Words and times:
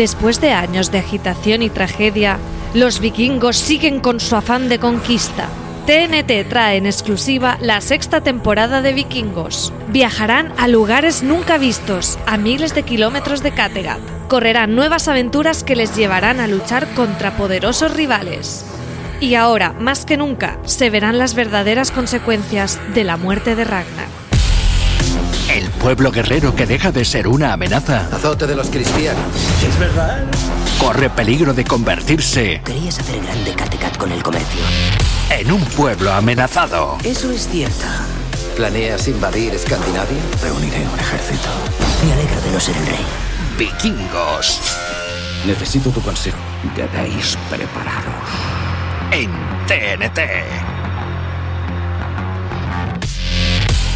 Después 0.00 0.40
de 0.40 0.52
años 0.52 0.90
de 0.90 0.98
agitación 0.98 1.60
y 1.60 1.68
tragedia, 1.68 2.38
los 2.72 3.00
vikingos 3.00 3.58
siguen 3.58 4.00
con 4.00 4.18
su 4.18 4.34
afán 4.34 4.70
de 4.70 4.78
conquista. 4.78 5.46
TNT 5.84 6.48
trae 6.48 6.78
en 6.78 6.86
exclusiva 6.86 7.58
la 7.60 7.82
sexta 7.82 8.22
temporada 8.22 8.80
de 8.80 8.94
Vikingos. 8.94 9.74
Viajarán 9.88 10.54
a 10.56 10.68
lugares 10.68 11.22
nunca 11.22 11.58
vistos, 11.58 12.18
a 12.24 12.38
miles 12.38 12.74
de 12.74 12.82
kilómetros 12.82 13.42
de 13.42 13.52
Kattegat. 13.52 14.00
Correrán 14.28 14.74
nuevas 14.74 15.06
aventuras 15.06 15.64
que 15.64 15.76
les 15.76 15.94
llevarán 15.94 16.40
a 16.40 16.46
luchar 16.46 16.88
contra 16.94 17.36
poderosos 17.36 17.94
rivales. 17.94 18.64
Y 19.20 19.34
ahora, 19.34 19.74
más 19.74 20.06
que 20.06 20.16
nunca, 20.16 20.56
se 20.64 20.88
verán 20.88 21.18
las 21.18 21.34
verdaderas 21.34 21.90
consecuencias 21.90 22.80
de 22.94 23.04
la 23.04 23.18
muerte 23.18 23.54
de 23.54 23.64
Ragnar. 23.64 24.19
El 25.54 25.68
pueblo 25.70 26.10
guerrero 26.12 26.54
que 26.54 26.66
deja 26.66 26.92
de 26.92 27.04
ser 27.04 27.26
una 27.26 27.52
amenaza 27.52 28.06
Azote 28.12 28.46
de 28.46 28.54
los 28.54 28.68
cristianos. 28.70 29.24
¿Es 29.66 29.78
verdad? 29.78 30.24
corre 30.78 31.10
peligro 31.10 31.52
de 31.52 31.64
convertirse 31.64 32.60
Querías 32.64 32.98
hacer 32.98 33.20
grande 33.22 33.52
Kattegat 33.54 33.96
con 33.96 34.12
el 34.12 34.22
comercio. 34.22 34.60
en 35.30 35.50
un 35.52 35.60
pueblo 35.60 36.12
amenazado. 36.12 36.96
Eso 37.04 37.30
es 37.30 37.48
cierto. 37.48 37.84
¿Planeas 38.56 39.08
invadir 39.08 39.54
Escandinavia? 39.54 40.18
Reuniré 40.42 40.86
un 40.86 40.98
ejército. 40.98 41.48
Me 42.06 42.12
alegra 42.12 42.40
de 42.40 42.50
no 42.52 42.60
ser 42.60 42.76
el 42.76 42.86
rey. 42.86 43.04
Vikingos 43.58 44.60
Necesito 45.46 45.90
tu 45.90 46.00
consejo. 46.02 46.36
Debéis 46.76 47.36
prepararos. 47.48 48.14
en 49.12 49.30
TNT. 49.66 50.20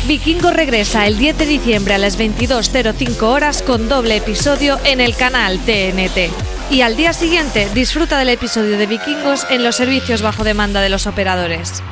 Vikingo 0.07 0.51
regresa 0.51 1.07
el 1.07 1.17
10 1.17 1.39
de 1.39 1.47
diciembre 1.47 1.95
a 1.95 1.99
las 1.99 2.19
22.05 2.19 3.23
horas 3.23 3.63
con 3.63 3.89
doble 3.89 4.17
episodio 4.17 4.79
en 4.85 5.01
el 5.01 5.17
canal 5.17 5.59
TNT. 5.61 6.31
Y 6.71 6.83
al 6.83 6.95
día 6.95 7.15
siguiente 7.15 7.71
disfruta 7.73 8.19
del 8.19 8.29
episodio 8.29 8.77
de 8.77 8.87
Vikingos 8.87 9.47
en 9.49 9.65
los 9.65 9.77
servicios 9.77 10.21
bajo 10.21 10.45
demanda 10.45 10.83
de 10.83 10.91
los 10.91 11.07
operadores. 11.07 11.83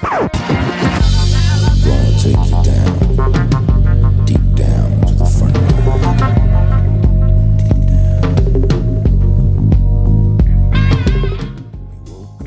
you 0.00 0.61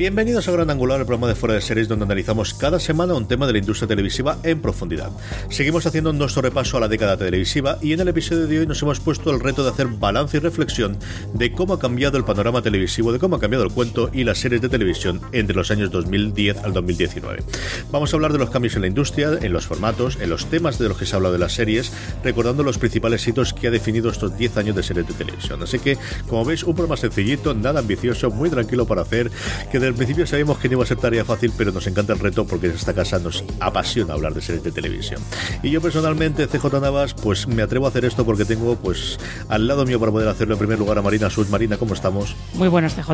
Bienvenidos 0.06 0.46
a 0.46 0.52
Gran 0.52 0.70
Angular, 0.70 1.00
el 1.00 1.04
programa 1.04 1.26
de 1.26 1.34
fuera 1.34 1.56
de 1.56 1.60
series 1.60 1.88
donde 1.88 2.04
analizamos 2.04 2.54
cada 2.54 2.78
semana 2.78 3.14
un 3.14 3.26
tema 3.26 3.44
de 3.44 3.54
la 3.54 3.58
industria 3.58 3.88
televisiva 3.88 4.38
en 4.44 4.62
profundidad. 4.62 5.10
Seguimos 5.50 5.84
haciendo 5.84 6.12
nuestro 6.12 6.42
repaso 6.42 6.76
a 6.76 6.80
la 6.80 6.86
década 6.86 7.16
televisiva 7.16 7.78
y 7.82 7.92
en 7.92 7.98
el 7.98 8.06
episodio 8.06 8.46
de 8.46 8.60
hoy 8.60 8.68
nos 8.68 8.80
hemos 8.82 9.00
puesto 9.00 9.32
el 9.32 9.40
reto 9.40 9.64
de 9.64 9.70
hacer 9.70 9.88
balance 9.88 10.36
y 10.36 10.40
reflexión 10.40 10.96
de 11.34 11.50
cómo 11.50 11.74
ha 11.74 11.80
cambiado 11.80 12.18
el 12.18 12.24
panorama 12.24 12.62
televisivo, 12.62 13.12
de 13.12 13.18
cómo 13.18 13.34
ha 13.34 13.40
cambiado 13.40 13.64
el 13.64 13.72
cuento 13.72 14.08
y 14.12 14.22
las 14.22 14.38
series 14.38 14.62
de 14.62 14.68
televisión 14.68 15.20
entre 15.32 15.56
los 15.56 15.72
años 15.72 15.90
2010 15.90 16.58
al 16.58 16.72
2019. 16.72 17.42
Vamos 17.90 18.12
a 18.12 18.16
hablar 18.16 18.32
de 18.32 18.38
los 18.38 18.50
cambios 18.50 18.76
en 18.76 18.82
la 18.82 18.86
industria, 18.86 19.36
en 19.42 19.52
los 19.52 19.66
formatos, 19.66 20.18
en 20.20 20.30
los 20.30 20.46
temas 20.46 20.78
de 20.78 20.88
los 20.88 20.98
que 20.98 21.06
se 21.06 21.14
ha 21.14 21.16
hablado 21.16 21.32
de 21.32 21.40
las 21.40 21.54
series, 21.54 21.92
recordando 22.22 22.62
los 22.62 22.78
principales 22.78 23.26
hitos 23.26 23.52
que 23.52 23.66
ha 23.66 23.70
definido 23.72 24.10
estos 24.10 24.38
10 24.38 24.56
años 24.58 24.76
de 24.76 24.84
series 24.84 25.08
de 25.08 25.14
televisión. 25.14 25.64
Así 25.64 25.80
que, 25.80 25.98
como 26.28 26.44
veis, 26.44 26.62
un 26.62 26.76
programa 26.76 26.96
sencillito, 26.96 27.54
nada 27.54 27.80
ambicioso, 27.80 28.30
muy 28.30 28.50
tranquilo 28.50 28.86
para 28.86 29.02
hacer, 29.02 29.32
que 29.72 29.80
desde 29.80 29.88
el 29.88 29.95
principio 29.96 30.26
sabíamos 30.26 30.58
que 30.58 30.68
no 30.68 30.74
iba 30.74 30.84
a 30.84 30.86
ser 30.86 30.98
tarea 30.98 31.24
fácil, 31.24 31.52
pero 31.56 31.72
nos 31.72 31.86
encanta 31.86 32.12
el 32.12 32.18
reto 32.18 32.46
porque 32.46 32.66
en 32.66 32.72
esta 32.72 32.94
casa 32.94 33.18
nos 33.18 33.44
apasiona 33.60 34.14
hablar 34.14 34.34
de 34.34 34.40
series 34.40 34.64
de 34.64 34.72
televisión. 34.72 35.20
Y 35.62 35.70
yo 35.70 35.80
personalmente, 35.80 36.46
CJ 36.46 36.80
Navas, 36.80 37.14
pues 37.14 37.46
me 37.46 37.62
atrevo 37.62 37.86
a 37.86 37.88
hacer 37.88 38.04
esto 38.04 38.24
porque 38.24 38.44
tengo 38.44 38.76
pues 38.76 39.18
al 39.48 39.66
lado 39.66 39.84
mío 39.84 39.98
para 39.98 40.12
poder 40.12 40.28
hacerlo 40.28 40.54
en 40.54 40.58
primer 40.58 40.78
lugar 40.78 40.98
a 40.98 41.02
Marina 41.02 41.30
Sud. 41.30 41.48
Marina, 41.48 41.76
¿cómo 41.76 41.94
estamos? 41.94 42.36
Muy 42.54 42.68
buenos, 42.68 42.94
CJ. 42.94 43.12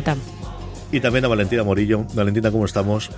Y 0.91 0.99
también 0.99 1.25
a 1.25 1.27
Valentina 1.27 1.63
Morillo. 1.63 2.05
Valentina, 2.13 2.51
¿cómo 2.51 2.65
estamos? 2.65 3.09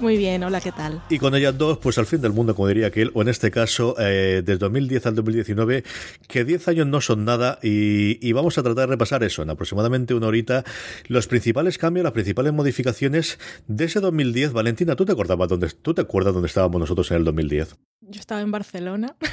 Muy 0.00 0.16
bien, 0.16 0.42
hola, 0.42 0.62
¿qué 0.62 0.72
tal? 0.72 1.02
Y 1.10 1.18
con 1.18 1.34
ellas 1.34 1.58
dos, 1.58 1.76
pues 1.76 1.98
al 1.98 2.06
fin 2.06 2.22
del 2.22 2.32
mundo, 2.32 2.54
como 2.54 2.68
diría 2.68 2.86
aquel, 2.86 3.10
o 3.12 3.20
en 3.20 3.28
este 3.28 3.50
caso, 3.50 3.94
eh, 3.98 4.40
desde 4.42 4.56
2010 4.56 5.04
al 5.06 5.14
2019, 5.14 5.84
que 6.26 6.44
10 6.44 6.68
años 6.68 6.86
no 6.86 7.02
son 7.02 7.26
nada 7.26 7.58
y, 7.62 8.26
y 8.26 8.32
vamos 8.32 8.56
a 8.56 8.62
tratar 8.62 8.86
de 8.86 8.92
repasar 8.92 9.22
eso 9.24 9.42
en 9.42 9.50
aproximadamente 9.50 10.14
una 10.14 10.28
horita, 10.28 10.64
los 11.08 11.26
principales 11.26 11.76
cambios, 11.76 12.04
las 12.04 12.14
principales 12.14 12.54
modificaciones 12.54 13.38
de 13.68 13.84
ese 13.84 14.00
2010. 14.00 14.54
Valentina, 14.54 14.96
¿tú 14.96 15.04
te 15.04 15.12
acordabas 15.12 15.48
dónde, 15.48 15.68
tú 15.68 15.92
te 15.92 16.00
acuerdas 16.00 16.32
dónde 16.32 16.48
estábamos 16.48 16.80
nosotros 16.80 17.10
en 17.10 17.18
el 17.18 17.24
2010? 17.24 17.76
Yo 18.00 18.20
estaba 18.20 18.40
en 18.40 18.50
Barcelona. 18.50 19.16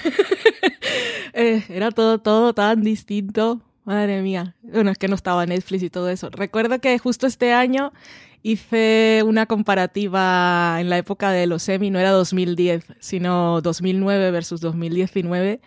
Eh, 1.34 1.64
era 1.70 1.92
todo, 1.92 2.18
todo 2.18 2.54
tan 2.56 2.82
distinto. 2.82 3.62
Madre 3.84 4.24
mía. 4.24 4.56
Bueno, 4.64 4.90
es 4.90 4.98
que 4.98 5.08
no 5.08 5.14
estaba 5.14 5.46
Netflix 5.46 5.84
y 5.84 5.90
todo 5.92 6.10
eso. 6.10 6.30
Recuerdo 6.32 6.80
que 6.80 6.98
justo 6.98 7.28
este 7.28 7.54
año 7.54 7.94
hice 8.48 9.24
una 9.26 9.46
comparativa 9.46 10.78
en 10.80 10.90
la 10.90 10.98
época 10.98 11.32
de 11.32 11.48
los 11.48 11.68
Emmy, 11.68 11.90
no 11.90 12.00
era 12.00 12.12
2010, 12.12 12.86
sino 13.00 13.60
2009 13.62 14.32
versus 14.32 14.62
2019. 14.62 15.60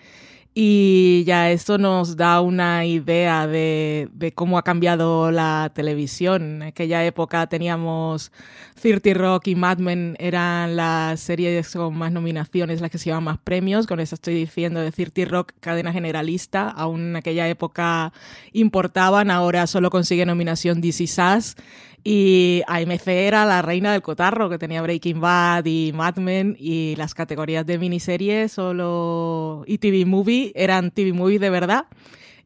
Y 0.55 1.23
ya 1.27 1.51
esto 1.51 1.79
nos 1.79 2.17
da 2.17 2.41
una 2.41 2.85
idea 2.87 3.47
de, 3.47 4.09
de, 4.13 4.33
cómo 4.33 4.59
ha 4.59 4.65
cambiado 4.65 5.31
la 5.31 5.71
televisión. 5.75 6.43
En 6.43 6.63
aquella 6.63 7.05
época 7.05 7.47
teníamos 7.47 8.33
30 8.81 9.15
Rock 9.15 9.49
y 9.49 9.55
Mad 9.55 9.79
Men 9.79 10.17
eran 10.19 10.75
las 10.75 11.21
series 11.21 11.71
con 11.73 11.97
más 11.97 12.13
nominaciones, 12.13 12.81
las 12.81 12.91
que 12.91 12.99
se 12.99 13.07
llevan 13.07 13.25
más 13.25 13.39
premios. 13.39 13.87
Con 13.87 14.01
eso 14.01 14.15
estoy 14.15 14.35
diciendo 14.35 14.81
de 14.81 14.91
30 14.91 15.25
Rock, 15.27 15.53
cadena 15.61 15.93
generalista. 15.93 16.71
Aún 16.71 17.01
en 17.11 17.17
aquella 17.17 17.47
época 17.49 18.13
importaban, 18.53 19.31
ahora 19.31 19.67
solo 19.67 19.91
consigue 19.91 20.25
nominación 20.25 20.81
DC 20.81 21.07
Sass. 21.07 21.57
Y 22.03 22.63
AMC 22.67 23.09
era 23.09 23.45
la 23.45 23.61
reina 23.61 23.93
del 23.93 24.01
cotarro, 24.01 24.49
que 24.49 24.57
tenía 24.57 24.81
Breaking 24.81 25.21
Bad 25.21 25.67
y 25.67 25.93
Mad 25.95 26.17
Men, 26.17 26.57
y 26.59 26.97
las 26.97 27.13
categorías 27.13 27.67
de 27.67 27.79
miniseries 27.79 28.53
solo 28.53 29.65
y 29.67 29.77
TV 29.77 30.07
Movie 30.07 30.53
eran 30.55 30.91
TV 30.91 31.13
Movies 31.13 31.41
de 31.41 31.51
verdad. 31.51 31.85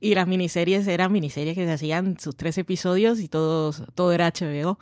Y 0.00 0.16
las 0.16 0.26
miniseries 0.26 0.86
eran 0.88 1.12
miniseries 1.12 1.54
que 1.54 1.64
se 1.64 1.72
hacían 1.72 2.18
sus 2.18 2.36
tres 2.36 2.58
episodios 2.58 3.20
y 3.20 3.28
todo 3.28 4.12
era 4.12 4.32
HBO. 4.32 4.78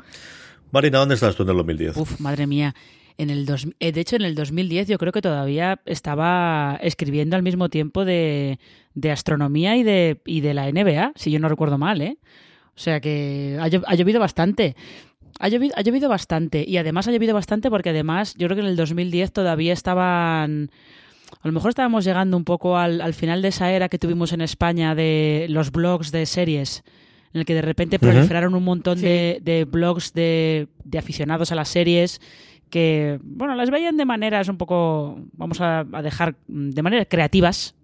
Marina, 0.73 0.99
¿dónde 0.99 1.15
estás 1.15 1.37
tú 1.37 1.43
en 1.43 1.51
el 1.51 1.57
2010? 1.59 1.97
Uf, 1.99 2.19
madre 2.19 2.47
mía. 2.47 2.75
En 3.19 3.29
el 3.29 3.45
dos, 3.45 3.69
de 3.79 4.01
hecho, 4.01 4.17
en 4.17 4.23
el 4.23 4.35
2010 4.35 4.89
yo 4.89 4.97
creo 4.97 5.13
que 5.13 5.21
todavía 5.21 5.81
estaba 5.85 6.79
escribiendo 6.83 7.37
al 7.37 7.43
mismo 7.43 7.69
tiempo 7.69 8.07
de, 8.07 8.59
de 8.95 9.11
astronomía 9.11 9.77
y 9.77 9.83
de, 9.83 10.23
y 10.25 10.41
de 10.41 10.55
la 10.55 10.73
NBA, 10.73 11.13
si 11.15 11.31
yo 11.31 11.39
no 11.39 11.51
recuerdo 11.51 11.77
mal, 11.77 12.01
¿eh? 12.01 12.17
O 12.75 12.81
sea 12.81 13.01
que 13.01 13.59
ha, 13.61 13.65
ha 13.65 13.95
llovido 13.95 14.19
bastante. 14.19 14.75
Ha 15.39 15.49
llovido, 15.49 15.75
ha 15.77 15.83
llovido 15.83 16.09
bastante. 16.09 16.65
Y 16.67 16.79
además 16.79 17.07
ha 17.07 17.13
llovido 17.13 17.35
bastante 17.35 17.69
porque 17.69 17.91
además 17.91 18.35
yo 18.39 18.47
creo 18.47 18.57
que 18.57 18.63
en 18.63 18.69
el 18.69 18.77
2010 18.77 19.31
todavía 19.31 19.75
estaban... 19.75 20.71
A 21.43 21.49
lo 21.49 21.53
mejor 21.53 21.69
estábamos 21.69 22.05
llegando 22.05 22.37
un 22.37 22.45
poco 22.45 22.79
al, 22.79 23.03
al 23.03 23.13
final 23.13 23.43
de 23.43 23.49
esa 23.49 23.71
era 23.73 23.91
que 23.91 23.99
tuvimos 23.99 24.33
en 24.33 24.41
España 24.41 24.95
de 24.95 25.47
los 25.51 25.71
blogs 25.71 26.13
de 26.13 26.25
series 26.25 26.83
en 27.34 27.40
el 27.40 27.44
que 27.44 27.55
de 27.55 27.62
repente 27.62 27.99
proliferaron 27.99 28.55
un 28.55 28.64
montón 28.64 28.99
Sí. 28.99 29.05
de, 29.06 29.38
de 29.43 29.64
blogs 29.64 30.12
de, 30.12 30.69
de 30.84 30.99
aficionados 30.99 31.50
a 31.52 31.55
las 31.55 31.69
series 31.69 32.20
que, 32.70 33.19
bueno, 33.23 33.55
las 33.55 33.70
veían 33.70 33.96
de 33.99 34.05
maneras 34.06 34.49
un 34.49 34.56
poco, 34.56 35.19
vamos 35.32 35.61
a, 35.61 35.81
a 35.93 36.02
dejar, 36.02 36.37
mm, 36.49 36.70
de 36.70 36.82
maneras 36.82 37.06
creativas. 37.11 37.75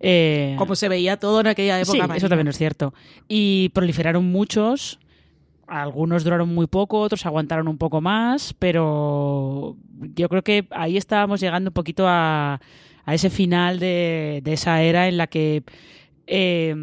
Eh, 0.00 0.54
Como 0.58 0.74
se 0.74 0.88
veía 0.88 1.16
todo 1.16 1.40
en 1.40 1.46
aquella 1.46 1.78
época. 1.78 1.92
Sí, 1.92 1.98
Marina. 1.98 2.16
eso 2.16 2.28
también 2.28 2.48
es 2.48 2.58
cierto. 2.58 2.92
Y 3.28 3.70
proliferaron 3.70 4.24
muchos. 4.24 4.98
Algunos 5.68 6.24
duraron 6.24 6.52
muy 6.54 6.66
poco, 6.66 6.98
otros 7.00 7.24
aguantaron 7.24 7.68
un 7.68 7.78
poco 7.78 8.00
más, 8.02 8.52
pero 8.58 9.76
yo 10.14 10.28
creo 10.28 10.42
que 10.42 10.66
ahí 10.70 10.96
estábamos 10.98 11.40
llegando 11.40 11.70
un 11.70 11.74
poquito 11.74 12.04
a, 12.06 12.60
a 13.06 13.14
ese 13.14 13.30
final 13.30 13.78
de, 13.78 14.40
de 14.44 14.52
esa 14.52 14.82
era 14.82 15.08
en 15.08 15.16
la 15.16 15.28
que 15.28 15.62
eh, 16.26 16.74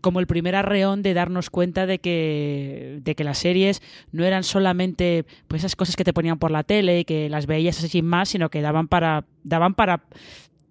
como 0.00 0.20
el 0.20 0.26
primer 0.26 0.54
arreón 0.54 1.02
de 1.02 1.14
darnos 1.14 1.50
cuenta 1.50 1.86
de 1.86 1.98
que, 1.98 3.00
de 3.02 3.14
que 3.14 3.24
las 3.24 3.38
series 3.38 3.82
no 4.12 4.24
eran 4.24 4.44
solamente 4.44 5.24
pues 5.48 5.62
esas 5.62 5.76
cosas 5.76 5.96
que 5.96 6.04
te 6.04 6.12
ponían 6.12 6.38
por 6.38 6.50
la 6.50 6.64
tele 6.64 7.00
y 7.00 7.04
que 7.04 7.28
las 7.28 7.46
veías 7.46 7.82
así 7.82 8.02
más, 8.02 8.28
sino 8.28 8.50
que 8.50 8.60
daban 8.60 8.88
para, 8.88 9.24
daban 9.42 9.74
para 9.74 10.04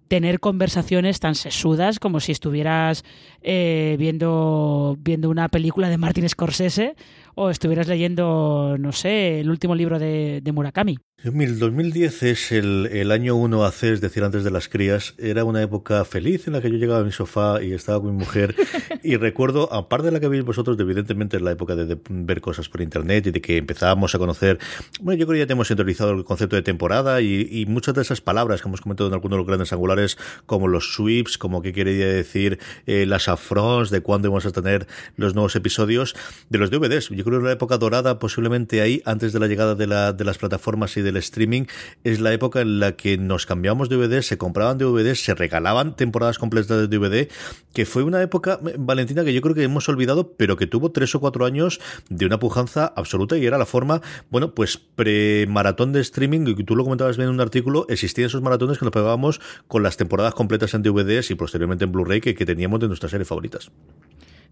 tener 0.08 0.38
conversaciones 0.38 1.18
tan 1.18 1.34
sesudas 1.34 1.98
como 1.98 2.20
si 2.20 2.32
estuvieras 2.32 3.04
eh, 3.42 3.96
viendo, 3.98 4.96
viendo 5.00 5.30
una 5.30 5.48
película 5.48 5.88
de 5.88 5.98
Martin 5.98 6.28
Scorsese 6.28 6.94
o 7.34 7.50
estuvieras 7.50 7.88
leyendo, 7.88 8.76
no 8.78 8.92
sé, 8.92 9.40
el 9.40 9.50
último 9.50 9.74
libro 9.74 9.98
de, 9.98 10.40
de 10.42 10.52
Murakami. 10.52 10.98
El 11.24 11.58
2010 11.58 12.22
es 12.24 12.52
el, 12.52 12.86
el 12.92 13.10
año 13.10 13.34
1AC, 13.34 13.84
es 13.84 14.00
decir, 14.02 14.22
antes 14.24 14.44
de 14.44 14.50
las 14.50 14.68
crías. 14.68 15.14
Era 15.16 15.44
una 15.44 15.62
época 15.62 16.04
feliz 16.04 16.46
en 16.46 16.52
la 16.52 16.60
que 16.60 16.70
yo 16.70 16.76
llegaba 16.76 17.00
a 17.00 17.02
mi 17.02 17.12
sofá 17.12 17.62
y 17.62 17.72
estaba 17.72 18.02
con 18.02 18.14
mi 18.14 18.18
mujer. 18.18 18.54
y 19.02 19.16
recuerdo, 19.16 19.72
aparte 19.72 20.06
de 20.06 20.12
la 20.12 20.20
que 20.20 20.28
veis 20.28 20.44
vosotros, 20.44 20.78
evidentemente 20.78 21.38
es 21.38 21.42
la 21.42 21.52
época 21.52 21.76
de, 21.76 21.86
de 21.86 21.98
ver 22.08 22.42
cosas 22.42 22.68
por 22.68 22.82
internet 22.82 23.26
y 23.28 23.30
de 23.30 23.40
que 23.40 23.56
empezábamos 23.56 24.14
a 24.14 24.18
conocer. 24.18 24.58
Bueno, 25.00 25.18
yo 25.18 25.26
creo 25.26 25.36
que 25.36 25.38
ya 25.40 25.46
tenemos 25.46 25.70
interiorizado 25.70 26.10
el 26.10 26.24
concepto 26.24 26.56
de 26.56 26.62
temporada 26.62 27.22
y, 27.22 27.48
y 27.50 27.64
muchas 27.64 27.94
de 27.94 28.02
esas 28.02 28.20
palabras 28.20 28.60
que 28.60 28.68
hemos 28.68 28.82
comentado 28.82 29.08
en 29.08 29.14
algunos 29.14 29.36
de 29.36 29.38
los 29.38 29.46
grandes 29.46 29.72
angulares, 29.72 30.18
como 30.44 30.68
los 30.68 30.92
sweeps, 30.92 31.38
como 31.38 31.62
qué 31.62 31.72
quería 31.72 32.06
decir 32.06 32.58
eh, 32.84 33.06
las 33.06 33.28
afrons, 33.28 33.88
de 33.88 34.02
cuándo 34.02 34.28
íbamos 34.28 34.44
a 34.44 34.52
tener 34.52 34.86
los 35.16 35.34
nuevos 35.34 35.56
episodios 35.56 36.14
de 36.50 36.58
los 36.58 36.70
DVDs. 36.70 37.08
Yo 37.08 37.23
creo 37.24 37.40
que 37.40 37.46
la 37.46 37.52
época 37.52 37.78
dorada, 37.78 38.18
posiblemente 38.18 38.80
ahí, 38.80 39.02
antes 39.04 39.32
de 39.32 39.40
la 39.40 39.46
llegada 39.46 39.74
de, 39.74 39.86
la, 39.86 40.12
de 40.12 40.24
las 40.24 40.38
plataformas 40.38 40.96
y 40.96 41.02
del 41.02 41.16
streaming, 41.16 41.64
es 42.04 42.20
la 42.20 42.32
época 42.32 42.60
en 42.60 42.80
la 42.80 42.92
que 42.92 43.18
nos 43.18 43.46
cambiamos 43.46 43.88
DVDs, 43.88 44.26
se 44.26 44.38
compraban 44.38 44.78
DVDs, 44.78 45.24
se 45.24 45.34
regalaban 45.34 45.96
temporadas 45.96 46.38
completas 46.38 46.76
de 46.76 46.86
DVD, 46.86 47.28
que 47.72 47.86
fue 47.86 48.02
una 48.02 48.22
época, 48.22 48.60
Valentina, 48.78 49.24
que 49.24 49.32
yo 49.32 49.40
creo 49.40 49.54
que 49.54 49.62
hemos 49.62 49.88
olvidado, 49.88 50.32
pero 50.36 50.56
que 50.56 50.66
tuvo 50.66 50.92
tres 50.92 51.14
o 51.14 51.20
cuatro 51.20 51.44
años 51.44 51.80
de 52.08 52.26
una 52.26 52.38
pujanza 52.38 52.92
absoluta 52.96 53.36
y 53.36 53.46
era 53.46 53.58
la 53.58 53.66
forma, 53.66 54.02
bueno, 54.30 54.54
pues 54.54 54.76
pre-maratón 54.76 55.92
de 55.92 56.00
streaming, 56.00 56.46
y 56.46 56.64
tú 56.64 56.76
lo 56.76 56.84
comentabas 56.84 57.16
bien 57.16 57.28
en 57.28 57.34
un 57.34 57.40
artículo, 57.40 57.86
existían 57.88 58.26
esos 58.26 58.42
maratones 58.42 58.78
que 58.78 58.84
nos 58.84 58.92
pegábamos 58.92 59.40
con 59.68 59.82
las 59.82 59.96
temporadas 59.96 60.34
completas 60.34 60.74
en 60.74 60.82
DVDs 60.82 61.30
y 61.30 61.34
posteriormente 61.34 61.84
en 61.84 61.92
Blu-ray 61.92 62.20
que 62.20 62.34
teníamos 62.34 62.80
de 62.80 62.88
nuestras 62.88 63.10
series 63.10 63.28
favoritas. 63.28 63.70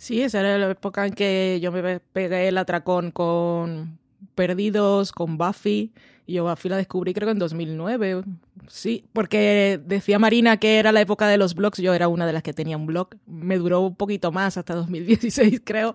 Sí, 0.02 0.20
esa 0.20 0.40
era 0.40 0.58
la 0.58 0.68
época 0.72 1.06
en 1.06 1.12
que 1.12 1.60
yo 1.62 1.70
me 1.70 2.00
pegué 2.00 2.48
el 2.48 2.58
atracón 2.58 3.12
con 3.12 4.00
Perdidos, 4.34 5.12
con 5.12 5.38
Buffy. 5.38 5.92
Y 6.26 6.32
yo 6.32 6.44
Buffy 6.44 6.68
la 6.68 6.76
descubrí 6.76 7.14
creo 7.14 7.28
que 7.28 7.30
en 7.30 7.38
2009. 7.38 8.24
Sí, 8.68 9.04
porque 9.12 9.80
decía 9.84 10.18
Marina 10.18 10.58
que 10.58 10.78
era 10.78 10.92
la 10.92 11.00
época 11.00 11.26
de 11.26 11.36
los 11.36 11.54
blogs. 11.54 11.78
Yo 11.78 11.94
era 11.94 12.08
una 12.08 12.26
de 12.26 12.32
las 12.32 12.42
que 12.42 12.52
tenía 12.52 12.76
un 12.76 12.86
blog. 12.86 13.08
Me 13.26 13.56
duró 13.56 13.80
un 13.80 13.96
poquito 13.96 14.30
más, 14.30 14.56
hasta 14.56 14.74
2016 14.74 15.60
creo, 15.64 15.94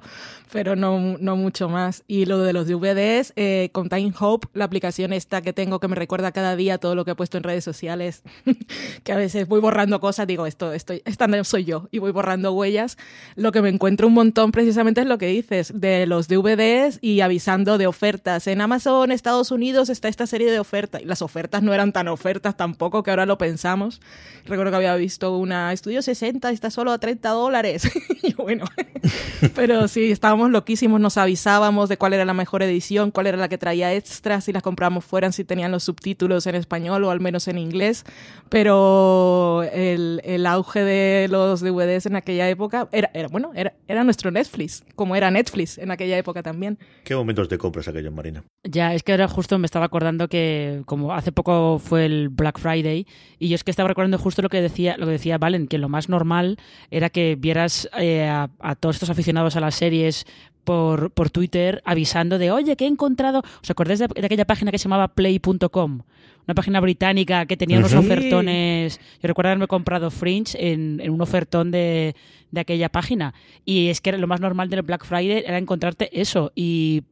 pero 0.51 0.75
no, 0.75 1.17
no 1.19 1.35
mucho 1.35 1.69
más. 1.69 2.03
Y 2.07 2.25
lo 2.25 2.39
de 2.39 2.53
los 2.53 2.67
DVDs, 2.67 3.33
eh, 3.35 3.69
con 3.73 3.89
Time 3.89 4.13
Hope, 4.19 4.47
la 4.53 4.65
aplicación 4.65 5.13
esta 5.13 5.41
que 5.41 5.53
tengo 5.53 5.79
que 5.79 5.87
me 5.87 5.95
recuerda 5.95 6.31
cada 6.31 6.55
día 6.55 6.77
todo 6.77 6.95
lo 6.95 7.05
que 7.05 7.11
he 7.11 7.15
puesto 7.15 7.37
en 7.37 7.43
redes 7.43 7.63
sociales, 7.63 8.23
que 9.03 9.13
a 9.13 9.17
veces 9.17 9.47
voy 9.47 9.61
borrando 9.61 9.99
cosas, 9.99 10.27
digo, 10.27 10.45
esto, 10.45 10.73
estoy, 10.73 11.01
esta 11.05 11.27
no 11.27 11.43
soy 11.43 11.63
yo, 11.63 11.87
y 11.91 11.99
voy 11.99 12.11
borrando 12.11 12.53
huellas. 12.53 12.97
Lo 13.35 13.51
que 13.51 13.61
me 13.61 13.69
encuentro 13.69 14.07
un 14.07 14.13
montón 14.13 14.51
precisamente 14.51 15.01
es 15.01 15.07
lo 15.07 15.17
que 15.17 15.27
dices, 15.27 15.71
de 15.79 16.05
los 16.07 16.27
DVDs 16.27 16.99
y 17.01 17.21
avisando 17.21 17.77
de 17.77 17.87
ofertas. 17.87 18.47
En 18.47 18.61
Amazon, 18.61 19.11
Estados 19.11 19.51
Unidos, 19.51 19.89
está 19.89 20.07
esta 20.07 20.27
serie 20.27 20.51
de 20.51 20.59
ofertas. 20.59 21.01
Y 21.01 21.05
las 21.05 21.21
ofertas 21.21 21.61
no 21.61 21.73
eran 21.73 21.91
tan 21.91 22.07
ofertas 22.07 22.46
tampoco, 22.55 23.03
que 23.03 23.09
ahora 23.09 23.25
lo 23.25 23.37
pensamos. 23.37 24.01
Recuerdo 24.45 24.71
que 24.71 24.77
había 24.77 24.95
visto 24.95 25.37
una 25.37 25.73
Estudio 25.73 26.01
60, 26.01 26.49
está 26.51 26.69
solo 26.71 26.91
a 26.91 26.99
30 26.99 27.29
dólares. 27.29 27.89
y 28.23 28.33
bueno, 28.33 28.65
pero 29.55 29.87
sí, 29.87 30.11
estábamos 30.11 30.51
loquísimos, 30.51 31.01
nos 31.01 31.17
avisábamos 31.17 31.89
de 31.89 31.97
cuál 31.97 32.13
era 32.13 32.25
la 32.25 32.33
mejor 32.33 32.63
edición, 32.63 33.11
cuál 33.11 33.27
era 33.27 33.37
la 33.37 33.49
que 33.49 33.57
traía 33.57 33.93
extras, 33.93 34.45
si 34.45 34.53
las 34.53 34.63
compramos 34.63 35.03
fueran, 35.03 35.33
si 35.33 35.43
tenían 35.43 35.71
los 35.71 35.83
subtítulos 35.83 36.47
en 36.47 36.55
español 36.55 37.03
o 37.03 37.11
al 37.11 37.19
menos 37.19 37.47
en 37.47 37.57
inglés. 37.57 38.05
Pero 38.49 39.63
el, 39.73 40.21
el 40.23 40.45
auge 40.45 40.83
de 40.83 41.27
los 41.27 41.61
DVDs 41.61 42.05
en 42.05 42.15
aquella 42.15 42.49
época 42.49 42.87
era, 42.91 43.09
era 43.13 43.27
bueno, 43.27 43.51
era, 43.55 43.73
era 43.87 44.03
nuestro 44.03 44.31
Netflix, 44.31 44.83
como 44.95 45.15
era 45.15 45.31
Netflix 45.31 45.77
en 45.77 45.91
aquella 45.91 46.17
época 46.17 46.43
también. 46.43 46.77
¿Qué 47.03 47.15
momentos 47.15 47.49
de 47.49 47.57
compras 47.57 47.87
aquellos, 47.87 48.13
Marina? 48.13 48.43
Ya, 48.63 48.93
es 48.93 49.03
que 49.03 49.11
ahora 49.11 49.27
justo 49.27 49.57
me 49.57 49.65
estaba 49.65 49.85
acordando 49.85 50.27
que 50.27 50.81
como 50.85 51.13
hace 51.13 51.31
poco 51.31 51.79
fue 51.79 52.05
el 52.05 52.29
Black 52.37 52.59
Friday 52.59 53.05
y 53.39 53.49
yo 53.49 53.55
es 53.55 53.63
que 53.65 53.71
estaba 53.71 53.89
recordando 53.89 54.17
justo 54.17 54.41
lo 54.41 54.49
que 54.49 54.61
decía 54.61 54.95
lo 54.97 55.05
que 55.05 55.13
decía 55.13 55.37
Valen, 55.37 55.67
que 55.67 55.77
lo 55.77 55.89
más 55.89 56.07
normal 56.07 56.57
era 56.91 57.09
que 57.09 57.35
vieras 57.37 57.89
eh, 57.97 58.23
a, 58.27 58.49
a 58.59 58.75
todos 58.75 58.95
estos 58.95 59.09
aficionados 59.09 59.55
a 59.57 59.59
las 59.59 59.75
series 59.75 60.25
por, 60.63 61.11
por, 61.11 61.29
Twitter 61.29 61.81
avisando 61.85 62.37
de, 62.37 62.51
oye, 62.51 62.75
que 62.75 62.83
he 62.83 62.87
encontrado... 62.89 63.41
¿Os 63.63 63.69
acordáis 63.71 63.99
de, 63.99 64.07
de 64.07 64.25
aquella 64.25 64.43
página 64.43 64.69
que 64.69 64.77
se 64.77 64.83
llamaba 64.83 65.07
play.com? 65.07 66.01
Una 66.45 66.55
página 66.55 66.81
británica 66.81 67.45
que 67.45 67.55
tenía 67.55 67.77
unos 67.77 67.91
Sí. 67.91 67.97
ofertones... 67.97 68.99
Yo 69.21 69.27
recuerdo 69.29 69.47
haberme 69.47 69.67
comprado 69.67 70.11
Fringe 70.11 70.57
en, 70.59 70.99
en 71.01 71.09
un 71.11 71.21
ofertón 71.21 71.71
de, 71.71 72.17
de 72.51 72.59
aquella 72.59 72.89
página. 72.89 73.33
Y 73.63 73.87
es 73.87 74.01
que 74.01 74.11
lo 74.11 74.27
más 74.27 74.41
normal 74.41 74.69
del 74.69 74.81
Black 74.81 75.05
Friday 75.05 75.41
era 75.47 75.57
encontrarte 75.57 76.09
eso. 76.19 76.51
Y 76.53 77.03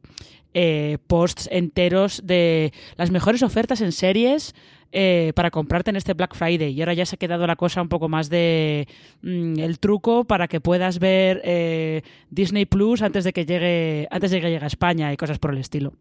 eh, 0.52 0.98
posts 1.06 1.48
enteros 1.50 2.22
de 2.26 2.74
las 2.96 3.10
mejores 3.10 3.42
ofertas 3.42 3.80
en 3.80 3.92
series 3.92 4.54
eh, 4.98 5.32
para 5.34 5.50
comprarte 5.50 5.90
en 5.90 5.96
este 5.96 6.14
Black 6.14 6.34
Friday. 6.34 6.72
Y 6.72 6.80
ahora 6.80 6.94
ya 6.94 7.04
se 7.04 7.16
ha 7.16 7.18
quedado 7.18 7.46
la 7.46 7.56
cosa 7.56 7.82
un 7.82 7.90
poco 7.90 8.08
más 8.08 8.30
de 8.30 8.88
mm, 9.20 9.58
el 9.58 9.78
truco 9.78 10.24
para 10.24 10.48
que 10.48 10.62
puedas 10.62 10.98
ver 11.00 11.42
eh, 11.44 12.00
Disney 12.30 12.64
Plus 12.64 13.02
antes 13.02 13.22
de 13.22 13.34
que 13.34 13.44
llegue 13.44 14.08
antes 14.10 14.30
de 14.30 14.40
que 14.40 14.48
llegue 14.48 14.64
a 14.64 14.68
España 14.68 15.12
y 15.12 15.18
cosas 15.18 15.38
por 15.38 15.52
el 15.52 15.58
estilo. 15.58 15.92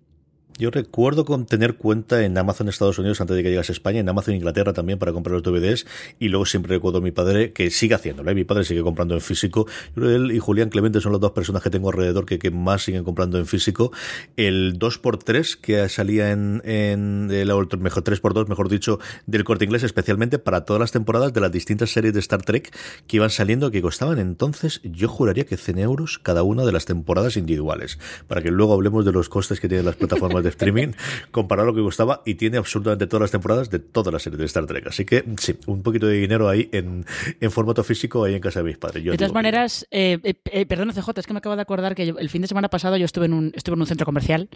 Yo 0.57 0.71
recuerdo 0.71 1.25
con 1.25 1.45
tener 1.45 1.75
cuenta 1.75 2.23
en 2.23 2.37
Amazon 2.37 2.69
Estados 2.69 2.97
Unidos 2.97 3.19
antes 3.19 3.35
de 3.35 3.43
que 3.43 3.49
llegase 3.49 3.73
a 3.73 3.75
España, 3.75 3.99
en 3.99 4.07
Amazon 4.07 4.35
Inglaterra 4.35 4.71
también 4.71 4.97
para 4.97 5.11
comprar 5.11 5.33
los 5.33 5.43
DVDs 5.43 5.85
y 6.17 6.29
luego 6.29 6.45
siempre 6.45 6.75
recuerdo 6.75 6.99
a 6.99 7.01
mi 7.01 7.11
padre 7.11 7.51
que 7.51 7.69
sigue 7.69 7.93
haciéndolo, 7.93 8.31
¿eh? 8.31 8.35
mi 8.35 8.45
padre 8.45 8.63
sigue 8.63 8.81
comprando 8.81 9.15
en 9.15 9.21
físico. 9.21 9.67
Yo 9.67 10.03
creo 10.03 10.07
que 10.07 10.15
él 10.15 10.31
y 10.31 10.39
Julián 10.39 10.69
Clemente 10.69 11.01
son 11.01 11.11
las 11.11 11.19
dos 11.19 11.31
personas 11.31 11.61
que 11.61 11.69
tengo 11.69 11.89
alrededor 11.89 12.25
que, 12.25 12.51
más 12.51 12.83
siguen 12.83 13.03
comprando 13.03 13.37
en 13.37 13.47
físico. 13.47 13.91
El 14.37 14.79
2x3 14.79 15.57
que 15.59 15.89
salía 15.89 16.31
en, 16.31 16.61
en 16.63 17.29
el 17.31 17.47
mejor 17.79 18.03
3x2, 18.05 18.47
mejor 18.47 18.69
dicho, 18.69 18.99
del 19.25 19.43
corte 19.43 19.65
inglés, 19.65 19.83
especialmente 19.83 20.39
para 20.39 20.63
todas 20.63 20.79
las 20.79 20.93
temporadas 20.93 21.33
de 21.33 21.41
las 21.41 21.51
distintas 21.51 21.89
series 21.89 22.13
de 22.13 22.21
Star 22.21 22.43
Trek 22.43 22.73
que 23.07 23.17
iban 23.17 23.29
saliendo, 23.29 23.71
que 23.71 23.81
costaban 23.81 24.19
entonces, 24.19 24.79
yo 24.83 25.09
juraría 25.09 25.45
que 25.45 25.57
100 25.57 25.79
euros 25.79 26.17
cada 26.17 26.43
una 26.43 26.63
de 26.63 26.71
las 26.71 26.85
temporadas 26.85 27.35
individuales, 27.35 27.99
para 28.29 28.41
que 28.41 28.51
luego 28.51 28.73
hablemos 28.73 29.03
de 29.03 29.11
los 29.11 29.27
costes 29.27 29.59
que 29.59 29.67
tienen 29.67 29.85
las 29.85 29.97
plataformas 29.97 30.44
de 30.45 30.49
streaming, 30.51 30.93
comparar 31.31 31.65
lo 31.65 31.75
que 31.75 31.81
costaba 31.81 32.21
y 32.25 32.35
tiene 32.35 32.57
absolutamente 32.57 33.05
todas 33.07 33.21
las 33.23 33.31
temporadas 33.31 33.69
de 33.69 33.79
todas 33.79 34.13
las 34.13 34.23
series 34.23 34.39
de 34.39 34.45
Star 34.45 34.65
Trek. 34.65 34.87
Así 34.87 35.03
que 35.05 35.25
sí, 35.37 35.55
un 35.65 35.83
poquito 35.83 36.07
de 36.07 36.17
dinero 36.17 36.47
ahí 36.47 36.69
en, 36.71 37.05
en 37.41 37.51
formato 37.51 37.83
físico 37.83 38.23
ahí 38.23 38.35
en 38.35 38.41
casa 38.41 38.59
de 38.61 38.65
mis 38.65 38.77
padres. 38.77 39.03
Yo 39.03 39.11
de 39.11 39.17
todas 39.17 39.33
maneras, 39.33 39.85
eh, 39.91 40.19
eh, 40.23 40.33
eh, 40.45 40.65
perdona 40.65 40.93
CJ, 40.93 41.09
es 41.19 41.27
que 41.27 41.33
me 41.33 41.39
acabo 41.39 41.55
de 41.55 41.61
acordar 41.61 41.95
que 41.95 42.05
yo- 42.07 42.17
el 42.17 42.29
fin 42.29 42.41
de 42.41 42.47
semana 42.47 42.69
pasado 42.69 42.95
yo 42.97 43.05
estuve 43.05 43.25
en 43.25 43.33
un, 43.33 43.51
estuve 43.55 43.75
en 43.75 43.81
un 43.81 43.87
centro 43.87 44.05
comercial 44.05 44.47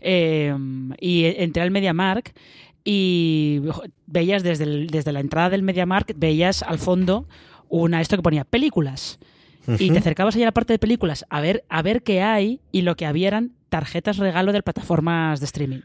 eh, 0.00 0.54
y 1.00 1.24
entré 1.24 1.62
al 1.62 1.70
MediaMark 1.70 2.32
y 2.84 3.60
veías 4.06 4.42
desde, 4.42 4.64
el- 4.64 4.86
desde 4.88 5.12
la 5.12 5.20
entrada 5.20 5.50
del 5.50 5.62
MediaMark, 5.62 6.14
veías 6.16 6.62
al 6.62 6.78
fondo 6.78 7.26
una 7.68 8.00
esto 8.00 8.16
que 8.16 8.22
ponía 8.22 8.44
películas. 8.44 9.18
Y 9.78 9.90
te 9.90 9.98
acercabas 9.98 10.34
allá 10.34 10.46
a 10.46 10.48
la 10.48 10.52
parte 10.52 10.72
de 10.72 10.78
películas 10.78 11.24
a 11.28 11.40
ver, 11.40 11.64
a 11.68 11.82
ver 11.82 12.02
qué 12.02 12.22
hay 12.22 12.60
y 12.72 12.82
lo 12.82 12.96
que 12.96 13.06
había 13.06 13.28
eran 13.28 13.52
tarjetas 13.68 14.16
regalo 14.16 14.52
de 14.52 14.62
plataformas 14.62 15.40
de 15.40 15.46
streaming. 15.46 15.80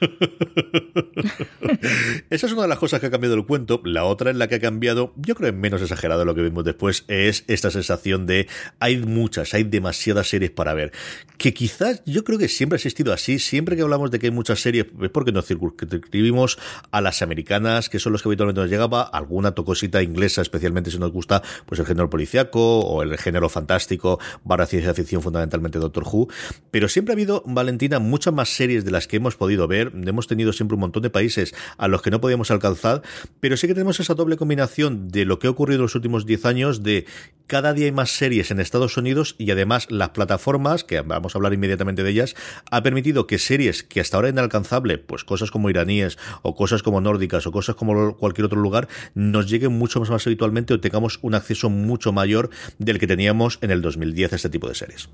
Esa 2.30 2.46
es 2.46 2.52
una 2.52 2.62
de 2.62 2.68
las 2.68 2.78
cosas 2.78 3.00
que 3.00 3.06
ha 3.06 3.10
cambiado 3.10 3.34
el 3.34 3.46
cuento. 3.46 3.80
La 3.84 4.04
otra 4.04 4.30
en 4.30 4.38
la 4.38 4.48
que 4.48 4.56
ha 4.56 4.60
cambiado, 4.60 5.12
yo 5.16 5.34
creo 5.34 5.50
en 5.50 5.60
menos 5.60 5.82
exagerado 5.82 6.24
lo 6.24 6.34
que 6.34 6.42
vimos 6.42 6.64
después, 6.64 7.04
es 7.08 7.44
esta 7.48 7.70
sensación 7.70 8.26
de 8.26 8.48
hay 8.80 8.98
muchas, 8.98 9.54
hay 9.54 9.64
demasiadas 9.64 10.28
series 10.28 10.50
para 10.50 10.74
ver. 10.74 10.92
Que 11.38 11.54
quizás 11.54 12.02
yo 12.06 12.24
creo 12.24 12.38
que 12.38 12.48
siempre 12.48 12.76
ha 12.76 12.78
existido 12.78 13.12
así. 13.12 13.38
Siempre 13.38 13.76
que 13.76 13.82
hablamos 13.82 14.10
de 14.10 14.18
que 14.18 14.26
hay 14.26 14.32
muchas 14.32 14.60
series, 14.60 14.86
es 15.00 15.10
porque 15.10 15.32
nos 15.32 15.46
circunscribimos 15.46 16.58
a 16.90 17.00
las 17.00 17.22
americanas, 17.22 17.88
que 17.88 17.98
son 17.98 18.12
los 18.12 18.22
que 18.22 18.28
habitualmente 18.28 18.60
nos 18.60 18.70
llegaba, 18.70 19.02
alguna 19.02 19.52
tocosita 19.52 20.02
inglesa, 20.02 20.42
especialmente 20.42 20.90
si 20.90 20.98
nos 20.98 21.12
gusta 21.12 21.42
pues 21.66 21.80
el 21.80 21.86
género 21.86 22.10
policiaco 22.10 22.80
o 22.80 23.02
el 23.02 23.16
género 23.18 23.48
fantástico, 23.48 24.18
barra 24.44 24.66
ciencia 24.66 24.94
ficción, 24.94 25.22
fundamentalmente 25.22 25.78
Doctor 25.78 26.04
Who. 26.04 26.28
Pero 26.70 26.88
siempre 26.88 27.12
ha 27.12 27.16
habido, 27.16 27.42
Valentina, 27.46 27.98
muchas 27.98 28.34
más 28.34 28.48
series 28.48 28.84
de 28.84 28.90
las 28.90 29.06
que 29.06 29.16
hemos 29.16 29.36
podido 29.36 29.68
ver 29.68 29.85
hemos 29.94 30.26
tenido 30.26 30.52
siempre 30.52 30.74
un 30.74 30.80
montón 30.80 31.02
de 31.02 31.10
países 31.10 31.54
a 31.78 31.88
los 31.88 32.02
que 32.02 32.10
no 32.10 32.20
podíamos 32.20 32.50
alcanzar, 32.50 33.02
pero 33.40 33.56
sí 33.56 33.66
que 33.66 33.74
tenemos 33.74 34.00
esa 34.00 34.14
doble 34.14 34.36
combinación 34.36 35.08
de 35.08 35.24
lo 35.24 35.38
que 35.38 35.46
ha 35.46 35.50
ocurrido 35.50 35.80
en 35.80 35.82
los 35.82 35.94
últimos 35.94 36.26
10 36.26 36.46
años 36.46 36.82
de 36.82 37.06
cada 37.46 37.72
día 37.72 37.86
hay 37.86 37.92
más 37.92 38.10
series 38.10 38.50
en 38.50 38.58
Estados 38.58 38.96
Unidos 38.96 39.36
y 39.38 39.50
además 39.52 39.86
las 39.90 40.10
plataformas, 40.10 40.82
que 40.82 41.00
vamos 41.00 41.34
a 41.34 41.38
hablar 41.38 41.54
inmediatamente 41.54 42.02
de 42.02 42.10
ellas, 42.10 42.34
ha 42.70 42.82
permitido 42.82 43.26
que 43.28 43.38
series 43.38 43.84
que 43.84 44.00
hasta 44.00 44.16
ahora 44.16 44.28
eran 44.28 44.38
inalcanzable, 44.38 44.98
pues 44.98 45.22
cosas 45.22 45.50
como 45.50 45.70
iraníes 45.70 46.18
o 46.42 46.56
cosas 46.56 46.82
como 46.82 47.00
nórdicas 47.00 47.46
o 47.46 47.52
cosas 47.52 47.76
como 47.76 48.16
cualquier 48.16 48.46
otro 48.46 48.60
lugar, 48.60 48.88
nos 49.14 49.48
lleguen 49.48 49.72
mucho 49.72 50.00
más, 50.00 50.10
más 50.10 50.26
habitualmente 50.26 50.74
o 50.74 50.80
tengamos 50.80 51.20
un 51.22 51.34
acceso 51.34 51.70
mucho 51.70 52.12
mayor 52.12 52.50
del 52.78 52.98
que 52.98 53.06
teníamos 53.06 53.58
en 53.60 53.70
el 53.70 53.80
2010 53.80 54.32
a 54.32 54.36
este 54.36 54.50
tipo 54.50 54.68
de 54.68 54.74
series. 54.74 55.08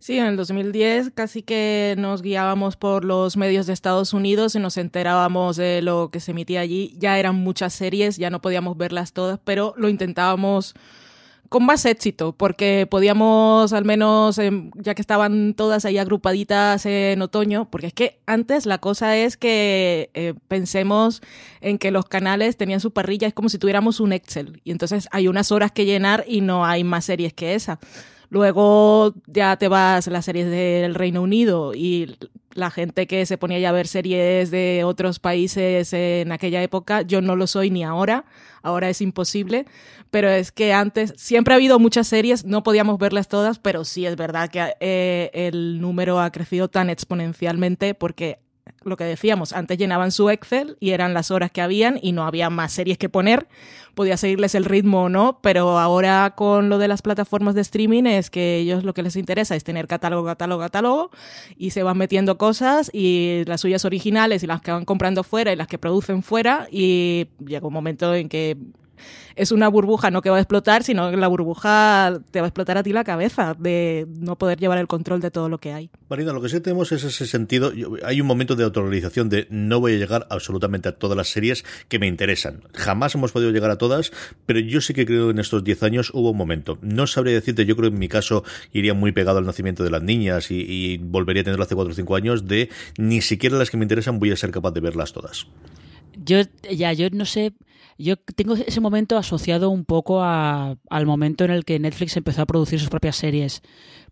Sí, 0.00 0.18
en 0.18 0.24
el 0.24 0.36
2010 0.36 1.10
casi 1.14 1.42
que 1.42 1.94
nos 1.98 2.22
guiábamos 2.22 2.76
por 2.76 3.04
los 3.04 3.36
medios 3.36 3.66
de 3.66 3.74
Estados 3.74 4.14
Unidos 4.14 4.54
y 4.54 4.58
nos 4.58 4.78
enterábamos 4.78 5.56
de 5.58 5.82
lo 5.82 6.08
que 6.08 6.20
se 6.20 6.30
emitía 6.30 6.60
allí. 6.60 6.94
Ya 6.98 7.18
eran 7.18 7.34
muchas 7.34 7.74
series, 7.74 8.16
ya 8.16 8.30
no 8.30 8.40
podíamos 8.40 8.78
verlas 8.78 9.12
todas, 9.12 9.38
pero 9.44 9.74
lo 9.76 9.90
intentábamos 9.90 10.74
con 11.50 11.66
más 11.66 11.84
éxito, 11.84 12.32
porque 12.32 12.86
podíamos 12.90 13.74
al 13.74 13.84
menos, 13.84 14.38
em, 14.38 14.70
ya 14.76 14.94
que 14.94 15.02
estaban 15.02 15.52
todas 15.52 15.84
ahí 15.84 15.98
agrupaditas 15.98 16.86
en 16.86 17.20
otoño, 17.20 17.68
porque 17.70 17.88
es 17.88 17.92
que 17.92 18.20
antes 18.24 18.64
la 18.64 18.78
cosa 18.78 19.16
es 19.18 19.36
que 19.36 20.10
eh, 20.14 20.32
pensemos 20.48 21.20
en 21.60 21.76
que 21.76 21.90
los 21.90 22.06
canales 22.06 22.56
tenían 22.56 22.80
su 22.80 22.92
parrilla, 22.92 23.28
es 23.28 23.34
como 23.34 23.50
si 23.50 23.58
tuviéramos 23.58 24.00
un 24.00 24.12
Excel, 24.14 24.62
y 24.64 24.70
entonces 24.70 25.08
hay 25.10 25.28
unas 25.28 25.52
horas 25.52 25.72
que 25.72 25.84
llenar 25.84 26.24
y 26.26 26.40
no 26.40 26.64
hay 26.64 26.84
más 26.84 27.04
series 27.04 27.34
que 27.34 27.54
esa. 27.54 27.80
Luego 28.30 29.14
ya 29.26 29.56
te 29.56 29.68
vas 29.68 30.06
a 30.06 30.10
las 30.10 30.24
series 30.24 30.48
del 30.48 30.94
Reino 30.94 31.20
Unido 31.20 31.74
y 31.74 32.16
la 32.54 32.70
gente 32.70 33.06
que 33.06 33.26
se 33.26 33.38
ponía 33.38 33.58
ya 33.58 33.70
a 33.70 33.72
ver 33.72 33.86
series 33.86 34.50
de 34.50 34.82
otros 34.84 35.18
países 35.18 35.92
en 35.92 36.32
aquella 36.32 36.62
época, 36.62 37.02
yo 37.02 37.20
no 37.20 37.36
lo 37.36 37.46
soy 37.46 37.70
ni 37.70 37.84
ahora, 37.84 38.24
ahora 38.62 38.88
es 38.88 39.00
imposible, 39.00 39.66
pero 40.10 40.28
es 40.28 40.52
que 40.52 40.72
antes 40.72 41.12
siempre 41.16 41.54
ha 41.54 41.56
habido 41.56 41.78
muchas 41.78 42.06
series, 42.06 42.44
no 42.44 42.62
podíamos 42.62 42.98
verlas 42.98 43.28
todas, 43.28 43.58
pero 43.58 43.84
sí 43.84 44.06
es 44.06 44.16
verdad 44.16 44.48
que 44.48 44.74
eh, 44.80 45.30
el 45.34 45.80
número 45.80 46.20
ha 46.20 46.30
crecido 46.30 46.68
tan 46.68 46.90
exponencialmente 46.90 47.94
porque 47.94 48.38
lo 48.84 48.96
que 48.96 49.04
decíamos, 49.04 49.52
antes 49.52 49.76
llenaban 49.76 50.10
su 50.10 50.30
Excel 50.30 50.76
y 50.80 50.90
eran 50.90 51.12
las 51.12 51.30
horas 51.30 51.50
que 51.50 51.60
habían 51.60 51.98
y 52.00 52.12
no 52.12 52.24
había 52.24 52.48
más 52.48 52.72
series 52.72 52.96
que 52.96 53.08
poner, 53.10 53.46
podía 53.94 54.16
seguirles 54.16 54.54
el 54.54 54.64
ritmo 54.64 55.04
o 55.04 55.08
no, 55.08 55.40
pero 55.42 55.78
ahora 55.78 56.32
con 56.34 56.70
lo 56.70 56.78
de 56.78 56.88
las 56.88 57.02
plataformas 57.02 57.54
de 57.54 57.60
streaming 57.60 58.04
es 58.04 58.30
que 58.30 58.56
ellos 58.56 58.82
lo 58.84 58.94
que 58.94 59.02
les 59.02 59.16
interesa 59.16 59.54
es 59.54 59.64
tener 59.64 59.86
catálogo, 59.86 60.24
catálogo, 60.24 60.62
catálogo 60.62 61.10
y 61.58 61.70
se 61.70 61.82
van 61.82 61.98
metiendo 61.98 62.38
cosas 62.38 62.90
y 62.92 63.42
las 63.46 63.60
suyas 63.60 63.84
originales 63.84 64.42
y 64.42 64.46
las 64.46 64.62
que 64.62 64.72
van 64.72 64.86
comprando 64.86 65.24
fuera 65.24 65.52
y 65.52 65.56
las 65.56 65.66
que 65.66 65.78
producen 65.78 66.22
fuera 66.22 66.66
y 66.70 67.28
llega 67.44 67.66
un 67.66 67.74
momento 67.74 68.14
en 68.14 68.28
que 68.30 68.56
es 69.36 69.52
una 69.52 69.68
burbuja 69.68 70.10
no 70.10 70.22
que 70.22 70.30
va 70.30 70.36
a 70.36 70.40
explotar, 70.40 70.82
sino 70.82 71.10
que 71.10 71.16
la 71.16 71.28
burbuja 71.28 72.20
te 72.30 72.40
va 72.40 72.46
a 72.46 72.48
explotar 72.48 72.78
a 72.78 72.82
ti 72.82 72.92
la 72.92 73.04
cabeza 73.04 73.54
de 73.58 74.06
no 74.08 74.36
poder 74.36 74.58
llevar 74.58 74.78
el 74.78 74.86
control 74.86 75.20
de 75.20 75.30
todo 75.30 75.48
lo 75.48 75.58
que 75.58 75.72
hay. 75.72 75.90
Marina, 76.08 76.32
lo 76.32 76.40
que 76.40 76.48
sí 76.48 76.60
tenemos 76.60 76.92
es 76.92 77.04
ese 77.04 77.26
sentido, 77.26 77.72
hay 78.04 78.20
un 78.20 78.26
momento 78.26 78.56
de 78.56 78.64
autorrealización 78.64 79.28
de 79.28 79.46
no 79.50 79.80
voy 79.80 79.94
a 79.94 79.98
llegar 79.98 80.26
absolutamente 80.30 80.88
a 80.88 80.92
todas 80.92 81.16
las 81.16 81.28
series 81.28 81.64
que 81.88 81.98
me 81.98 82.06
interesan. 82.06 82.62
Jamás 82.74 83.14
hemos 83.14 83.32
podido 83.32 83.50
llegar 83.50 83.70
a 83.70 83.78
todas, 83.78 84.12
pero 84.46 84.60
yo 84.60 84.80
sí 84.80 84.94
que 84.94 85.06
creo 85.06 85.26
que 85.26 85.32
en 85.32 85.38
estos 85.38 85.64
10 85.64 85.82
años 85.82 86.10
hubo 86.14 86.30
un 86.30 86.36
momento. 86.36 86.78
No 86.82 87.06
sabría 87.06 87.34
decirte, 87.34 87.64
yo 87.64 87.76
creo 87.76 87.90
que 87.90 87.94
en 87.94 88.00
mi 88.00 88.08
caso 88.08 88.44
iría 88.72 88.94
muy 88.94 89.12
pegado 89.12 89.38
al 89.38 89.46
nacimiento 89.46 89.84
de 89.84 89.90
las 89.90 90.02
niñas 90.02 90.50
y, 90.50 90.60
y 90.60 90.98
volvería 90.98 91.42
a 91.42 91.44
tenerlo 91.44 91.64
hace 91.64 91.74
4 91.74 91.92
o 91.92 91.94
5 91.94 92.16
años 92.16 92.46
de 92.46 92.68
ni 92.98 93.20
siquiera 93.20 93.56
las 93.56 93.70
que 93.70 93.76
me 93.76 93.84
interesan 93.84 94.18
voy 94.18 94.30
a 94.32 94.36
ser 94.36 94.50
capaz 94.50 94.72
de 94.72 94.80
verlas 94.80 95.12
todas. 95.12 95.46
Yo, 96.24 96.40
ya, 96.70 96.92
yo 96.92 97.08
no 97.10 97.24
sé, 97.24 97.52
yo 98.02 98.16
tengo 98.16 98.54
ese 98.54 98.80
momento 98.80 99.16
asociado 99.16 99.70
un 99.70 99.84
poco 99.84 100.22
a, 100.22 100.76
al 100.88 101.06
momento 101.06 101.44
en 101.44 101.50
el 101.50 101.64
que 101.64 101.78
Netflix 101.78 102.16
empezó 102.16 102.42
a 102.42 102.46
producir 102.46 102.80
sus 102.80 102.88
propias 102.88 103.16
series, 103.16 103.62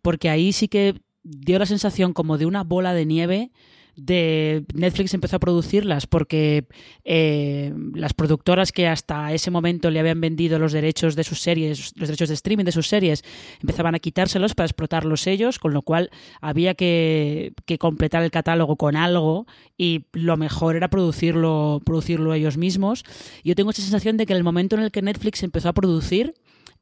porque 0.02 0.30
ahí 0.30 0.52
sí 0.52 0.68
que 0.68 1.00
dio 1.23 1.59
la 1.59 1.66
sensación 1.66 2.12
como 2.12 2.38
de 2.38 2.47
una 2.47 2.64
bola 2.64 2.95
de 2.95 3.07
nieve 3.07 3.50
de 3.99 4.64
Netflix 4.75 5.12
empezó 5.12 5.37
a 5.37 5.40
producirlas 5.40 6.07
porque 6.07 6.67
eh, 7.05 7.75
las 7.95 8.14
productoras 8.14 8.71
que 8.71 8.87
hasta 8.87 9.33
ese 9.33 9.50
momento 9.50 9.90
le 9.90 9.99
habían 9.99 10.21
vendido 10.21 10.61
los 10.61 10.73
derechos 10.73 11.17
de 11.17 11.25
sus 11.25 11.40
series, 11.40 11.93
los 11.97 12.09
derechos 12.09 12.28
de 12.28 12.37
streaming 12.37 12.64
de 12.64 12.71
sus 12.71 12.87
series, 12.87 13.25
empezaban 13.61 13.97
a 13.97 13.99
quitárselos 13.99 14.55
para 14.55 14.67
explotarlos 14.67 15.26
ellos, 15.26 15.59
con 15.59 15.75
lo 15.75 15.83
cual 15.83 16.11
había 16.40 16.75
que, 16.75 17.55
que 17.67 17.78
completar 17.78 18.23
el 18.23 18.31
catálogo 18.31 18.76
con 18.76 18.95
algo 18.95 19.47
y 19.76 20.05
lo 20.12 20.37
mejor 20.37 20.76
era 20.76 20.88
producirlo, 20.88 21.83
producirlo 21.85 22.35
ellos 22.35 22.57
mismos. 22.57 23.05
Yo 23.43 23.57
tengo 23.57 23.71
esa 23.71 23.83
sensación 23.83 24.17
de 24.17 24.26
que 24.26 24.33
en 24.33 24.37
el 24.37 24.45
momento 24.45 24.76
en 24.76 24.83
el 24.83 24.93
que 24.93 25.02
Netflix 25.02 25.43
empezó 25.43 25.71
a 25.71 25.73
producir, 25.73 26.35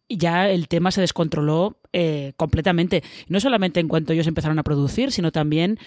ya 0.09 0.49
el 0.49 0.69
tema 0.69 0.91
se 0.91 1.01
descontroló 1.01 1.79
eh, 1.93 2.33
completamente. 2.37 3.03
No 3.29 3.41
solamente 3.41 3.81
en 3.81 3.89
cuanto 3.89 4.13
ellos 4.13 4.27
empezaron 4.27 4.59
a 4.59 4.63
producir, 4.63 5.13
sino 5.13 5.33
también 5.33 5.79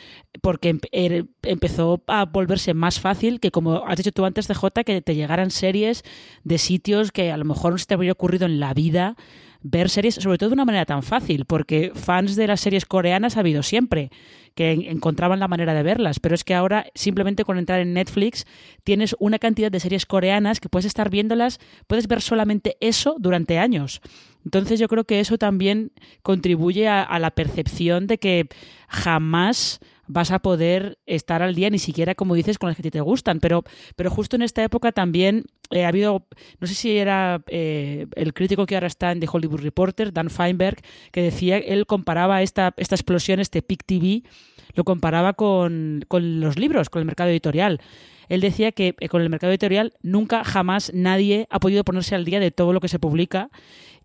porque 0.42 0.80
er, 0.92 1.28
empezó 1.44 2.04
a 2.08 2.26
volverse 2.26 2.74
más 2.74 3.00
fácil 3.00 3.40
que, 3.40 3.52
como 3.52 3.86
has 3.86 3.98
dicho 3.98 4.12
tú 4.12 4.26
antes, 4.26 4.48
de 4.48 4.56
J, 4.56 4.84
que 4.84 5.02
te 5.02 5.16
llegaran 5.16 5.52
series 5.52 6.04
de 6.44 6.58
sitios 6.58 7.12
que 7.12 7.32
a 7.32 7.38
lo 7.38 7.46
mejor 7.46 7.74
no 7.74 7.78
se 7.78 7.86
te 7.86 7.94
habría 7.94 8.12
ocurrido 8.12 8.46
en 8.46 8.60
la 8.60 8.74
vida 8.74 9.16
ver 9.62 9.90
series, 9.90 10.16
sobre 10.16 10.38
todo 10.38 10.50
de 10.50 10.54
una 10.54 10.66
manera 10.66 10.86
tan 10.86 11.04
fácil, 11.04 11.46
porque 11.46 11.92
fans 11.94 12.36
de 12.36 12.48
las 12.48 12.62
series 12.62 12.86
coreanas 12.86 13.36
ha 13.36 13.42
habido 13.42 13.64
siempre, 13.64 14.10
que 14.56 14.72
encontraban 14.72 15.40
la 15.40 15.48
manera 15.48 15.74
de 15.74 15.84
verlas, 15.84 16.20
pero 16.20 16.36
es 16.36 16.44
que 16.44 16.54
ahora 16.54 16.88
simplemente 16.96 17.46
con 17.46 17.58
entrar 17.58 17.80
en 17.80 17.94
Netflix 17.94 18.46
tienes 18.84 19.16
una 19.20 19.40
cantidad 19.40 19.72
de 19.72 19.80
series 19.80 20.06
coreanas 20.06 20.60
que 20.60 20.70
puedes 20.70 20.86
estar 20.86 21.10
viéndolas, 21.10 21.60
puedes 21.88 22.08
ver 22.08 22.22
solamente 22.22 22.78
eso 22.82 23.16
durante 23.20 23.60
años. 23.60 24.02
Entonces 24.44 24.80
yo 24.80 24.88
creo 24.88 25.04
que 25.04 25.20
eso 25.20 25.38
también 25.38 25.92
contribuye 26.24 26.88
a, 26.88 27.04
a 27.04 27.20
la 27.20 27.32
percepción 27.32 28.08
de 28.08 28.18
que 28.18 28.48
jamás 28.88 29.80
vas 30.10 30.32
a 30.32 30.40
poder 30.40 30.98
estar 31.06 31.42
al 31.42 31.56
día, 31.56 31.70
ni 31.70 31.78
siquiera, 31.78 32.16
como 32.16 32.34
dices, 32.36 32.58
con 32.58 32.70
las 32.70 32.78
que 32.78 32.92
te 32.92 33.00
gustan. 33.00 33.40
Pero, 33.40 33.64
pero 33.96 34.10
justo 34.10 34.36
en 34.36 34.42
esta 34.42 34.64
época 34.64 34.92
también 34.92 35.46
eh, 35.70 35.86
ha 35.86 35.88
habido, 35.88 36.26
no 36.60 36.68
sé 36.68 36.74
si 36.74 36.98
era 36.98 37.42
eh, 37.48 38.08
el 38.16 38.34
crítico 38.34 38.66
que 38.66 38.76
ahora 38.76 38.88
está 38.88 39.12
en 39.12 39.20
The 39.20 39.30
Hollywood 39.32 39.62
Reporter, 39.62 40.12
Dan 40.12 40.32
Feinberg, 40.32 40.82
que 41.12 41.22
decía, 41.22 41.58
él 41.58 41.86
comparaba 41.86 42.42
esta, 42.42 42.74
esta 42.76 42.96
explosión, 42.96 43.40
este 43.40 43.62
PIC 43.62 43.84
TV, 43.86 44.24
lo 44.74 44.84
comparaba 44.84 45.34
con, 45.34 46.04
con 46.08 46.42
los 46.42 46.58
libros, 46.58 46.90
con 46.90 47.02
el 47.02 47.06
mercado 47.06 47.30
editorial 47.30 47.80
él 48.30 48.42
decía 48.42 48.72
que 48.72 48.96
eh, 49.00 49.10
con 49.10 49.22
el 49.22 49.30
mercado 49.30 49.52
editorial 49.52 49.94
nunca 50.02 50.44
jamás 50.44 50.92
nadie 50.94 51.48
ha 51.50 51.60
podido 51.60 51.84
ponerse 51.84 52.14
al 52.14 52.26
día 52.26 52.40
de 52.40 52.52
todo 52.52 52.74
lo 52.74 52.80
que 52.80 52.88
se 52.88 53.00
publica 53.00 53.50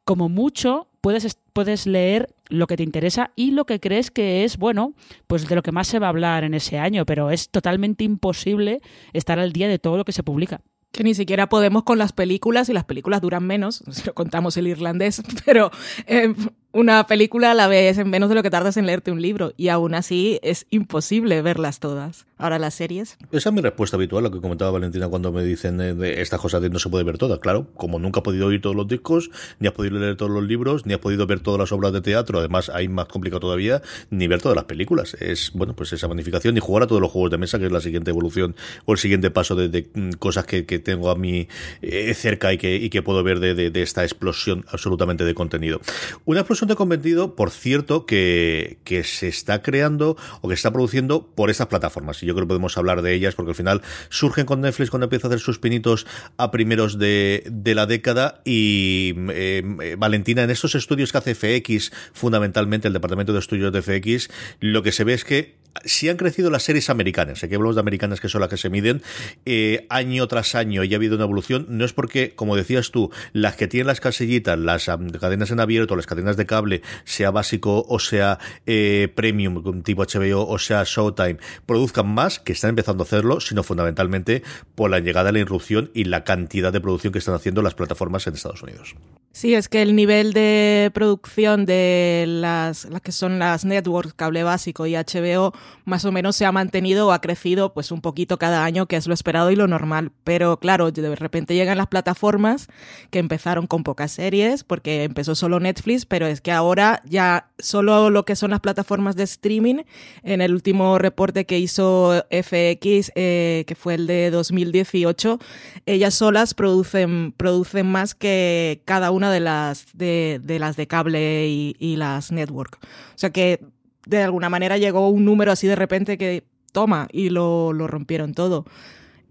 como 0.04 0.28
mucho 0.28 0.88
puedes, 1.04 1.38
puedes 1.52 1.86
leer 1.86 2.34
lo 2.48 2.66
que 2.66 2.78
te 2.78 2.82
interesa 2.82 3.30
y 3.36 3.50
lo 3.50 3.66
que 3.66 3.78
crees 3.78 4.10
que 4.10 4.42
es, 4.42 4.56
bueno, 4.56 4.94
pues 5.26 5.46
de 5.46 5.54
lo 5.54 5.62
que 5.62 5.70
más 5.70 5.86
se 5.86 5.98
va 5.98 6.06
a 6.06 6.08
hablar 6.08 6.44
en 6.44 6.54
ese 6.54 6.78
año, 6.78 7.04
pero 7.04 7.30
es 7.30 7.50
totalmente 7.50 8.04
imposible 8.04 8.80
estar 9.12 9.38
al 9.38 9.52
día 9.52 9.68
de 9.68 9.78
todo 9.78 9.98
lo 9.98 10.06
que 10.06 10.12
se 10.12 10.22
publica. 10.22 10.62
Que 10.94 11.02
ni 11.02 11.12
siquiera 11.12 11.48
podemos 11.48 11.82
con 11.82 11.98
las 11.98 12.12
películas 12.12 12.68
y 12.68 12.72
las 12.72 12.84
películas 12.84 13.20
duran 13.20 13.44
menos, 13.44 13.82
si 13.90 14.06
lo 14.06 14.14
contamos 14.14 14.56
el 14.56 14.68
irlandés, 14.68 15.20
pero 15.44 15.72
eh, 16.06 16.32
una 16.74 17.06
película 17.06 17.54
la 17.54 17.68
ves 17.68 17.98
en 17.98 18.10
menos 18.10 18.28
de 18.28 18.34
lo 18.34 18.42
que 18.42 18.50
tardas 18.50 18.76
en 18.76 18.86
leerte 18.86 19.12
un 19.12 19.22
libro 19.22 19.52
y 19.56 19.68
aún 19.68 19.94
así 19.94 20.40
es 20.42 20.66
imposible 20.70 21.40
verlas 21.40 21.78
todas. 21.78 22.26
Ahora 22.36 22.58
las 22.58 22.74
series. 22.74 23.16
Esa 23.30 23.50
es 23.50 23.54
mi 23.54 23.60
respuesta 23.60 23.96
habitual, 23.96 24.24
lo 24.24 24.32
que 24.32 24.40
comentaba 24.40 24.72
Valentina 24.72 25.06
cuando 25.06 25.30
me 25.30 25.44
dicen 25.44 25.78
de, 25.78 26.20
esta 26.20 26.36
cosa 26.36 26.58
de 26.58 26.70
no 26.70 26.80
se 26.80 26.88
puede 26.88 27.04
ver 27.04 27.16
todas. 27.16 27.38
Claro, 27.38 27.68
como 27.74 28.00
nunca 28.00 28.18
has 28.18 28.24
podido 28.24 28.48
oír 28.48 28.60
todos 28.60 28.74
los 28.74 28.88
discos, 28.88 29.30
ni 29.60 29.68
has 29.68 29.72
podido 29.72 30.00
leer 30.00 30.16
todos 30.16 30.32
los 30.32 30.42
libros, 30.42 30.84
ni 30.84 30.94
has 30.94 30.98
podido 30.98 31.28
ver 31.28 31.38
todas 31.38 31.60
las 31.60 31.70
obras 31.70 31.92
de 31.92 32.00
teatro, 32.00 32.40
además 32.40 32.68
hay 32.70 32.88
más 32.88 33.06
complicado 33.06 33.38
todavía, 33.38 33.80
ni 34.10 34.26
ver 34.26 34.42
todas 34.42 34.56
las 34.56 34.64
películas. 34.64 35.14
Es, 35.20 35.52
bueno, 35.54 35.76
pues 35.76 35.92
esa 35.92 36.08
magnificación, 36.08 36.54
ni 36.54 36.60
jugar 36.60 36.82
a 36.82 36.86
todos 36.88 37.00
los 37.00 37.12
juegos 37.12 37.30
de 37.30 37.38
mesa, 37.38 37.60
que 37.60 37.66
es 37.66 37.72
la 37.72 37.80
siguiente 37.80 38.10
evolución 38.10 38.56
o 38.84 38.92
el 38.94 38.98
siguiente 38.98 39.30
paso 39.30 39.54
de, 39.54 39.88
mm, 39.94 40.10
cosas 40.18 40.44
que, 40.44 40.64
tengo 40.84 41.10
a 41.10 41.16
mí 41.16 41.48
eh, 41.82 42.14
cerca 42.14 42.52
y 42.52 42.58
que, 42.58 42.76
y 42.76 42.90
que 42.90 43.02
puedo 43.02 43.22
ver 43.24 43.40
de, 43.40 43.54
de, 43.54 43.82
esta 43.82 44.04
explosión 44.04 44.64
absolutamente 44.68 45.24
de 45.24 45.34
contenido. 45.34 45.80
Una 46.24 46.40
explosión 46.40 46.68
de 46.68 46.76
convertido, 46.76 47.34
por 47.34 47.50
cierto, 47.50 48.06
que, 48.06 48.78
que 48.84 49.02
se 49.02 49.28
está 49.28 49.62
creando 49.62 50.16
o 50.40 50.48
que 50.48 50.54
se 50.54 50.60
está 50.60 50.72
produciendo 50.72 51.26
por 51.34 51.50
estas 51.50 51.66
plataformas. 51.66 52.22
Y 52.22 52.26
yo 52.26 52.34
creo 52.34 52.46
que 52.46 52.50
podemos 52.50 52.78
hablar 52.78 53.02
de 53.02 53.14
ellas 53.14 53.34
porque 53.34 53.50
al 53.50 53.56
final 53.56 53.82
surgen 54.08 54.46
con 54.46 54.60
Netflix 54.60 54.90
cuando 54.90 55.04
empieza 55.04 55.26
a 55.26 55.30
hacer 55.30 55.40
sus 55.40 55.58
pinitos 55.58 56.06
a 56.36 56.50
primeros 56.50 56.98
de, 56.98 57.44
de 57.50 57.74
la 57.74 57.86
década. 57.86 58.40
Y 58.44 59.14
eh, 59.30 59.62
eh, 59.82 59.96
Valentina, 59.98 60.42
en 60.42 60.50
estos 60.50 60.74
estudios 60.74 61.12
que 61.12 61.18
hace 61.18 61.34
FX, 61.34 61.92
fundamentalmente 62.12 62.88
el 62.88 62.94
departamento 62.94 63.32
de 63.32 63.38
estudios 63.38 63.72
de 63.72 63.82
FX, 63.82 64.30
lo 64.60 64.82
que 64.82 64.92
se 64.92 65.04
ve 65.04 65.14
es 65.14 65.24
que 65.24 65.63
si 65.84 66.08
han 66.08 66.16
crecido 66.16 66.50
las 66.50 66.62
series 66.62 66.90
americanas, 66.90 67.42
aquí 67.42 67.54
hablamos 67.54 67.76
de 67.76 67.80
americanas 67.80 68.20
que 68.20 68.28
son 68.28 68.40
las 68.40 68.50
que 68.50 68.56
se 68.56 68.70
miden, 68.70 69.02
eh, 69.44 69.86
año 69.90 70.26
tras 70.28 70.54
año 70.54 70.84
y 70.84 70.92
ha 70.92 70.96
habido 70.96 71.16
una 71.16 71.24
evolución, 71.24 71.66
no 71.68 71.84
es 71.84 71.92
porque, 71.92 72.34
como 72.34 72.56
decías 72.56 72.90
tú, 72.90 73.10
las 73.32 73.56
que 73.56 73.66
tienen 73.66 73.86
las 73.86 74.00
casillitas, 74.00 74.58
las 74.58 74.86
cadenas 75.20 75.50
en 75.50 75.60
abierto, 75.60 75.96
las 75.96 76.06
cadenas 76.06 76.36
de 76.36 76.46
cable, 76.46 76.82
sea 77.04 77.30
básico 77.30 77.84
o 77.88 77.98
sea 77.98 78.38
eh, 78.66 79.08
premium, 79.14 79.82
tipo 79.82 80.04
HBO 80.04 80.46
o 80.46 80.58
sea 80.58 80.84
Showtime, 80.84 81.38
produzcan 81.66 82.08
más, 82.08 82.38
que 82.38 82.52
están 82.52 82.70
empezando 82.70 83.02
a 83.02 83.06
hacerlo, 83.06 83.40
sino 83.40 83.62
fundamentalmente 83.62 84.42
por 84.74 84.90
la 84.90 85.00
llegada 85.00 85.26
de 85.26 85.32
la 85.32 85.38
irrupción 85.40 85.90
y 85.94 86.04
la 86.04 86.24
cantidad 86.24 86.72
de 86.72 86.80
producción 86.80 87.12
que 87.12 87.18
están 87.18 87.34
haciendo 87.34 87.62
las 87.62 87.74
plataformas 87.74 88.26
en 88.26 88.34
Estados 88.34 88.62
Unidos. 88.62 88.94
Sí, 89.32 89.54
es 89.54 89.68
que 89.68 89.82
el 89.82 89.96
nivel 89.96 90.32
de 90.32 90.92
producción 90.94 91.66
de 91.66 92.24
las, 92.28 92.84
las 92.84 93.00
que 93.00 93.10
son 93.10 93.40
las 93.40 93.64
networks, 93.64 94.14
cable 94.14 94.44
básico 94.44 94.86
y 94.86 94.94
HBO, 94.94 95.52
más 95.84 96.04
o 96.04 96.12
menos 96.12 96.36
se 96.36 96.46
ha 96.46 96.52
mantenido 96.52 97.06
o 97.06 97.12
ha 97.12 97.20
crecido 97.20 97.74
pues 97.74 97.92
un 97.92 98.00
poquito 98.00 98.38
cada 98.38 98.64
año, 98.64 98.86
que 98.86 98.96
es 98.96 99.06
lo 99.06 99.14
esperado 99.14 99.50
y 99.50 99.56
lo 99.56 99.66
normal. 99.66 100.12
Pero 100.24 100.58
claro, 100.58 100.90
de 100.90 101.14
repente 101.16 101.54
llegan 101.54 101.78
las 101.78 101.88
plataformas 101.88 102.68
que 103.10 103.18
empezaron 103.18 103.66
con 103.66 103.84
pocas 103.84 104.12
series, 104.12 104.64
porque 104.64 105.04
empezó 105.04 105.34
solo 105.34 105.60
Netflix, 105.60 106.06
pero 106.06 106.26
es 106.26 106.40
que 106.40 106.52
ahora 106.52 107.02
ya 107.04 107.50
solo 107.58 108.10
lo 108.10 108.24
que 108.24 108.36
son 108.36 108.50
las 108.50 108.60
plataformas 108.60 109.16
de 109.16 109.24
streaming, 109.24 109.82
en 110.22 110.40
el 110.40 110.54
último 110.54 110.98
reporte 110.98 111.44
que 111.44 111.58
hizo 111.58 112.24
FX, 112.30 113.12
eh, 113.14 113.64
que 113.66 113.74
fue 113.74 113.94
el 113.94 114.06
de 114.06 114.30
2018, 114.30 115.38
ellas 115.86 116.14
solas 116.14 116.54
producen, 116.54 117.32
producen 117.36 117.86
más 117.86 118.14
que 118.14 118.82
cada 118.84 119.10
una 119.10 119.30
de 119.30 119.40
las 119.40 119.86
de, 119.94 120.40
de 120.42 120.58
las 120.58 120.76
de 120.76 120.86
cable 120.86 121.48
y, 121.48 121.76
y, 121.78 121.96
las 121.96 122.32
network. 122.32 122.78
O 122.82 123.18
sea 123.18 123.30
que 123.30 123.60
de 124.06 124.22
alguna 124.22 124.48
manera 124.48 124.78
llegó 124.78 125.08
un 125.08 125.24
número 125.24 125.52
así 125.52 125.66
de 125.66 125.76
repente 125.76 126.18
que 126.18 126.44
toma 126.72 127.08
y 127.12 127.30
lo, 127.30 127.72
lo 127.72 127.86
rompieron 127.86 128.34
todo. 128.34 128.64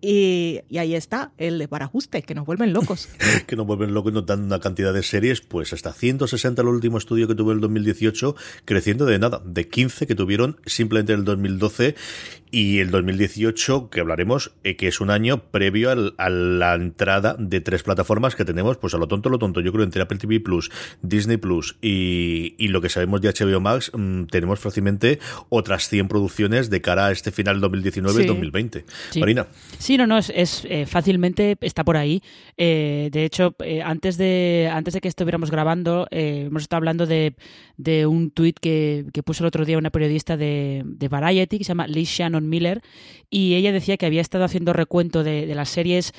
Y, 0.06 0.60
y, 0.68 0.80
ahí 0.80 0.96
está, 0.96 1.32
el 1.38 1.58
de 1.60 1.70
parajuste, 1.70 2.24
que 2.24 2.36
nos 2.36 2.46
vuelven 2.46 2.74
locos. 2.74 3.08
que 3.48 3.56
nos 3.56 3.66
vuelven 3.66 3.94
locos 3.94 4.12
y 4.12 4.16
nos 4.16 4.26
dan 4.26 4.44
una 4.44 4.60
cantidad 4.60 4.94
de 4.94 5.02
series, 5.02 5.40
pues 5.40 5.72
hasta 5.72 5.94
160 5.94 6.62
el 6.62 6.68
último 6.68 6.98
estudio 6.98 7.26
que 7.26 7.36
tuvo 7.36 7.54
el 7.54 7.62
2018, 7.62 8.36
creciendo 8.66 9.06
de 9.06 9.18
nada, 9.18 9.42
de 9.46 9.70
15 9.70 10.06
que 10.06 10.14
tuvieron 10.14 10.60
simplemente 10.66 11.14
en 11.14 11.20
el 11.20 11.26
2012 11.26 11.96
y 12.54 12.78
el 12.78 12.92
2018, 12.92 13.90
que 13.90 14.00
hablaremos, 14.00 14.54
eh, 14.64 14.76
que 14.76 14.88
es 14.88 15.02
un 15.02 15.10
año 15.10 15.50
previo 15.50 15.90
al, 15.90 16.14
a 16.20 16.30
la 16.30 16.76
entrada 16.76 17.36
de 17.40 17.62
tres 17.62 17.82
plataformas 17.82 18.36
que 18.36 18.46
tenemos, 18.46 18.78
pues 18.78 18.94
a 18.94 19.00
lo 19.00 19.08
tonto, 19.08 19.30
lo 19.30 19.40
tonto, 19.40 19.60
yo 19.60 19.72
creo 19.72 19.84
entre 19.84 20.04
Apple 20.04 20.20
TV 20.20 20.40
Plus, 20.40 20.70
Disney 21.02 21.38
Plus 21.38 21.78
y, 21.82 22.54
y 22.60 22.68
lo 22.68 22.80
que 22.80 22.90
sabemos 22.90 23.22
de 23.22 23.30
HBO 23.30 23.60
Max, 23.60 23.92
mmm, 23.92 24.26
tenemos 24.26 24.60
fácilmente 24.60 25.18
otras 25.50 25.90
100 25.90 26.08
producciones 26.08 26.70
de 26.70 26.80
cara 26.80 27.08
a 27.08 27.12
este 27.12 27.32
final 27.32 27.60
2019 27.60 28.24
y 28.24 28.28
2020. 28.28 28.86
Sí. 29.10 29.20
Marina. 29.20 29.48
Sí, 29.80 29.98
no, 29.98 30.06
no, 30.06 30.20
es, 30.20 30.32
es 30.36 30.64
eh, 30.70 30.86
fácilmente 30.86 31.58
está 31.60 31.84
por 31.84 31.98
ahí. 31.98 32.22
Eh, 32.58 33.10
de 33.12 33.26
hecho, 33.26 33.56
eh, 33.64 33.82
antes 33.82 34.18
de 34.18 34.70
antes 34.72 34.94
de 34.94 35.02
que 35.02 35.08
estuviéramos 35.08 35.50
grabando, 35.50 36.08
eh, 36.12 36.46
hemos 36.48 36.62
estado 36.62 36.78
hablando 36.78 37.08
de, 37.08 37.36
de 37.78 38.06
un 38.06 38.30
tuit 38.30 38.60
que, 38.60 39.08
que, 39.12 39.24
puso 39.24 39.44
el 39.44 39.48
otro 39.48 39.66
día 39.66 39.78
una 39.78 39.90
periodista 39.90 40.38
de, 40.38 40.84
de 40.86 41.08
Variety 41.08 41.58
que 41.58 41.64
se 41.64 41.70
llama 41.70 41.88
Liz 41.88 42.10
Shannon 42.10 42.43
Miller 42.50 42.82
y 43.30 43.56
ella 43.56 43.72
decía 43.72 43.98
que 43.98 44.06
había 44.06 44.22
estado 44.22 44.44
haciendo 44.44 44.74
recuento 44.74 45.24
de, 45.24 45.46
las 45.54 45.70
series 45.70 46.14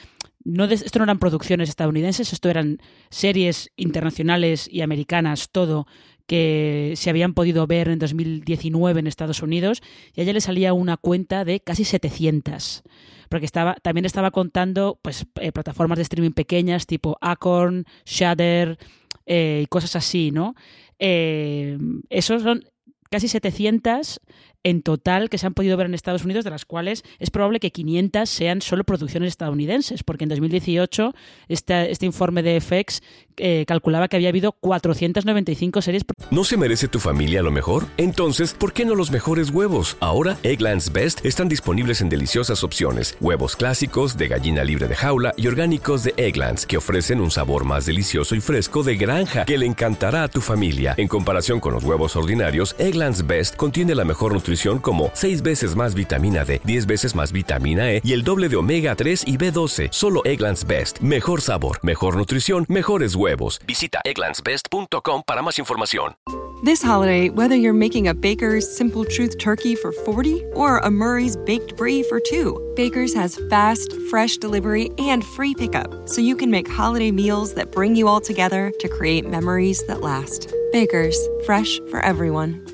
no 0.45 0.65
esto 0.65 0.99
no 0.99 1.05
eran 1.05 1.19
producciones 1.19 1.71
estadounidenses, 1.71 2.33
esto 2.33 2.51
eran 2.51 2.79
series 3.09 3.71
internacionales 3.77 4.69
y 4.71 4.83
americanas, 4.83 5.49
todo 5.51 5.87
que 6.27 6.95
se 6.97 7.11
habían 7.11 7.35
podido 7.35 7.67
ver 7.67 7.89
en 7.89 7.99
2019 7.99 9.01
en 9.01 9.07
Estados 9.07 9.43
Unidos 9.43 9.83
y 10.15 10.21
a 10.21 10.25
ella 10.25 10.33
le 10.33 10.41
salía 10.41 10.73
una 10.73 10.97
cuenta 10.97 11.45
de 11.45 11.61
casi 11.61 11.85
700 11.85 12.83
porque 13.29 13.47
estaba, 13.47 13.75
también 13.75 14.05
estaba 14.05 14.31
contando 14.31 14.99
pues, 15.03 15.27
eh, 15.41 15.53
plataformas 15.53 15.97
de 15.97 16.03
streaming 16.03 16.33
pequeñas 16.33 16.87
tipo 16.87 17.19
Acorn, 17.21 17.85
Shudder 18.05 18.79
eh, 19.27 19.63
y 19.65 19.67
cosas 19.67 19.97
así, 19.97 20.31
¿no? 20.31 20.55
Eh, 20.99 21.79
esos 22.11 22.43
son 22.43 22.65
casi 23.11 23.29
700 23.29 24.21
en 24.65 24.83
total 24.83 25.29
que 25.29 25.39
se 25.39 25.47
han 25.47 25.55
podido 25.55 25.77
ver 25.77 25.87
en 25.87 25.95
Estados 25.95 26.25
Unidos, 26.25 26.45
de 26.45 26.51
las 26.51 26.65
cuales 26.65 27.05
es 27.19 27.31
probable 27.31 27.61
que 27.61 27.71
500 27.71 28.29
sean 28.29 28.63
solo 28.63 28.83
producciones 28.83 29.29
estadounidenses, 29.29 30.03
porque 30.03 30.25
en 30.25 30.31
2018 30.31 31.15
este, 31.49 31.91
este 31.91 32.07
informe 32.07 32.43
de 32.43 32.61
FX 32.61 33.03
eh, 33.37 33.65
calculaba 33.67 34.09
que 34.09 34.17
había 34.17 34.31
habido 34.31 34.53
495 34.53 35.83
series. 35.83 36.05
¿No 36.31 36.45
se 36.45 36.57
merece 36.57 36.89
tu 36.89 36.99
familia 36.99 37.43
lo 37.43 37.51
mejor? 37.51 37.87
Entonces, 37.97 38.55
¿por 38.55 38.73
qué 38.73 38.85
no 38.85 38.95
los 38.95 39.11
mejores 39.11 39.51
huevos? 39.51 39.97
Ahora, 40.01 40.39
Egglands 40.43 40.93
Best 40.93 41.25
están 41.27 41.49
disponibles 41.49 42.01
en 42.01 42.09
deliciosas 42.09 42.65
opciones. 42.65 43.17
Huevos 43.21 43.57
clásicos, 43.57 44.17
de 44.17 44.29
gallina 44.29 44.65
libre 44.65 44.89
de 44.89 44.97
jaula 44.97 45.35
y 45.37 45.47
orgánicos 45.47 46.05
de 46.05 46.15
Egglands, 46.17 46.65
que 46.65 46.79
ofrecen 46.79 47.21
un 47.21 47.31
sabor 47.31 47.65
más 47.65 47.85
delicioso 47.85 48.35
y 48.35 48.41
fresco 48.41 48.83
de 48.83 48.97
granja 48.97 49.45
que 49.45 49.59
le 49.59 49.67
encantará 49.67 50.23
a 50.23 50.29
tu 50.29 50.41
familia. 50.41 50.95
En 50.97 51.09
comparación 51.09 51.61
con 51.61 51.75
los 51.75 51.85
huevos 51.85 52.17
ordinarios, 52.17 52.75
Egglands 52.79 53.27
Best 53.27 53.57
contiene 53.57 53.95
la 53.95 54.05
mejor 54.05 54.33
nutrición 54.33 54.54
como 54.81 55.11
6 55.13 55.43
veces 55.43 55.77
más 55.77 55.95
vitamina 55.95 56.45
D, 56.45 56.61
10 56.65 56.87
veces 56.87 57.15
más 57.15 57.33
vitamina 57.33 57.93
E 57.93 58.01
y 58.03 58.13
el 58.15 58.25
doble 58.25 58.49
de 58.49 58.57
omega 58.57 58.95
3 58.95 59.25
y 59.27 59.37
B12. 59.37 59.89
Solo 59.91 60.23
Egglands 60.25 60.67
Best. 60.67 61.01
Mejor 61.01 61.43
sabor, 61.43 61.79
mejor 61.83 62.17
nutrición, 62.17 62.65
mejores 62.69 63.15
huevos. 63.15 63.61
Visita 63.67 64.01
egglandsbest.com 64.05 65.23
para 65.27 65.43
más 65.43 65.59
información. 65.59 66.15
This 66.65 66.83
holiday, 66.83 67.29
whether 67.29 67.57
you're 67.57 67.75
making 67.75 68.09
a 68.09 68.15
Baker's 68.15 68.65
Simple 68.65 69.05
Truth 69.05 69.37
turkey 69.37 69.75
for 69.75 69.93
40 69.93 70.43
or 70.55 70.79
a 70.79 70.91
Murray's 70.91 71.37
Baked 71.37 71.77
Brie 71.77 72.03
for 72.03 72.19
2, 72.19 72.73
Baker's 72.75 73.13
has 73.13 73.39
fast, 73.51 73.93
fresh 74.09 74.39
delivery 74.39 74.91
and 74.97 75.23
free 75.23 75.55
pickup, 75.55 76.09
so 76.09 76.23
you 76.23 76.35
can 76.35 76.51
make 76.51 76.67
holiday 76.67 77.11
meals 77.11 77.53
that 77.55 77.71
bring 77.71 77.95
you 77.95 78.09
all 78.09 78.21
together 78.21 78.73
to 78.81 78.89
create 78.89 79.29
memories 79.29 79.85
that 79.89 80.01
last. 80.01 80.55
Baker's, 80.73 81.19
fresh 81.45 81.79
for 81.91 82.01
everyone. 82.01 82.74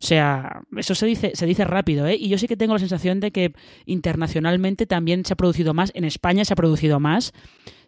O 0.00 0.06
sea, 0.06 0.62
eso 0.76 0.94
se 0.94 1.06
dice, 1.06 1.32
se 1.34 1.46
dice 1.46 1.64
rápido, 1.64 2.06
¿eh? 2.06 2.16
Y 2.16 2.28
yo 2.28 2.38
sí 2.38 2.46
que 2.46 2.56
tengo 2.56 2.72
la 2.72 2.78
sensación 2.78 3.18
de 3.18 3.32
que 3.32 3.52
internacionalmente 3.84 4.86
también 4.86 5.24
se 5.24 5.32
ha 5.32 5.36
producido 5.36 5.74
más, 5.74 5.90
en 5.94 6.04
España 6.04 6.44
se 6.44 6.52
ha 6.52 6.56
producido 6.56 7.00
más, 7.00 7.32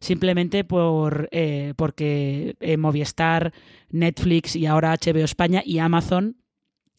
simplemente 0.01 0.65
por 0.65 1.29
eh, 1.31 1.75
porque 1.77 2.57
eh, 2.59 2.77
Movistar, 2.77 3.53
Netflix 3.91 4.57
y 4.57 4.67
ahora 4.67 4.97
HBO 4.97 5.25
España 5.25 5.63
y 5.65 5.79
Amazon 5.79 6.37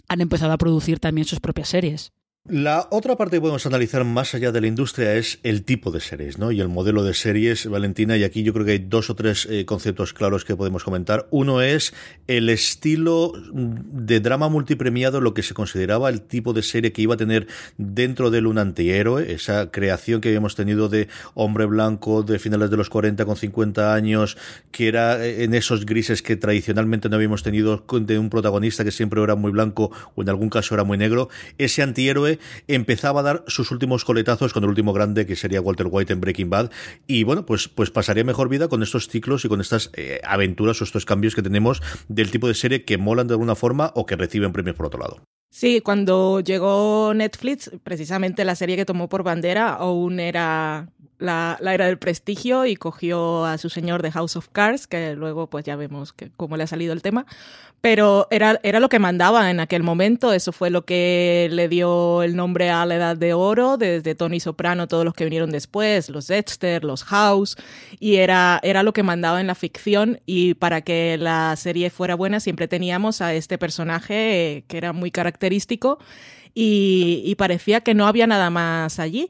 han 0.08 0.22
empezado 0.22 0.54
a 0.54 0.58
producir 0.58 1.00
también 1.00 1.26
sus 1.26 1.42
propias 1.42 1.68
series. 1.68 2.14
La 2.50 2.88
otra 2.90 3.16
parte 3.18 3.38
que 3.38 3.42
podemos 3.42 3.68
analizar 3.68 4.04
más 4.04 4.34
allá 4.34 4.52
de 4.52 4.62
la 4.62 4.66
industria 4.66 5.14
es 5.14 5.38
el 5.44 5.64
tipo 5.64 5.92
de 5.92 6.00
series, 6.00 6.40
¿no? 6.40 6.52
Y 6.52 6.60
el 6.60 6.70
modelo 6.70 7.04
de 7.04 7.14
series, 7.14 7.68
Valentina, 7.68 8.18
y 8.18 8.24
aquí 8.24 8.42
yo 8.42 8.52
creo 8.52 8.66
que 8.66 8.72
hay 8.72 8.80
dos 8.80 9.12
o 9.12 9.16
tres 9.16 9.46
eh, 9.46 9.64
conceptos 9.66 10.12
claros 10.12 10.44
que 10.44 10.56
podemos 10.56 10.84
comentar. 10.84 11.28
Uno 11.30 11.62
es 11.62 11.94
el 12.26 12.50
estilo 12.50 13.32
de 13.54 14.20
drama 14.22 14.50
multipremiado, 14.50 15.22
lo 15.22 15.36
que 15.36 15.44
se 15.44 15.54
consideraba 15.54 16.10
el 16.10 16.22
tipo 16.22 16.52
de 16.54 16.64
serie 16.64 16.92
que 16.92 17.04
iba 17.04 17.14
a 17.14 17.18
tener 17.18 17.46
dentro 17.78 18.32
de 18.32 18.40
él 18.40 18.48
un 18.48 18.58
antihéroe, 18.58 19.32
esa 19.32 19.70
creación 19.70 20.20
que 20.20 20.30
habíamos 20.30 20.56
tenido 20.56 20.90
de 20.90 21.10
hombre 21.36 21.68
blanco 21.68 22.24
de 22.24 22.40
finales 22.40 22.72
de 22.72 22.78
los 22.78 22.90
40 22.90 23.24
con 23.24 23.36
50 23.36 23.94
años, 23.94 24.36
que 24.72 24.88
era 24.88 25.24
en 25.24 25.54
esos 25.54 25.86
grises 25.86 26.24
que 26.24 26.38
tradicionalmente 26.38 27.08
no 27.08 27.18
habíamos 27.18 27.44
tenido 27.44 27.86
de 28.02 28.18
un 28.18 28.32
protagonista 28.32 28.84
que 28.84 28.92
siempre 28.92 29.22
era 29.22 29.36
muy 29.36 29.52
blanco 29.52 29.92
o 30.16 30.24
en 30.24 30.30
algún 30.30 30.50
caso 30.50 30.74
era 30.74 30.84
muy 30.84 30.98
negro. 30.98 31.30
Ese 31.60 31.84
antihéroe 31.84 32.31
empezaba 32.68 33.22
a 33.22 33.24
dar 33.24 33.44
sus 33.48 33.72
últimos 33.72 34.06
coletazos 34.06 34.54
con 34.54 34.64
el 34.64 34.70
último 34.70 34.94
grande 34.94 35.26
que 35.26 35.36
sería 35.36 35.62
Walter 35.62 35.88
White 35.90 36.14
en 36.14 36.22
Breaking 36.22 36.50
Bad 36.50 36.72
y 37.08 37.24
bueno 37.24 37.46
pues 37.46 37.68
pues 37.68 37.92
pasaría 37.92 38.24
mejor 38.24 38.50
vida 38.50 38.68
con 38.68 38.84
estos 38.84 39.08
ciclos 39.08 39.46
y 39.46 39.50
con 39.50 39.62
estas 39.62 39.92
eh, 39.94 40.22
aventuras 40.24 40.82
o 40.82 40.84
estos 40.84 41.06
cambios 41.06 41.36
que 41.36 41.42
tenemos 41.42 41.82
del 42.08 42.32
tipo 42.32 42.48
de 42.48 42.54
serie 42.54 42.86
que 42.86 42.98
molan 42.98 43.28
de 43.28 43.34
alguna 43.34 43.56
forma 43.56 43.92
o 43.96 44.06
que 44.06 44.16
reciben 44.16 44.54
premios 44.54 44.76
por 44.76 44.86
otro 44.88 45.00
lado. 45.00 45.22
Sí, 45.50 45.82
cuando 45.82 46.40
llegó 46.40 47.14
Netflix, 47.14 47.72
precisamente 47.84 48.46
la 48.46 48.56
serie 48.56 48.78
que 48.78 48.86
tomó 48.86 49.10
por 49.10 49.24
bandera 49.24 49.74
aún 49.74 50.22
era 50.22 50.88
la, 51.20 51.58
la, 51.60 51.74
era 51.74 51.88
del 51.88 51.98
prestigio 51.98 52.66
y 52.66 52.78
cogió 52.78 53.46
a 53.46 53.58
su 53.58 53.70
señor 53.70 54.02
de 54.02 54.12
House 54.12 54.38
of 54.38 54.48
Cards, 54.50 54.88
que 54.88 55.14
luego 55.14 55.50
pues 55.50 55.66
ya 55.66 55.76
vemos 55.76 56.14
que, 56.14 56.32
cómo 56.38 56.56
le 56.56 56.64
ha 56.64 56.68
salido 56.68 56.94
el 56.94 57.02
tema, 57.02 57.26
pero 57.82 58.28
era, 58.30 58.60
era 58.62 58.80
lo 58.80 58.90
que 58.90 59.00
mandaba 59.00 59.50
en 59.50 59.60
aquel 59.60 59.82
momento, 59.82 60.32
eso 60.34 60.52
fue 60.52 60.70
lo 60.70 60.86
que 60.86 61.50
le 61.52 61.68
dio 61.68 62.22
el 62.22 62.36
nombre 62.36 62.70
a 62.70 62.86
la 62.86 62.96
Edad 62.96 63.18
de 63.18 63.34
Oro, 63.34 63.78
desde 63.78 64.14
Tony 64.14 64.40
Soprano, 64.40 64.88
todos 64.88 65.04
los 65.04 65.16
que 65.16 65.24
vinieron 65.24 65.50
después, 65.50 66.10
los 66.10 66.28
Dexter, 66.28 66.84
los 66.84 67.04
House, 67.04 67.58
y 68.00 68.18
era, 68.18 68.60
era 68.62 68.84
lo 68.84 68.94
que 68.94 69.02
mandaba 69.02 69.42
en 69.42 69.48
la 69.48 69.56
ficción 69.56 70.22
y 70.28 70.54
para 70.54 70.82
que 70.82 71.18
la 71.18 71.56
serie 71.56 71.90
fuera 71.90 72.14
buena 72.14 72.40
siempre 72.40 72.68
teníamos 72.68 73.20
a 73.20 73.34
este 73.34 73.58
personaje 73.58 74.64
que 74.68 74.78
era 74.78 74.94
muy 74.94 75.10
característico 75.10 75.98
y, 76.54 77.24
y 77.26 77.34
parecía 77.36 77.82
que 77.82 77.96
no 77.96 78.06
había 78.06 78.28
nada 78.28 78.52
más 78.52 79.00
allí. 79.00 79.30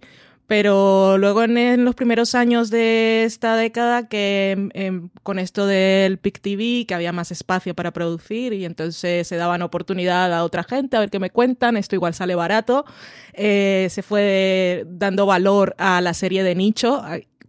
Pero 0.52 1.18
luego 1.18 1.44
en, 1.44 1.86
los 1.86 1.96
primeros 1.96 2.36
años 2.36 2.70
de 2.70 3.24
esta 3.24 3.56
década, 3.56 4.10
que 4.10 4.70
eh, 4.74 5.02
con 5.24 5.40
esto 5.40 5.66
del 5.66 6.18
PIC 6.18 6.42
TV, 6.42 6.86
que 6.86 6.94
había 6.94 7.14
más 7.14 7.32
espacio 7.32 7.74
para 7.74 7.94
producir 7.94 8.52
y 8.52 8.66
entonces 8.66 9.30
se 9.30 9.38
daban 9.38 9.62
oportunidad 9.62 10.34
a 10.34 10.44
otra 10.44 10.66
gente 10.66 10.98
a 10.98 11.00
ver 11.00 11.10
qué 11.10 11.20
me 11.20 11.30
cuentan, 11.30 11.78
esto 11.78 11.96
igual 11.96 12.14
sale 12.14 12.36
barato, 12.36 12.84
eh, 13.32 13.88
se 13.92 14.02
fue 14.02 14.84
dando 14.88 15.26
valor 15.26 15.74
a 15.78 16.02
la 16.02 16.14
serie 16.14 16.44
de 16.44 16.54
nicho 16.54 17.02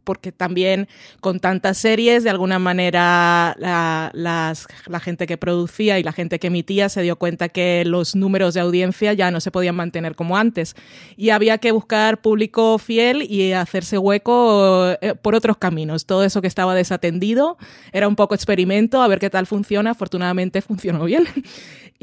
porque 0.05 0.33
también 0.33 0.89
con 1.21 1.41
tantas 1.41 1.79
series, 1.79 2.25
de 2.25 2.31
alguna 2.31 2.59
manera 2.59 3.55
la, 3.59 4.11
las, 4.15 4.67
la, 4.87 5.01
gente 5.01 5.27
que 5.27 5.37
producía 5.37 5.99
y 5.99 6.03
la 6.03 6.13
gente 6.13 6.39
que 6.39 6.49
emitía 6.49 6.89
se 6.89 7.03
dio 7.03 7.17
cuenta 7.17 7.49
que 7.49 7.85
los 7.85 8.15
números 8.15 8.55
de 8.55 8.61
audiencia 8.61 9.13
ya 9.13 9.31
no 9.31 9.41
se 9.41 9.51
podían 9.51 9.75
mantener 9.75 10.15
como 10.15 10.37
antes. 10.37 10.75
Y 11.17 11.31
había 11.31 11.59
que 11.59 11.73
buscar 11.73 12.21
público 12.21 12.79
fiel 12.79 13.23
y 13.23 13.53
hacerse 13.53 13.99
hueco 13.99 14.97
eh, 15.01 15.15
por 15.21 15.35
otros 15.35 15.57
caminos. 15.57 16.07
Todo 16.07 16.25
eso 16.25 16.41
que 16.41 16.49
estaba 16.49 16.75
desatendido 16.75 17.57
era 17.93 18.09
un 18.09 18.17
poco 18.17 18.35
experimento, 18.35 19.03
a 19.03 19.09
ver 19.09 19.19
qué 19.19 19.31
tal 19.31 19.47
funciona. 19.47 19.91
Afortunadamente 19.91 20.63
funcionó 20.63 21.05
bien. 21.05 21.27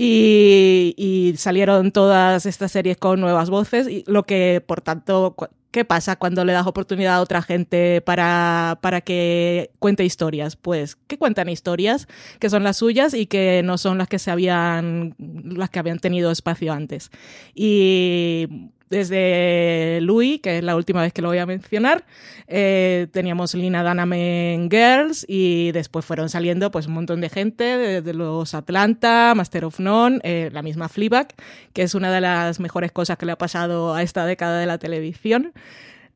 Y, 0.01 0.95
y, 0.95 1.35
salieron 1.35 1.91
todas 1.91 2.45
estas 2.45 2.71
series 2.71 2.95
con 2.95 3.19
nuevas 3.19 3.49
voces, 3.49 3.89
y 3.89 4.05
lo 4.07 4.23
que 4.23 4.63
por 4.65 4.79
tanto 4.79 5.35
¿Qué 5.71 5.86
pasa 5.86 6.15
cuando 6.15 6.45
le 6.45 6.53
das 6.53 6.65
oportunidad 6.65 7.15
a 7.15 7.21
otra 7.21 7.43
gente 7.43 8.01
para, 8.01 8.79
para 8.82 9.01
que 9.01 9.69
cuente 9.77 10.03
historias? 10.03 10.55
Pues 10.55 10.95
que 10.95 11.19
cuentan 11.19 11.47
historias 11.47 12.08
que 12.39 12.49
son 12.49 12.63
las 12.63 12.77
suyas 12.77 13.13
y 13.13 13.27
que 13.27 13.62
no 13.63 13.77
son 13.77 13.99
las 13.99 14.08
que 14.08 14.17
se 14.17 14.32
habían, 14.32 15.15
las 15.17 15.69
que 15.69 15.77
habían 15.77 15.99
tenido 15.99 16.32
espacio 16.32 16.73
antes. 16.73 17.12
Y 17.53 18.71
desde 18.89 19.99
Louis, 20.02 20.41
que 20.41 20.58
es 20.58 20.63
la 20.63 20.75
última 20.75 21.02
vez 21.02 21.13
que 21.13 21.21
lo 21.21 21.30
voy 21.30 21.38
a 21.38 21.45
mencionar, 21.45 22.06
eh, 22.47 23.08
teníamos 23.12 23.54
Lina 23.54 23.84
Dunham 23.84 24.13
en 24.13 24.69
Girls 24.69 25.25
y 25.28 25.71
después 25.71 26.06
fueron 26.06 26.30
saliendo 26.30 26.71
pues 26.71 26.88
un 26.88 26.93
montón 26.93 27.21
de 27.21 27.30
gente, 27.30 27.63
de, 27.63 28.02
de 28.02 28.13
los 28.13 28.54
Atlanta, 28.54 29.34
Master 29.36 29.65
of 29.65 29.80
None, 29.80 30.19
eh, 30.23 30.49
la 30.52 30.62
misma 30.62 30.89
Fleabag, 30.89 31.36
que 31.73 31.84
es 31.84 31.93
una 31.93 32.12
de 32.12 32.21
las 32.21 32.60
mejores 32.60 32.91
cosas 32.91 33.17
que 33.17 33.25
le 33.25 33.34
ha 33.34 33.38
pasado 33.38 33.93
a 33.93 34.02
esta 34.02 34.25
década 34.25 34.60
de 34.60 34.65
la 34.65 34.78
televisión 34.78 35.54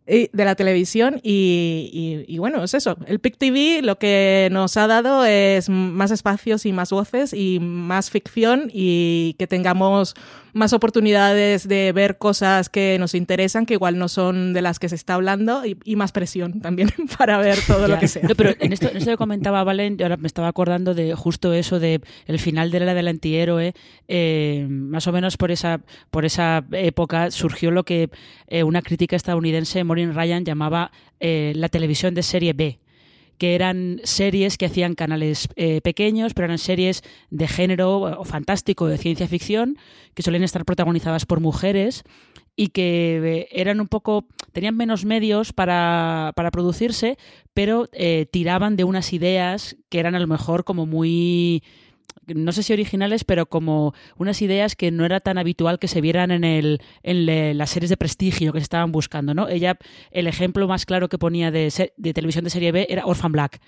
de 0.05 0.29
la 0.33 0.55
televisión 0.55 1.21
y, 1.23 2.25
y, 2.27 2.33
y, 2.33 2.37
bueno, 2.37 2.61
es 2.63 2.73
eso. 2.73 2.97
El 3.07 3.19
PIC 3.19 3.37
TV 3.37 3.81
lo 3.81 3.97
que 3.97 4.49
nos 4.51 4.75
ha 4.75 4.87
dado 4.87 5.23
es 5.23 5.69
más 5.69 6.11
espacios 6.11 6.65
y 6.65 6.73
más 6.73 6.89
voces 6.89 7.33
y 7.33 7.59
más 7.61 8.09
ficción 8.09 8.69
y 8.73 9.35
que 9.39 9.47
tengamos 9.47 10.13
más 10.53 10.73
oportunidades 10.73 11.67
de 11.67 11.91
ver 11.91 12.17
cosas 12.17 12.69
que 12.69 12.97
nos 12.99 13.15
interesan, 13.15 13.65
que 13.65 13.73
igual 13.73 13.97
no 13.97 14.07
son 14.07 14.53
de 14.53 14.61
las 14.61 14.79
que 14.79 14.89
se 14.89 14.95
está 14.95 15.15
hablando, 15.15 15.65
y, 15.65 15.77
y 15.83 15.95
más 15.95 16.11
presión 16.11 16.61
también 16.61 16.89
para 17.17 17.37
ver 17.39 17.57
todo 17.65 17.87
lo 17.87 17.99
que 17.99 18.07
sea. 18.07 18.23
No, 18.27 18.35
pero 18.35 18.51
en 18.59 18.71
esto, 18.71 18.89
en 18.89 18.97
esto 18.97 19.11
que 19.11 19.17
comentaba 19.17 19.63
Valen, 19.63 20.01
ahora 20.01 20.17
me 20.17 20.27
estaba 20.27 20.47
acordando 20.47 20.93
de 20.93 21.15
justo 21.15 21.53
eso 21.53 21.79
de 21.79 22.01
el 22.27 22.39
final 22.39 22.71
de 22.71 22.79
la 22.79 22.83
era 22.83 22.93
del 22.93 23.07
antihéroe, 23.07 23.73
eh, 24.07 24.67
más 24.69 25.07
o 25.07 25.11
menos 25.11 25.37
por 25.37 25.51
esa, 25.51 25.81
por 26.11 26.25
esa 26.25 26.63
época 26.71 27.31
surgió 27.31 27.71
lo 27.71 27.83
que 27.83 28.09
eh, 28.47 28.63
una 28.63 28.81
crítica 28.81 29.15
estadounidense, 29.15 29.83
Maureen 29.83 30.13
Ryan, 30.13 30.45
llamaba 30.45 30.91
eh, 31.19 31.53
la 31.55 31.69
televisión 31.69 32.13
de 32.13 32.23
serie 32.23 32.53
B 32.53 32.79
que 33.43 33.55
eran 33.55 33.99
series 34.05 34.57
que 34.57 34.67
hacían 34.67 34.95
canales 34.95 35.49
eh, 35.57 35.81
pequeños, 35.81 36.33
pero 36.33 36.45
eran 36.45 36.57
series 36.57 37.01
de 37.29 37.49
género 37.49 37.99
o 37.99 38.23
fantástico, 38.23 38.87
de 38.87 38.97
ciencia 38.97 39.27
ficción, 39.27 39.77
que 40.13 40.23
solían 40.23 40.43
estar 40.43 40.63
protagonizadas 40.63 41.25
por 41.25 41.41
mujeres 41.41 42.03
y 42.55 42.69
que 42.69 43.19
eh, 43.21 43.47
eran 43.51 43.81
un 43.81 43.89
poco, 43.89 44.27
tenían 44.53 44.77
menos 44.77 45.03
medios 45.03 45.51
para, 45.51 46.31
para 46.37 46.51
producirse, 46.51 47.17
pero 47.53 47.89
eh, 47.91 48.27
tiraban 48.31 48.77
de 48.77 48.85
unas 48.85 49.11
ideas 49.11 49.75
que 49.89 49.99
eran 49.99 50.15
a 50.15 50.21
lo 50.21 50.27
mejor 50.27 50.63
como 50.63 50.85
muy 50.85 51.63
no 52.27 52.51
sé 52.51 52.63
si 52.63 52.73
originales, 52.73 53.23
pero 53.23 53.45
como 53.45 53.93
unas 54.17 54.41
ideas 54.41 54.75
que 54.75 54.91
no 54.91 55.05
era 55.05 55.19
tan 55.19 55.37
habitual 55.37 55.79
que 55.79 55.87
se 55.87 56.01
vieran 56.01 56.31
en, 56.31 56.43
el, 56.43 56.81
en 57.03 57.57
las 57.57 57.69
series 57.69 57.89
de 57.89 57.97
prestigio 57.97 58.53
que 58.53 58.59
se 58.59 58.63
estaban 58.63 58.91
buscando, 58.91 59.33
¿no? 59.33 59.47
Ella, 59.49 59.77
el 60.11 60.27
ejemplo 60.27 60.67
más 60.67 60.85
claro 60.85 61.09
que 61.09 61.17
ponía 61.17 61.51
de, 61.51 61.91
de 61.97 62.13
televisión 62.13 62.43
de 62.43 62.49
serie 62.49 62.71
B 62.71 62.87
era 62.89 63.05
Orphan 63.05 63.31
Black. 63.31 63.59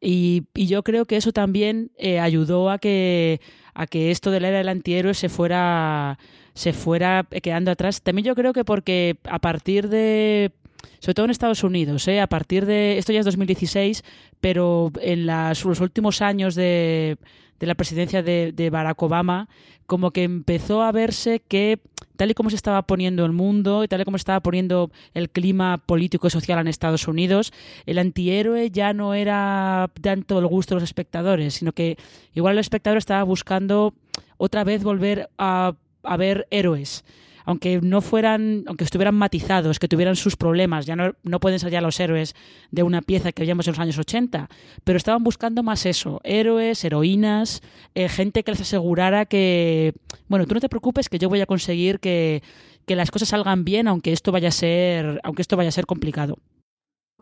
Y, 0.00 0.44
y 0.54 0.66
yo 0.66 0.82
creo 0.82 1.04
que 1.04 1.16
eso 1.16 1.32
también 1.32 1.92
eh, 1.96 2.18
ayudó 2.18 2.70
a 2.70 2.78
que, 2.78 3.40
a 3.72 3.86
que 3.86 4.10
esto 4.10 4.30
de 4.30 4.40
la 4.40 4.48
era 4.48 4.58
del 4.58 4.68
antihéroe 4.68 5.14
se 5.14 5.28
fuera, 5.28 6.18
se 6.54 6.72
fuera 6.72 7.24
quedando 7.42 7.70
atrás. 7.70 8.02
También 8.02 8.26
yo 8.26 8.34
creo 8.34 8.52
que 8.52 8.64
porque 8.64 9.16
a 9.24 9.38
partir 9.38 9.88
de 9.88 10.50
sobre 10.98 11.14
todo 11.14 11.24
en 11.24 11.30
Estados 11.30 11.64
Unidos, 11.64 12.06
¿eh? 12.08 12.20
a 12.20 12.26
partir 12.26 12.66
de, 12.66 12.98
esto 12.98 13.12
ya 13.12 13.20
es 13.20 13.26
2016, 13.26 14.04
pero 14.40 14.92
en 15.00 15.26
los 15.26 15.80
últimos 15.80 16.22
años 16.22 16.54
de, 16.54 17.16
de 17.62 17.68
la 17.68 17.76
presidencia 17.76 18.24
de, 18.24 18.70
Barack 18.72 19.00
Obama, 19.04 19.48
como 19.86 20.10
que 20.10 20.24
empezó 20.24 20.82
a 20.82 20.90
verse 20.90 21.40
que 21.46 21.78
tal 22.16 22.32
y 22.32 22.34
como 22.34 22.50
se 22.50 22.56
estaba 22.56 22.82
poniendo 22.82 23.24
el 23.24 23.30
mundo 23.30 23.84
y 23.84 23.88
tal 23.88 24.00
y 24.00 24.04
como 24.04 24.18
se 24.18 24.22
estaba 24.22 24.40
poniendo 24.40 24.90
el 25.14 25.30
clima 25.30 25.78
político 25.78 26.26
y 26.26 26.30
social 26.30 26.58
en 26.58 26.66
Estados 26.66 27.06
Unidos, 27.06 27.52
el 27.86 28.00
antihéroe 28.00 28.72
ya 28.72 28.92
no 28.94 29.14
era 29.14 29.92
tanto 30.00 30.40
el 30.40 30.46
gusto 30.48 30.74
de 30.74 30.80
los 30.80 30.88
espectadores, 30.88 31.54
sino 31.54 31.70
que 31.70 31.98
igual 32.34 32.54
el 32.54 32.58
espectador 32.58 32.98
estaba 32.98 33.22
buscando 33.22 33.94
otra 34.38 34.64
vez 34.64 34.82
volver 34.82 35.30
a 35.38 35.76
ver 36.18 36.48
héroes 36.50 37.04
aunque 37.44 37.80
no 37.82 38.00
fueran, 38.00 38.64
aunque 38.66 38.84
estuvieran 38.84 39.14
matizados, 39.14 39.78
que 39.78 39.88
tuvieran 39.88 40.16
sus 40.16 40.36
problemas, 40.36 40.86
ya 40.86 40.96
no, 40.96 41.14
no 41.22 41.40
pueden 41.40 41.58
ser 41.58 41.70
ya 41.70 41.80
los 41.80 41.98
héroes 42.00 42.34
de 42.70 42.82
una 42.82 43.02
pieza 43.02 43.32
que 43.32 43.42
veíamos 43.42 43.66
en 43.66 43.72
los 43.72 43.78
años 43.78 43.98
80, 43.98 44.48
pero 44.84 44.96
estaban 44.96 45.22
buscando 45.24 45.62
más 45.62 45.86
eso, 45.86 46.20
héroes, 46.24 46.84
heroínas, 46.84 47.62
eh, 47.94 48.08
gente 48.08 48.42
que 48.42 48.52
les 48.52 48.60
asegurara 48.60 49.26
que, 49.26 49.94
bueno, 50.28 50.46
tú 50.46 50.54
no 50.54 50.60
te 50.60 50.68
preocupes 50.68 51.08
que 51.08 51.18
yo 51.18 51.28
voy 51.28 51.40
a 51.40 51.46
conseguir 51.46 52.00
que, 52.00 52.42
que 52.86 52.96
las 52.96 53.10
cosas 53.10 53.28
salgan 53.28 53.64
bien, 53.64 53.88
aunque 53.88 54.12
esto 54.12 54.32
vaya 54.32 54.48
a 54.48 54.52
ser, 54.52 55.20
aunque 55.24 55.42
esto 55.42 55.56
vaya 55.56 55.68
a 55.68 55.72
ser 55.72 55.86
complicado 55.86 56.38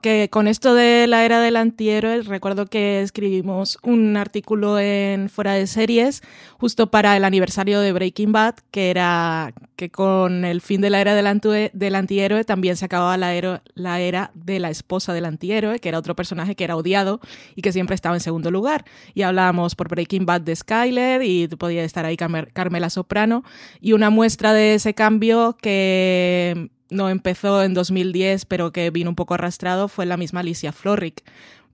que 0.01 0.29
con 0.31 0.49
esto 0.49 0.75
de 0.75 1.07
la 1.07 1.25
era 1.25 1.41
del 1.41 1.57
antihéroe, 1.57 2.23
recuerdo 2.23 2.67
que 2.67 3.03
escribimos 3.03 3.79
un 3.83 4.17
artículo 4.17 4.79
en 4.79 5.29
Fuera 5.29 5.55
de 5.55 5.67
Series 5.67 6.23
justo 6.59 6.91
para 6.91 7.17
el 7.17 7.25
aniversario 7.25 7.81
de 7.81 7.93
Breaking 7.93 8.33
Bad, 8.33 8.57
que 8.71 8.91
era 8.91 9.53
que 9.77 9.91
con 9.91 10.45
el 10.45 10.61
fin 10.61 10.81
de 10.81 10.91
la 10.91 11.01
era 11.01 11.15
del, 11.15 11.71
del 11.73 11.95
antihéroe 11.95 12.45
también 12.45 12.77
se 12.77 12.85
acababa 12.85 13.17
la, 13.17 13.63
la 13.75 14.01
era 14.01 14.31
de 14.35 14.59
la 14.59 14.71
esposa 14.71 15.13
del 15.13 15.25
antihéroe, 15.25 15.79
que 15.79 15.89
era 15.89 15.99
otro 15.99 16.15
personaje 16.15 16.55
que 16.55 16.65
era 16.65 16.77
odiado 16.77 17.21
y 17.55 17.63
que 17.63 17.73
siempre 17.73 17.95
estaba 17.95 18.15
en 18.15 18.21
segundo 18.21 18.51
lugar. 18.51 18.85
Y 19.15 19.23
hablábamos 19.23 19.75
por 19.75 19.89
Breaking 19.89 20.27
Bad 20.27 20.43
de 20.43 20.57
Skyler 20.57 21.23
y 21.23 21.49
podía 21.49 21.85
estar 21.85 22.05
ahí 22.05 22.17
Carmela 22.17 22.91
Soprano. 22.91 23.43
Y 23.81 23.93
una 23.93 24.11
muestra 24.11 24.53
de 24.53 24.75
ese 24.75 24.95
cambio 24.95 25.57
que 25.61 26.71
no 26.91 27.09
empezó 27.09 27.63
en 27.63 27.75
2010, 27.75 28.45
pero 28.47 28.73
que 28.73 28.91
vino 28.91 29.11
un 29.11 29.17
poco 29.17 29.35
arrastrado, 29.35 29.89
fue 29.89 30.07
la 30.07 30.17
misma 30.17 30.41
Alicia 30.41 30.73
Florrick. 30.73 31.23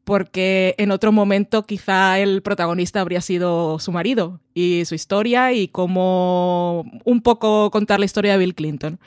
Porque 0.05 0.77
en 0.79 0.93
otro 0.93 1.11
momento 1.11 1.65
quizá 1.65 2.21
el 2.21 2.41
protagonista 2.41 3.01
habría 3.01 3.21
sido 3.21 3.81
su 3.81 3.91
marido 3.91 4.41
y 4.55 4.85
su 4.85 4.95
historia 4.95 5.53
y 5.53 5.67
cómo 5.67 6.85
un 7.05 7.23
poco 7.23 7.73
contar 7.73 7.99
la 7.99 8.07
historia 8.07 8.33
de 8.33 8.39
Bill 8.39 8.55
Clinton. 8.55 9.01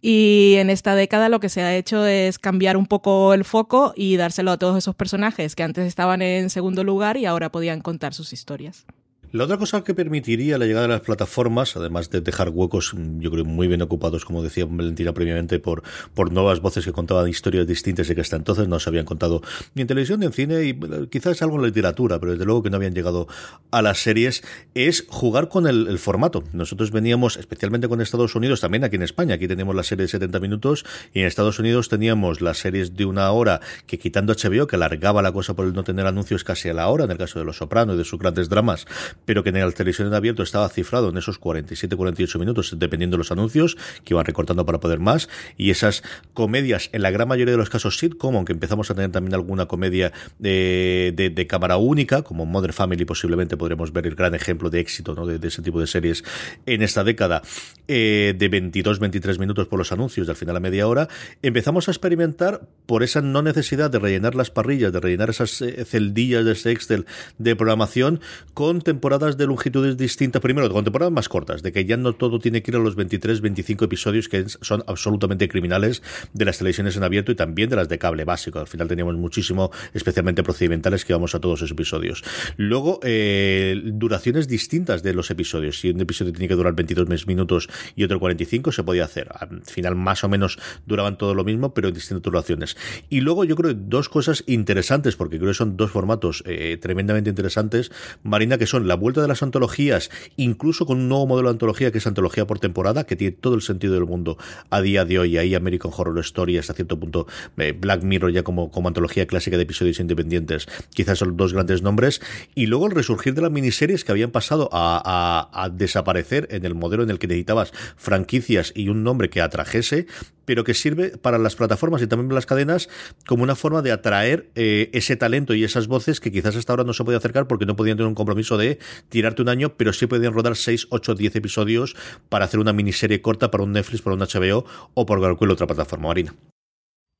Y 0.00 0.54
en 0.56 0.70
esta 0.70 0.94
década 0.94 1.28
lo 1.28 1.40
que 1.40 1.50
se 1.50 1.62
ha 1.62 1.76
hecho 1.76 2.06
es 2.06 2.38
cambiar 2.38 2.78
un 2.78 2.86
poco 2.86 3.34
el 3.34 3.44
foco 3.44 3.92
y 3.96 4.16
dárselo 4.16 4.50
a 4.50 4.56
todos 4.58 4.78
esos 4.78 4.94
personajes 4.94 5.56
que 5.56 5.62
antes 5.62 5.86
estaban 5.86 6.22
en 6.22 6.48
segundo 6.48 6.84
lugar 6.84 7.18
y 7.18 7.26
ahora 7.26 7.52
podían 7.52 7.82
contar 7.82 8.14
sus 8.14 8.32
historias. 8.32 8.86
La 9.32 9.44
otra 9.44 9.58
cosa 9.58 9.82
que 9.82 9.92
permitiría 9.92 10.56
la 10.56 10.66
llegada 10.66 10.86
de 10.86 10.92
las 10.94 11.00
plataformas, 11.00 11.76
además 11.76 12.10
de 12.10 12.20
dejar 12.20 12.50
huecos, 12.50 12.94
yo 13.18 13.30
creo, 13.30 13.44
muy 13.44 13.66
bien 13.66 13.82
ocupados, 13.82 14.24
como 14.24 14.42
decía 14.42 14.66
Valentina 14.66 15.12
previamente, 15.12 15.58
por, 15.58 15.82
por 16.14 16.32
nuevas 16.32 16.60
voces 16.60 16.84
que 16.84 16.92
contaban 16.92 17.28
historias 17.28 17.66
distintas 17.66 18.08
y 18.08 18.14
que 18.14 18.20
hasta 18.20 18.36
entonces 18.36 18.68
no 18.68 18.78
se 18.78 18.88
habían 18.88 19.04
contado 19.04 19.42
ni 19.74 19.82
en 19.82 19.88
televisión 19.88 20.20
ni 20.20 20.26
en 20.26 20.32
cine, 20.32 20.64
y 20.64 20.78
quizás 21.08 21.42
algo 21.42 21.56
en 21.56 21.62
la 21.62 21.68
literatura, 21.68 22.20
pero 22.20 22.32
desde 22.32 22.44
luego 22.44 22.62
que 22.62 22.70
no 22.70 22.76
habían 22.76 22.94
llegado 22.94 23.26
a 23.72 23.82
las 23.82 23.98
series, 23.98 24.44
es 24.74 25.04
jugar 25.08 25.48
con 25.48 25.66
el, 25.66 25.88
el 25.88 25.98
formato. 25.98 26.44
Nosotros 26.52 26.92
veníamos, 26.92 27.36
especialmente 27.36 27.88
con 27.88 28.00
Estados 28.00 28.34
Unidos, 28.36 28.60
también 28.60 28.84
aquí 28.84 28.96
en 28.96 29.02
España, 29.02 29.34
aquí 29.34 29.48
teníamos 29.48 29.74
la 29.74 29.82
serie 29.82 30.04
de 30.04 30.08
70 30.08 30.38
minutos, 30.38 30.84
y 31.12 31.20
en 31.20 31.26
Estados 31.26 31.58
Unidos 31.58 31.88
teníamos 31.88 32.40
las 32.40 32.58
series 32.58 32.96
de 32.96 33.04
una 33.04 33.30
hora, 33.32 33.60
que 33.86 33.98
quitando 33.98 34.34
HBO, 34.34 34.66
que 34.66 34.76
alargaba 34.76 35.20
la 35.20 35.32
cosa 35.32 35.54
por 35.54 35.66
el 35.66 35.72
no 35.72 35.82
tener 35.82 36.06
anuncios 36.06 36.44
casi 36.44 36.68
a 36.68 36.74
la 36.74 36.88
hora, 36.88 37.04
en 37.04 37.10
el 37.10 37.18
caso 37.18 37.38
de 37.38 37.44
Los 37.44 37.56
Sopranos 37.56 37.96
y 37.96 37.98
de 37.98 38.04
sus 38.04 38.18
grandes 38.18 38.48
dramas, 38.48 38.86
pero 39.24 39.42
que 39.42 39.50
en 39.50 39.58
la 39.58 39.70
televisión 39.72 40.08
en 40.08 40.14
abierto 40.14 40.42
estaba 40.42 40.68
cifrado 40.68 41.10
en 41.10 41.16
esos 41.16 41.40
47-48 41.40 42.38
minutos, 42.38 42.74
dependiendo 42.78 43.16
de 43.16 43.18
los 43.18 43.32
anuncios, 43.32 43.76
que 44.04 44.14
iban 44.14 44.24
recortando 44.24 44.64
para 44.66 44.80
poder 44.80 44.98
más, 44.98 45.28
y 45.56 45.70
esas 45.70 46.02
comedias, 46.34 46.90
en 46.92 47.02
la 47.02 47.10
gran 47.10 47.28
mayoría 47.28 47.52
de 47.52 47.58
los 47.58 47.70
casos 47.70 47.98
sitcom, 47.98 48.36
aunque 48.36 48.52
empezamos 48.52 48.90
a 48.90 48.94
tener 48.94 49.10
también 49.10 49.34
alguna 49.34 49.66
comedia 49.66 50.12
de, 50.38 51.12
de, 51.16 51.46
cámara 51.46 51.76
única, 51.76 52.22
como 52.22 52.44
Mother 52.46 52.72
Family 52.72 53.04
posiblemente 53.04 53.56
podremos 53.56 53.92
ver 53.92 54.06
el 54.06 54.14
gran 54.14 54.34
ejemplo 54.34 54.68
de 54.68 54.80
éxito 54.80 55.14
¿no? 55.14 55.26
de, 55.26 55.46
ese 55.46 55.62
tipo 55.62 55.80
de 55.80 55.86
series 55.86 56.24
en 56.66 56.82
esta 56.82 57.04
década, 57.04 57.42
eh, 57.88 58.34
de 58.36 58.50
22-23 58.50 59.38
minutos 59.38 59.68
por 59.68 59.78
los 59.78 59.92
anuncios, 59.92 60.26
de 60.26 60.32
al 60.32 60.36
final 60.36 60.56
a 60.56 60.60
media 60.60 60.88
hora, 60.88 61.08
empezamos 61.42 61.88
a 61.88 61.92
experimentar 61.92 62.62
por 62.86 63.02
esa 63.02 63.20
no 63.22 63.42
necesidad 63.42 63.90
de 63.90 63.98
rellenar 63.98 64.34
las 64.34 64.50
parrillas, 64.50 64.92
de 64.92 65.00
rellenar 65.00 65.30
esas 65.30 65.62
eh, 65.62 65.84
celdillas 65.84 66.44
de 66.44 66.52
ese 66.52 66.72
Excel 66.72 67.06
de 67.38 67.56
programación 67.56 68.20
con 68.54 68.80
temporadas 68.80 69.05
de 69.06 69.46
longitudes 69.46 69.96
distintas, 69.96 70.42
primero 70.42 70.68
con 70.68 70.82
temporadas 70.82 71.12
más 71.12 71.28
cortas, 71.28 71.62
de 71.62 71.70
que 71.70 71.84
ya 71.84 71.96
no 71.96 72.12
todo 72.14 72.40
tiene 72.40 72.62
que 72.62 72.72
ir 72.72 72.76
a 72.76 72.80
los 72.80 72.96
23, 72.96 73.40
25 73.40 73.84
episodios 73.84 74.28
que 74.28 74.46
son 74.48 74.82
absolutamente 74.88 75.48
criminales 75.48 76.02
de 76.32 76.44
las 76.44 76.58
televisiones 76.58 76.96
en 76.96 77.04
abierto 77.04 77.30
y 77.30 77.36
también 77.36 77.70
de 77.70 77.76
las 77.76 77.88
de 77.88 77.98
cable 77.98 78.24
básico. 78.24 78.58
Al 78.58 78.66
final 78.66 78.88
teníamos 78.88 79.14
muchísimo, 79.14 79.70
especialmente 79.94 80.42
procedimentales, 80.42 81.04
que 81.04 81.12
vamos 81.12 81.36
a 81.36 81.40
todos 81.40 81.60
esos 81.60 81.70
episodios. 81.70 82.24
Luego, 82.56 82.98
eh, 83.04 83.80
duraciones 83.84 84.48
distintas 84.48 85.04
de 85.04 85.14
los 85.14 85.30
episodios. 85.30 85.78
Si 85.78 85.90
un 85.90 86.00
episodio 86.00 86.32
tiene 86.32 86.48
que 86.48 86.56
durar 86.56 86.74
22 86.74 87.26
minutos 87.28 87.68
y 87.94 88.02
otro 88.02 88.18
45, 88.18 88.72
se 88.72 88.82
podía 88.82 89.04
hacer. 89.04 89.28
Al 89.38 89.62
final, 89.62 89.94
más 89.94 90.24
o 90.24 90.28
menos 90.28 90.58
duraban 90.84 91.16
todo 91.16 91.32
lo 91.34 91.44
mismo, 91.44 91.74
pero 91.74 91.88
en 91.88 91.94
distintas 91.94 92.24
duraciones. 92.24 92.76
Y 93.08 93.20
luego, 93.20 93.44
yo 93.44 93.54
creo 93.54 93.72
dos 93.72 94.08
cosas 94.08 94.42
interesantes, 94.48 95.14
porque 95.14 95.38
creo 95.38 95.50
que 95.50 95.54
son 95.54 95.76
dos 95.76 95.92
formatos 95.92 96.42
eh, 96.44 96.76
tremendamente 96.82 97.30
interesantes, 97.30 97.92
Marina, 98.24 98.58
que 98.58 98.66
son 98.66 98.88
la 98.88 98.95
vuelta 98.96 99.22
de 99.22 99.28
las 99.28 99.42
antologías, 99.42 100.10
incluso 100.36 100.86
con 100.86 100.98
un 100.98 101.08
nuevo 101.08 101.26
modelo 101.26 101.48
de 101.48 101.54
antología, 101.54 101.92
que 101.92 101.98
es 101.98 102.06
antología 102.06 102.46
por 102.46 102.58
temporada, 102.58 103.04
que 103.04 103.16
tiene 103.16 103.36
todo 103.36 103.54
el 103.54 103.62
sentido 103.62 103.94
del 103.94 104.04
mundo 104.04 104.36
a 104.70 104.80
día 104.80 105.04
de 105.04 105.18
hoy. 105.18 105.38
Ahí 105.38 105.54
American 105.54 105.92
Horror 105.94 106.18
Story, 106.20 106.58
hasta 106.58 106.74
cierto 106.74 106.98
punto, 106.98 107.26
eh, 107.58 107.72
Black 107.72 108.02
Mirror 108.02 108.32
ya 108.32 108.42
como, 108.42 108.70
como 108.70 108.88
antología 108.88 109.26
clásica 109.26 109.56
de 109.56 109.62
episodios 109.62 110.00
independientes, 110.00 110.66
quizás 110.94 111.18
son 111.18 111.36
dos 111.36 111.52
grandes 111.52 111.82
nombres. 111.82 112.20
Y 112.54 112.66
luego 112.66 112.86
el 112.86 112.92
resurgir 112.92 113.34
de 113.34 113.42
las 113.42 113.50
miniseries 113.50 114.04
que 114.04 114.12
habían 114.12 114.30
pasado 114.30 114.68
a, 114.72 115.48
a 115.52 115.68
desaparecer 115.70 116.48
en 116.50 116.64
el 116.64 116.74
modelo 116.74 117.02
en 117.02 117.10
el 117.10 117.18
que 117.18 117.26
necesitabas 117.26 117.72
franquicias 117.96 118.72
y 118.74 118.88
un 118.88 119.04
nombre 119.04 119.30
que 119.30 119.40
atrajese, 119.40 120.06
pero 120.46 120.64
que 120.64 120.72
sirve 120.72 121.18
para 121.18 121.36
las 121.36 121.54
plataformas 121.56 122.00
y 122.00 122.06
también 122.06 122.28
para 122.28 122.36
las 122.36 122.46
cadenas 122.46 122.88
como 123.26 123.42
una 123.42 123.54
forma 123.54 123.82
de 123.82 123.92
atraer 123.92 124.50
eh, 124.54 124.88
ese 124.94 125.16
talento 125.16 125.52
y 125.52 125.64
esas 125.64 125.86
voces 125.86 126.20
que 126.20 126.32
quizás 126.32 126.56
hasta 126.56 126.72
ahora 126.72 126.84
no 126.84 126.94
se 126.94 127.04
podía 127.04 127.18
acercar 127.18 127.46
porque 127.46 127.66
no 127.66 127.76
podían 127.76 127.98
tener 127.98 128.08
un 128.08 128.14
compromiso 128.14 128.56
de 128.56 128.78
tirarte 129.10 129.42
un 129.42 129.50
año, 129.50 129.76
pero 129.76 129.92
sí 129.92 130.06
podían 130.06 130.32
rodar 130.32 130.56
6, 130.56 130.86
8, 130.88 131.14
10 131.14 131.36
episodios 131.36 131.96
para 132.30 132.46
hacer 132.46 132.60
una 132.60 132.72
miniserie 132.72 133.20
corta 133.20 133.50
para 133.50 133.64
un 133.64 133.72
Netflix, 133.72 134.00
para 134.00 134.14
un 134.14 134.20
HBO 134.20 134.64
o 134.94 135.04
por 135.04 135.18
cualquier 135.18 135.50
otra 135.50 135.66
plataforma 135.66 136.08
marina 136.08 136.34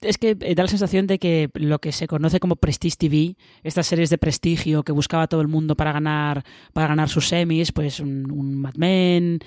es 0.01 0.19
que 0.19 0.37
eh, 0.41 0.55
da 0.55 0.65
la 0.65 0.69
sensación 0.69 1.07
de 1.07 1.19
que 1.19 1.51
lo 1.55 1.79
que 1.79 1.93
se 1.93 2.07
conoce 2.07 2.41
como 2.41 2.57
Prestige 2.57 2.97
TV, 2.97 3.37
estas 3.63 3.87
series 3.87 4.11
de 4.11 4.19
prestigio 4.19 4.83
que 4.83 4.93
buscaba 4.93 5.27
todo 5.27 5.41
el 5.41 5.49
mundo 5.49 5.77
para 5.77 5.93
ganar, 5.93 6.45
para 6.73 6.89
ganar 6.89 7.09
sus 7.09 7.29
semis, 7.29 7.73
pues 7.73 8.01
un, 8.01 8.61
Mad 8.61 8.75
Men, 8.77 9.41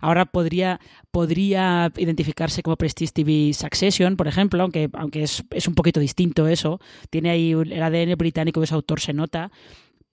ahora 0.00 0.24
podría, 0.26 0.80
podría 1.10 1.92
identificarse 1.96 2.62
como 2.62 2.76
Prestige 2.76 3.12
TV 3.12 3.52
Succession, 3.52 4.16
por 4.16 4.28
ejemplo, 4.28 4.62
aunque, 4.62 4.88
aunque 4.92 5.22
es, 5.22 5.44
es 5.50 5.66
un 5.68 5.74
poquito 5.74 6.00
distinto 6.00 6.46
eso, 6.46 6.80
tiene 7.10 7.30
ahí 7.30 7.52
el 7.52 7.82
ADN 7.82 8.16
británico 8.16 8.60
de 8.60 8.64
ese 8.64 8.74
autor, 8.74 9.00
se 9.00 9.12
nota, 9.12 9.50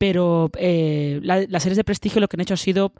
pero 0.03 0.51
eh, 0.57 1.21
las 1.23 1.63
series 1.63 1.77
de 1.77 1.83
prestigio 1.83 2.19
lo 2.19 2.27
que 2.27 2.35
han 2.35 2.41
hecho 2.41 2.55
ha 2.55 2.57
sido 2.57 2.93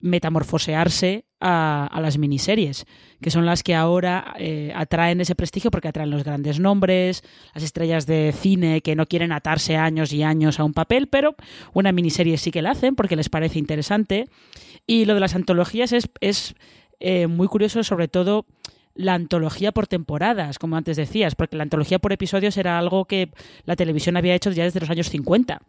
metamorfosearse 0.00 1.24
a, 1.40 1.98
las 2.00 2.18
miniseries, 2.18 2.84
que 3.20 3.30
son 3.30 3.46
las 3.46 3.62
que 3.62 3.74
ahora 3.74 4.34
eh, 4.38 4.72
atraen 4.74 5.20
ese 5.20 5.34
prestigio 5.34 5.70
porque 5.70 5.88
atraen 5.88 6.10
los 6.10 6.24
grandes 6.24 6.58
nombres, 6.60 7.22
las 7.54 7.64
estrellas 7.64 8.06
de 8.06 8.34
cine 8.36 8.80
que 8.80 8.96
no 8.96 9.06
quieren 9.06 9.32
atarse 9.32 9.76
años 9.76 10.12
y 10.12 10.22
años 10.22 10.58
a 10.58 10.64
un 10.64 10.72
papel, 10.72 11.08
pero 11.08 11.36
una 11.72 11.92
miniserie 11.92 12.38
sí 12.38 12.50
que 12.50 12.62
la 12.62 12.72
hacen 12.72 12.96
porque 12.96 13.16
les 13.16 13.28
parece 13.28 13.58
interesante. 13.58 14.26
Y 14.86 15.04
lo 15.04 15.14
de 15.14 15.20
las 15.20 15.34
antologías 15.34 15.92
es, 15.92 16.08
es 16.20 16.54
eh, 17.00 17.26
muy 17.26 17.46
curioso, 17.46 17.82
sobre 17.84 18.08
todo 18.08 18.46
la 18.94 19.14
antología 19.14 19.70
por 19.70 19.86
temporadas, 19.86 20.58
como 20.58 20.76
antes 20.76 20.96
decías, 20.96 21.36
porque 21.36 21.56
la 21.56 21.62
antología 21.62 22.00
por 22.00 22.12
episodios 22.12 22.56
era 22.56 22.78
algo 22.78 23.04
que 23.04 23.30
la 23.64 23.76
televisión 23.76 24.16
había 24.16 24.34
hecho 24.34 24.50
ya 24.50 24.64
desde 24.64 24.80
los 24.80 24.90
años 24.90 25.08
50. 25.08 25.60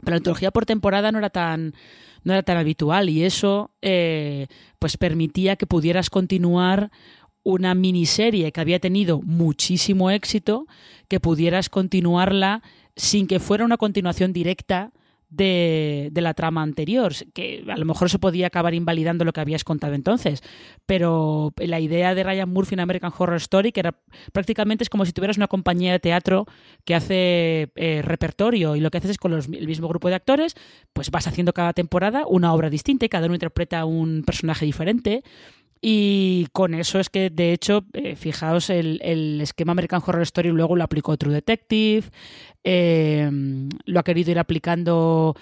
Pero 0.00 0.10
la 0.10 0.16
antología 0.16 0.52
por 0.52 0.64
temporada 0.64 1.10
no 1.10 1.18
era 1.18 1.30
tan, 1.30 1.74
no 2.24 2.32
era 2.32 2.42
tan 2.42 2.56
habitual 2.56 3.08
y 3.08 3.24
eso 3.24 3.70
eh, 3.82 4.46
pues 4.78 4.96
permitía 4.96 5.56
que 5.56 5.66
pudieras 5.66 6.10
continuar 6.10 6.90
una 7.42 7.74
miniserie 7.74 8.52
que 8.52 8.60
había 8.60 8.78
tenido 8.78 9.20
muchísimo 9.20 10.10
éxito, 10.10 10.66
que 11.08 11.20
pudieras 11.20 11.68
continuarla 11.68 12.62
sin 12.94 13.26
que 13.26 13.40
fuera 13.40 13.64
una 13.64 13.76
continuación 13.76 14.32
directa 14.32 14.92
de, 15.32 16.10
la 16.14 16.34
trama 16.34 16.62
anterior, 16.62 17.12
que 17.34 17.64
a 17.68 17.76
lo 17.76 17.84
mejor 17.84 18.10
se 18.10 18.18
podía 18.18 18.46
acabar 18.46 18.74
invalidando 18.74 19.24
lo 19.24 19.32
que 19.32 19.40
habías 19.40 19.64
contado 19.64 19.94
entonces, 19.94 20.42
pero 20.86 21.52
la 21.56 21.80
idea 21.80 22.14
de 22.14 22.22
Ryan 22.22 22.48
Murphy 22.48 22.74
en 22.74 22.80
American 22.80 23.12
Horror 23.16 23.36
Story, 23.36 23.72
que 23.72 23.80
era 23.80 23.96
prácticamente 24.32 24.84
es 24.84 24.90
como 24.90 25.06
si 25.06 25.12
tuvieras 25.12 25.38
una 25.38 25.48
compañía 25.48 25.92
de 25.92 26.00
teatro 26.00 26.46
que 26.84 26.94
hace 26.94 27.72
eh, 27.74 28.02
repertorio 28.02 28.76
y 28.76 28.80
lo 28.80 28.90
que 28.90 28.98
haces 28.98 29.12
es 29.12 29.18
con 29.18 29.32
el 29.32 29.66
mismo 29.66 29.88
grupo 29.88 30.08
de 30.08 30.14
actores, 30.14 30.54
pues 30.92 31.10
vas 31.10 31.26
haciendo 31.26 31.52
cada 31.52 31.72
temporada 31.72 32.24
una 32.26 32.52
obra 32.52 32.70
distinta 32.70 33.06
y 33.06 33.08
cada 33.08 33.26
uno 33.26 33.34
interpreta 33.34 33.84
un 33.84 34.22
personaje 34.24 34.66
diferente. 34.66 35.22
Y 35.84 36.46
con 36.52 36.74
eso 36.74 37.00
es 37.00 37.10
que, 37.10 37.28
de 37.28 37.52
hecho, 37.52 37.84
eh, 37.92 38.14
fijaos, 38.14 38.70
el, 38.70 39.00
el, 39.02 39.40
esquema 39.40 39.72
American 39.72 40.00
Horror 40.06 40.22
Story 40.22 40.50
luego 40.50 40.76
lo 40.76 40.84
aplicó 40.84 41.16
True 41.16 41.34
Detective, 41.34 42.04
eh, 42.62 43.28
lo 43.84 43.98
ha 43.98 44.04
querido 44.04 44.30
ir 44.30 44.38
aplicando 44.38 45.34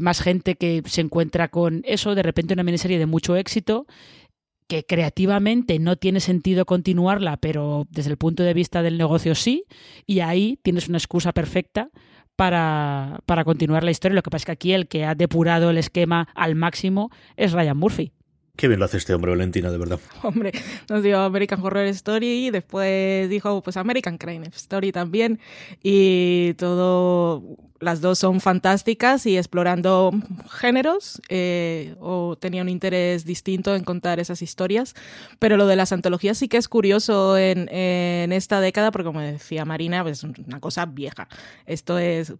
más 0.00 0.20
gente 0.20 0.56
que 0.56 0.82
se 0.86 1.00
encuentra 1.00 1.46
con 1.46 1.82
eso, 1.84 2.16
de 2.16 2.24
repente 2.24 2.54
una 2.54 2.64
miniserie 2.64 2.98
de 2.98 3.06
mucho 3.06 3.36
éxito 3.36 3.86
que 4.66 4.84
creativamente 4.84 5.78
no 5.78 5.94
tiene 5.94 6.18
sentido 6.18 6.64
continuarla, 6.64 7.36
pero 7.36 7.86
desde 7.90 8.10
el 8.10 8.16
punto 8.16 8.42
de 8.42 8.54
vista 8.54 8.82
del 8.82 8.98
negocio 8.98 9.36
sí, 9.36 9.64
y 10.06 10.20
ahí 10.20 10.58
tienes 10.62 10.88
una 10.88 10.98
excusa 10.98 11.32
perfecta 11.32 11.90
para, 12.34 13.20
para 13.26 13.44
continuar 13.44 13.84
la 13.84 13.92
historia. 13.92 14.16
Lo 14.16 14.22
que 14.22 14.30
pasa 14.30 14.42
es 14.42 14.46
que 14.46 14.52
aquí 14.52 14.72
el 14.72 14.88
que 14.88 15.04
ha 15.04 15.14
depurado 15.14 15.70
el 15.70 15.78
esquema 15.78 16.28
al 16.34 16.56
máximo 16.56 17.10
es 17.36 17.52
Ryan 17.52 17.76
Murphy. 17.76 18.12
Qué 18.56 18.68
bien 18.68 18.78
lo 18.78 18.84
hace 18.84 18.98
este 18.98 19.12
hombre, 19.14 19.32
Valentina, 19.32 19.70
de 19.70 19.78
verdad. 19.78 19.98
Hombre, 20.22 20.52
nos 20.88 21.02
dio 21.02 21.20
American 21.20 21.60
Horror 21.60 21.86
Story 21.86 22.46
y 22.46 22.50
después 22.50 23.28
dijo, 23.28 23.62
pues 23.62 23.76
American 23.76 24.16
Crime 24.16 24.46
Story 24.54 24.92
también. 24.92 25.40
Y 25.82 26.54
todo, 26.54 27.42
las 27.80 28.00
dos 28.00 28.20
son 28.20 28.40
fantásticas 28.40 29.26
y 29.26 29.36
explorando 29.36 30.12
géneros 30.50 31.20
eh, 31.28 31.96
o 31.98 32.36
tenía 32.36 32.62
un 32.62 32.68
interés 32.68 33.24
distinto 33.24 33.74
en 33.74 33.82
contar 33.82 34.20
esas 34.20 34.40
historias. 34.40 34.94
Pero 35.40 35.56
lo 35.56 35.66
de 35.66 35.74
las 35.74 35.90
antologías 35.90 36.38
sí 36.38 36.46
que 36.46 36.56
es 36.56 36.68
curioso 36.68 37.36
en, 37.36 37.68
esta 38.32 38.60
década 38.60 38.92
porque, 38.92 39.06
como 39.06 39.20
decía 39.20 39.64
Marina, 39.64 40.04
pues, 40.04 40.18
es 40.18 40.24
una 40.24 40.60
cosa 40.60 40.86
vieja. 40.86 41.28
Esto 41.66 41.98
es 41.98 42.34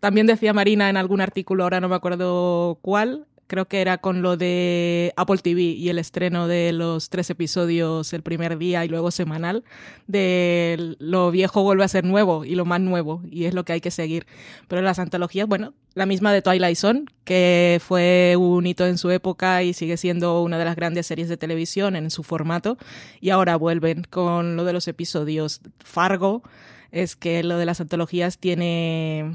también 0.00 0.26
decía 0.26 0.52
Marina 0.52 0.90
en 0.90 0.96
algún 0.96 1.20
artículo, 1.20 1.62
ahora 1.62 1.80
no 1.80 1.88
me 1.88 1.94
acuerdo 1.94 2.78
cuál, 2.82 3.26
creo 3.50 3.66
que 3.66 3.80
era 3.80 3.98
con 3.98 4.22
lo 4.22 4.36
de 4.36 5.12
Apple 5.16 5.38
TV 5.38 5.60
y 5.62 5.88
el 5.88 5.98
estreno 5.98 6.46
de 6.46 6.72
los 6.72 7.10
tres 7.10 7.30
episodios 7.30 8.12
el 8.12 8.22
primer 8.22 8.58
día 8.58 8.84
y 8.84 8.88
luego 8.88 9.10
semanal, 9.10 9.64
de 10.06 10.94
lo 11.00 11.32
viejo 11.32 11.64
vuelve 11.64 11.82
a 11.82 11.88
ser 11.88 12.04
nuevo 12.04 12.44
y 12.44 12.54
lo 12.54 12.64
más 12.64 12.80
nuevo, 12.80 13.22
y 13.28 13.46
es 13.46 13.54
lo 13.54 13.64
que 13.64 13.72
hay 13.72 13.80
que 13.80 13.90
seguir. 13.90 14.24
Pero 14.68 14.82
las 14.82 15.00
antologías, 15.00 15.48
bueno, 15.48 15.74
la 15.94 16.06
misma 16.06 16.32
de 16.32 16.42
Twilight 16.42 16.76
Zone, 16.76 17.06
que 17.24 17.80
fue 17.84 18.36
un 18.38 18.68
hito 18.68 18.86
en 18.86 18.98
su 18.98 19.10
época 19.10 19.64
y 19.64 19.72
sigue 19.72 19.96
siendo 19.96 20.42
una 20.42 20.56
de 20.56 20.64
las 20.64 20.76
grandes 20.76 21.08
series 21.08 21.28
de 21.28 21.36
televisión 21.36 21.96
en 21.96 22.08
su 22.12 22.22
formato, 22.22 22.78
y 23.20 23.30
ahora 23.30 23.56
vuelven 23.56 24.06
con 24.08 24.54
lo 24.54 24.64
de 24.64 24.72
los 24.72 24.86
episodios 24.86 25.60
Fargo, 25.80 26.44
es 26.92 27.16
que 27.16 27.42
lo 27.42 27.58
de 27.58 27.66
las 27.66 27.80
antologías 27.80 28.38
tiene 28.38 29.34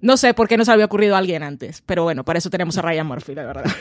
no 0.00 0.16
sé 0.16 0.34
por 0.34 0.48
qué 0.48 0.56
no 0.56 0.64
se 0.64 0.72
había 0.72 0.84
ocurrido 0.84 1.14
a 1.14 1.18
alguien 1.18 1.42
antes, 1.42 1.82
pero 1.84 2.04
bueno, 2.04 2.24
para 2.24 2.38
eso 2.38 2.50
tenemos 2.50 2.76
a 2.78 2.82
Ryan 2.82 3.06
Murphy, 3.06 3.34
la 3.34 3.46
verdad. 3.46 3.64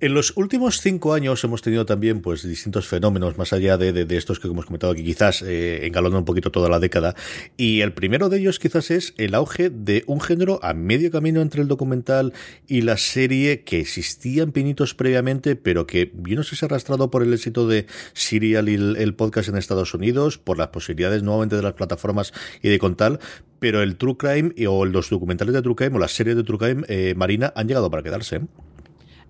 en 0.00 0.14
los 0.14 0.36
últimos 0.36 0.80
cinco 0.80 1.14
años 1.14 1.42
hemos 1.44 1.62
tenido 1.62 1.86
también 1.86 2.20
pues 2.20 2.46
distintos 2.46 2.86
fenómenos, 2.86 3.38
más 3.38 3.52
allá 3.52 3.76
de, 3.76 4.06
estos 4.16 4.40
que 4.40 4.48
hemos 4.48 4.66
comentado 4.66 4.92
aquí, 4.92 5.02
quizás 5.02 5.42
eh, 5.46 5.90
un 5.94 6.24
poquito 6.24 6.50
toda 6.50 6.68
la 6.68 6.78
década. 6.78 7.14
Y 7.56 7.80
el 7.80 7.92
primero 7.92 8.28
de 8.28 8.38
ellos 8.38 8.58
quizás 8.58 8.90
es 8.90 9.14
el 9.16 9.34
auge 9.34 9.70
de 9.70 10.04
un 10.06 10.20
género 10.20 10.60
a 10.62 10.74
medio 10.74 11.10
camino 11.10 11.40
entre 11.40 11.62
el 11.62 11.68
documental 11.68 12.32
y 12.66 12.82
la 12.82 12.96
serie 12.96 13.62
que 13.62 13.80
existía 13.80 14.42
en 14.42 14.52
pinitos 14.52 14.94
previamente, 14.94 15.56
pero 15.56 15.86
que 15.86 16.12
yo 16.26 16.36
no 16.36 16.42
sé 16.42 16.50
si 16.50 16.56
se 16.56 16.64
ha 16.64 16.68
arrastrado 16.68 17.10
por 17.10 17.22
el 17.22 17.32
éxito 17.32 17.66
de 17.66 17.86
Serial 18.12 18.68
y 18.68 18.74
el, 18.74 18.96
el 18.96 19.14
podcast 19.14 19.48
en 19.48 19.56
Estados 19.56 19.94
Unidos, 19.94 20.38
por 20.38 20.58
las 20.58 20.68
posibilidades 20.68 21.22
nuevamente 21.22 21.56
de 21.56 21.62
las 21.62 21.74
plataformas 21.74 22.32
y 22.62 22.68
de 22.68 22.78
contar, 22.78 23.18
pero 23.58 23.82
el 23.82 23.96
True 23.96 24.16
Crime 24.16 24.52
o 24.66 24.84
los 24.84 25.10
documentales 25.10 25.54
de 25.54 25.62
True 25.62 25.76
Crime 25.76 25.96
o 25.96 25.98
las 25.98 26.12
series 26.12 26.36
de 26.36 26.44
True 26.44 26.58
Crime, 26.58 26.82
eh, 26.88 27.14
Marina, 27.16 27.52
han 27.56 27.68
llegado 27.68 27.90
para 27.90 28.02
quedarse. 28.02 28.36
¿eh? 28.36 28.40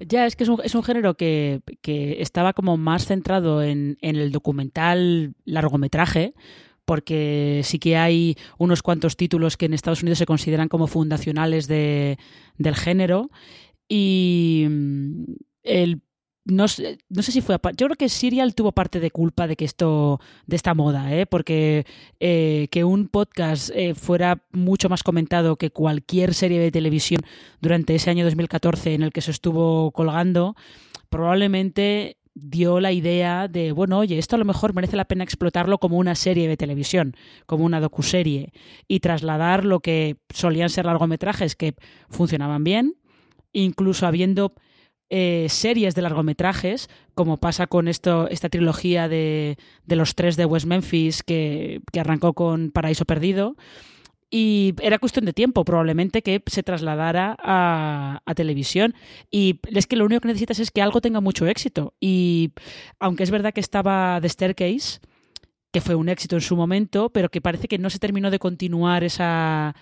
Ya, 0.01 0.27
es 0.27 0.37
que 0.37 0.45
es 0.45 0.51
un, 0.51 0.61
es 0.65 0.75
un 0.75 0.83
género 0.83 1.15
que, 1.15 1.61
que, 1.81 2.21
estaba 2.21 2.53
como 2.53 2.77
más 2.77 3.07
centrado 3.07 3.63
en, 3.63 3.97
en 4.01 4.17
el 4.17 4.33
documental 4.33 5.35
largometraje, 5.45 6.35
porque 6.85 7.63
sí 7.65 7.79
que 7.79 7.97
hay 7.97 8.37
unos 8.59 8.83
cuantos 8.83 9.17
títulos 9.17 9.57
que 9.57 9.67
en 9.67 9.75
Estados 9.75 10.03
Unidos 10.03 10.19
se 10.19 10.27
consideran 10.27 10.69
como 10.69 10.87
fundacionales 10.87 11.67
de, 11.67 12.19
del 12.59 12.75
género. 12.75 13.31
Y 13.89 14.67
mm, 14.69 15.25
el 15.63 16.01
no 16.45 16.69
sé, 16.69 16.99
no 17.09 17.23
sé 17.23 17.33
si 17.33 17.41
fue 17.41 17.57
yo 17.77 17.87
creo 17.87 17.97
que 17.97 18.09
Serial 18.09 18.55
tuvo 18.55 18.73
parte 18.73 19.01
de 19.01 19.11
culpa 19.11 19.47
de 19.47 19.57
que 19.57 19.65
esto 19.65 20.21
de 20.47 20.57
esta 20.57 20.75
moda 20.75 21.15
¿eh? 21.15 21.27
porque 21.27 21.87
eh, 22.21 22.69
que 22.71 22.85
un 22.85 23.09
podcast 23.09 23.71
eh, 23.75 23.95
fuera 23.95 24.43
mucho 24.53 24.89
más 24.89 25.03
comentado 25.03 25.57
que 25.57 25.71
cualquier 25.71 26.35
serie 26.35 26.61
de 26.61 26.71
televisión 26.71 27.23
durante 27.61 27.95
ese 27.95 28.11
año 28.11 28.25
2014 28.25 28.95
en 28.95 29.03
el 29.03 29.13
que 29.13 29.23
se 29.23 29.31
estuvo 29.31 29.91
colgando 29.93 30.55
probablemente 31.09 32.19
dio 32.35 32.81
la 32.81 32.91
idea 32.93 33.47
de, 33.47 33.73
bueno, 33.73 33.99
oye, 33.99 34.19
esto 34.19 34.35
a 34.35 34.39
lo 34.41 34.45
mejor 34.45 34.75
merece 34.75 34.97
la 34.97 35.05
pena 35.05 35.23
explotarlo 35.23 35.79
como 35.79 35.99
una 35.99 36.17
serie 36.17 36.49
de 36.49 36.57
televisión, 36.57 37.15
como 37.47 37.65
una 37.65 37.81
docuserie, 37.81 38.53
y 38.89 38.99
trasladar 39.01 39.65
lo 39.65 39.79
que 39.79 40.17
solían 40.31 40.69
ser 40.69 40.87
largometrajes 40.87 41.55
que 41.55 41.77
funcionaban 42.11 42.65
bien, 42.65 42.97
incluso 43.53 44.07
habiendo 44.07 44.55
eh, 45.17 45.47
series 45.49 45.95
de 45.95 46.03
largometrajes, 46.03 46.91
como 47.15 47.37
pasa 47.37 47.69
con 47.69 47.87
esto, 47.87 48.27
esta 48.29 48.49
trilogía 48.49 49.09
de, 49.09 49.59
de 49.87 49.95
los 49.95 50.17
tres 50.17 50.37
de 50.37 50.45
West 50.45 50.67
Memphis 50.67 51.23
que, 51.23 51.83
que 51.93 52.01
arrancó 52.01 52.33
con 52.33 52.73
Paraíso 52.73 53.05
Perdido. 53.05 53.55
Y 54.29 54.75
era 54.83 54.99
cuestión 54.99 55.25
de 55.25 55.33
tiempo, 55.33 55.65
probablemente, 55.65 56.23
que 56.23 56.43
se 56.47 56.65
trasladara 56.65 57.37
a, 57.39 58.23
a, 58.27 58.35
televisión. 58.35 58.97
Y 59.31 59.61
es 59.67 59.87
que 59.87 59.95
lo 59.95 60.05
único 60.05 60.23
que 60.23 60.27
necesitas 60.27 60.59
es 60.59 60.73
que 60.73 60.83
algo 60.83 61.01
tenga 61.01 61.21
mucho 61.21 61.47
éxito. 61.47 61.95
Y 62.01 62.51
aunque 62.99 63.23
es 63.23 63.31
verdad 63.31 63.55
que 63.55 63.61
estaba 63.61 64.19
The 64.21 64.29
Staircase, 64.29 64.99
que 65.71 65.81
fue 65.81 65.95
un 65.95 66.09
éxito 66.09 66.35
en 66.35 66.43
su 66.43 66.57
momento, 66.57 67.11
pero 67.11 67.29
que 67.29 67.41
parece 67.41 67.69
que 67.69 67.79
no 67.79 67.89
se 67.89 68.01
terminó 68.01 68.33
de 68.33 68.41
continuar 68.41 69.05
esa, 69.05 69.77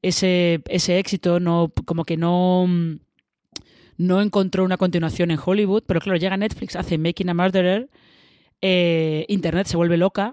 ese, 0.00 0.62
ese 0.68 0.98
éxito, 0.98 1.38
no, 1.38 1.70
como 1.84 2.06
que 2.06 2.16
no 2.16 2.66
no 4.00 4.22
encontró 4.22 4.64
una 4.64 4.78
continuación 4.78 5.30
en 5.30 5.38
Hollywood, 5.44 5.82
pero 5.86 6.00
claro, 6.00 6.18
llega 6.18 6.34
Netflix, 6.34 6.74
hace 6.74 6.96
Making 6.96 7.28
a 7.28 7.34
Murderer, 7.34 7.90
eh, 8.62 9.26
Internet 9.28 9.66
se 9.66 9.76
vuelve 9.76 9.98
loca, 9.98 10.32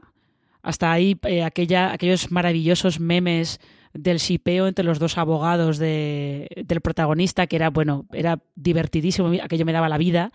hasta 0.62 0.90
ahí 0.90 1.20
eh, 1.24 1.44
aquella, 1.44 1.92
aquellos 1.92 2.32
maravillosos 2.32 3.02
memes 3.02 3.60
del 3.94 4.20
shipeo 4.20 4.68
entre 4.68 4.86
los 4.86 5.00
dos 5.00 5.18
abogados 5.18 5.80
de, 5.80 6.48
del 6.66 6.80
protagonista, 6.80 7.46
que 7.48 7.58
era, 7.58 7.70
bueno, 7.70 8.06
era 8.14 8.40
divertidísimo, 8.56 9.34
aquello 9.44 9.66
me 9.66 9.74
daba 9.74 9.90
la 9.90 9.98
vida. 9.98 10.32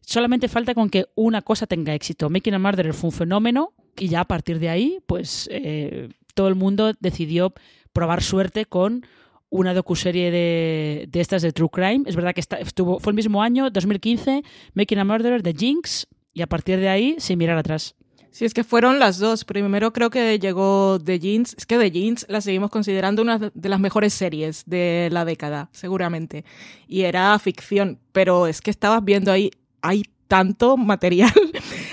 Solamente 0.00 0.48
falta 0.48 0.72
con 0.72 0.88
que 0.88 1.08
una 1.14 1.42
cosa 1.42 1.66
tenga 1.66 1.92
éxito. 1.92 2.30
Making 2.30 2.54
a 2.54 2.58
Murderer 2.58 2.94
fue 2.94 3.08
un 3.08 3.12
fenómeno 3.12 3.74
y 3.98 4.08
ya 4.08 4.20
a 4.20 4.24
partir 4.24 4.58
de 4.58 4.70
ahí, 4.70 5.00
pues 5.06 5.46
eh, 5.52 6.08
todo 6.34 6.48
el 6.48 6.54
mundo 6.54 6.94
decidió 7.00 7.52
probar 7.92 8.22
suerte 8.22 8.64
con 8.64 9.04
una 9.52 9.74
docuserie 9.74 10.30
de, 10.30 11.06
de 11.08 11.20
estas 11.20 11.42
de 11.42 11.52
True 11.52 11.68
Crime. 11.70 12.04
Es 12.06 12.16
verdad 12.16 12.34
que 12.34 12.40
está, 12.40 12.56
estuvo, 12.56 12.98
fue 12.98 13.10
el 13.10 13.16
mismo 13.16 13.42
año, 13.42 13.70
2015, 13.70 14.42
Making 14.72 14.98
a 14.98 15.04
Murderer 15.04 15.42
de 15.42 15.52
Jinx, 15.52 16.08
y 16.32 16.40
a 16.40 16.46
partir 16.46 16.80
de 16.80 16.88
ahí, 16.88 17.16
sin 17.18 17.38
mirar 17.38 17.58
atrás. 17.58 17.94
Sí, 18.30 18.46
es 18.46 18.54
que 18.54 18.64
fueron 18.64 18.98
las 18.98 19.18
dos. 19.18 19.44
Primero 19.44 19.92
creo 19.92 20.08
que 20.08 20.38
llegó 20.38 20.98
The 21.04 21.18
Jeans. 21.18 21.54
Es 21.58 21.66
que 21.66 21.76
The 21.76 21.90
Jeans 21.90 22.24
la 22.30 22.40
seguimos 22.40 22.70
considerando 22.70 23.20
una 23.20 23.38
de 23.38 23.68
las 23.68 23.78
mejores 23.78 24.14
series 24.14 24.62
de 24.64 25.10
la 25.12 25.26
década, 25.26 25.68
seguramente. 25.72 26.46
Y 26.88 27.02
era 27.02 27.38
ficción, 27.38 27.98
pero 28.12 28.46
es 28.46 28.62
que 28.62 28.70
estabas 28.70 29.04
viendo 29.04 29.30
ahí, 29.30 29.50
hay 29.82 30.04
tanto 30.28 30.78
material, 30.78 31.30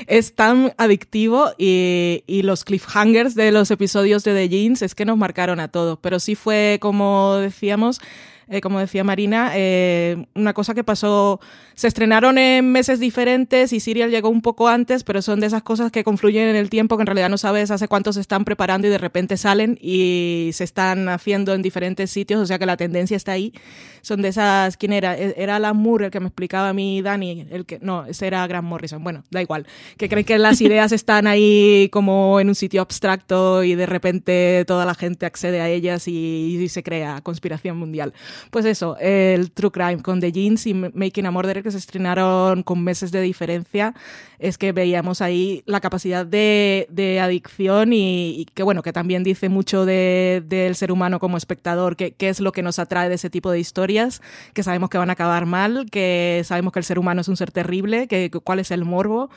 es 0.10 0.34
tan 0.34 0.74
adictivo 0.78 1.52
y, 1.58 2.24
y, 2.26 2.42
los 2.42 2.64
cliffhangers 2.64 3.36
de 3.36 3.52
los 3.52 3.70
episodios 3.70 4.24
de 4.24 4.34
The 4.34 4.50
Jeans 4.50 4.82
es 4.82 4.96
que 4.96 5.06
nos 5.06 5.18
marcaron 5.18 5.60
a 5.60 5.68
todos. 5.68 6.00
Pero 6.02 6.20
sí 6.20 6.34
fue, 6.34 6.80
como 6.82 7.36
decíamos, 7.36 8.02
eh, 8.50 8.62
como 8.62 8.80
decía 8.80 9.04
Marina, 9.04 9.52
eh, 9.54 10.26
una 10.34 10.54
cosa 10.54 10.74
que 10.74 10.84
pasó, 10.84 11.40
se 11.76 11.88
estrenaron 11.88 12.40
en 12.40 12.72
meses 12.72 13.00
diferentes 13.00 13.72
y 13.74 13.80
Serial 13.80 14.10
llegó 14.10 14.30
un 14.30 14.42
poco 14.42 14.68
antes, 14.68 15.04
pero 15.04 15.22
son 15.22 15.40
de 15.40 15.48
esas 15.48 15.62
cosas 15.62 15.92
que 15.92 16.04
confluyen 16.04 16.48
en 16.48 16.56
el 16.56 16.70
tiempo 16.70 16.98
que 16.98 17.04
en 17.04 17.08
realidad 17.08 17.30
no 17.30 17.38
sabes 17.38 17.70
hace 17.70 17.88
cuánto 17.88 18.12
se 18.12 18.22
están 18.22 18.46
preparando 18.46 18.88
y 18.88 18.90
de 18.90 18.98
repente 18.98 19.38
salen 19.38 19.78
y 19.80 20.50
se 20.54 20.64
están 20.64 21.10
haciendo 21.10 21.54
en 21.54 21.62
diferentes 21.62 22.10
sitios, 22.10 22.42
o 22.42 22.46
sea 22.48 22.58
que 22.58 22.66
la 22.66 22.76
tendencia 22.76 23.16
está 23.16 23.34
ahí. 23.34 23.54
Son 24.02 24.22
de 24.22 24.30
esas, 24.30 24.78
¿quién 24.78 24.94
era? 24.94 25.16
E, 25.16 25.36
era 25.38 25.58
Alan 25.58 25.78
Moore 25.78 26.06
el 26.06 26.12
que 26.12 26.20
me 26.20 26.28
explicaba 26.28 26.70
a 26.70 26.74
mí, 26.74 27.04
Dani, 27.04 27.46
el 27.52 27.68
que, 27.68 27.78
no, 27.82 28.06
ese 28.06 28.26
era 28.26 28.48
Grant 28.48 28.68
Morrison, 28.68 29.04
bueno, 29.04 29.26
da 29.30 29.44
igual, 29.44 29.68
que 29.98 30.10
creen 30.10 30.26
que 30.26 30.40
las 30.40 30.60
ideas 30.62 30.92
están 30.92 31.28
ahí 31.28 31.88
como 31.92 32.40
en 32.40 32.50
un 32.50 32.56
sitio 32.56 32.82
abstracto 32.82 33.64
y 33.64 33.76
de 33.76 33.86
repente 33.86 34.66
toda 34.66 34.86
la 34.86 34.96
gente 34.96 35.28
accede 35.28 35.62
a 35.62 35.70
ellas 35.70 36.08
y, 36.08 36.58
y 36.60 36.70
se 36.70 36.82
crea 36.82 37.22
conspiración 37.22 37.78
mundial 37.78 38.14
pues 38.52 38.66
eso, 38.66 38.98
el 39.00 39.52
True 39.52 39.72
Crime 39.72 40.02
con 40.02 40.20
The 40.20 40.32
Jeans 40.32 40.68
y 40.68 40.74
Making 40.74 41.26
a 41.26 41.32
Murderer 41.32 41.64
que 41.64 41.72
se 41.72 41.78
estrenaron 41.78 42.64
con 42.64 42.84
meses 42.84 43.12
de 43.12 43.22
diferencia, 43.22 43.94
es 44.40 44.58
que 44.58 44.72
veíamos 44.72 45.22
ahí 45.22 45.64
la 45.66 45.82
capacidad 45.82 46.26
de, 46.26 46.88
de 46.90 47.20
adicción 47.20 47.94
y, 47.94 48.42
y, 48.42 48.46
que 48.46 48.64
bueno, 48.64 48.82
que 48.82 48.94
también 48.94 49.24
dice 49.24 49.50
mucho 49.50 49.86
del 49.86 50.48
de, 50.48 50.74
ser 50.74 50.92
humano 50.92 51.20
como 51.20 51.38
espectador, 51.38 51.96
qué 51.96 52.16
es 52.20 52.40
lo 52.40 52.52
que 52.52 52.62
nos 52.62 52.80
atrae 52.80 53.10
de 53.10 53.16
ese 53.16 53.30
tipo 53.30 53.52
de 53.52 53.60
historias, 53.60 54.22
que 54.54 54.64
sabemos 54.64 54.90
que 54.90 54.98
van 54.98 55.10
a 55.10 55.14
acabar 55.14 55.46
mal, 55.46 55.88
que 55.92 56.42
sabemos 56.46 56.74
que 56.74 56.80
el 56.80 56.86
ser 56.86 57.00
humano 57.00 57.22
es 57.22 57.28
un 57.28 57.38
ser 57.38 57.52
terrible, 57.52 58.08
que 58.08 58.30
cuál 58.30 58.60
es 58.60 58.72
el 58.72 58.86
morbo 58.86 59.30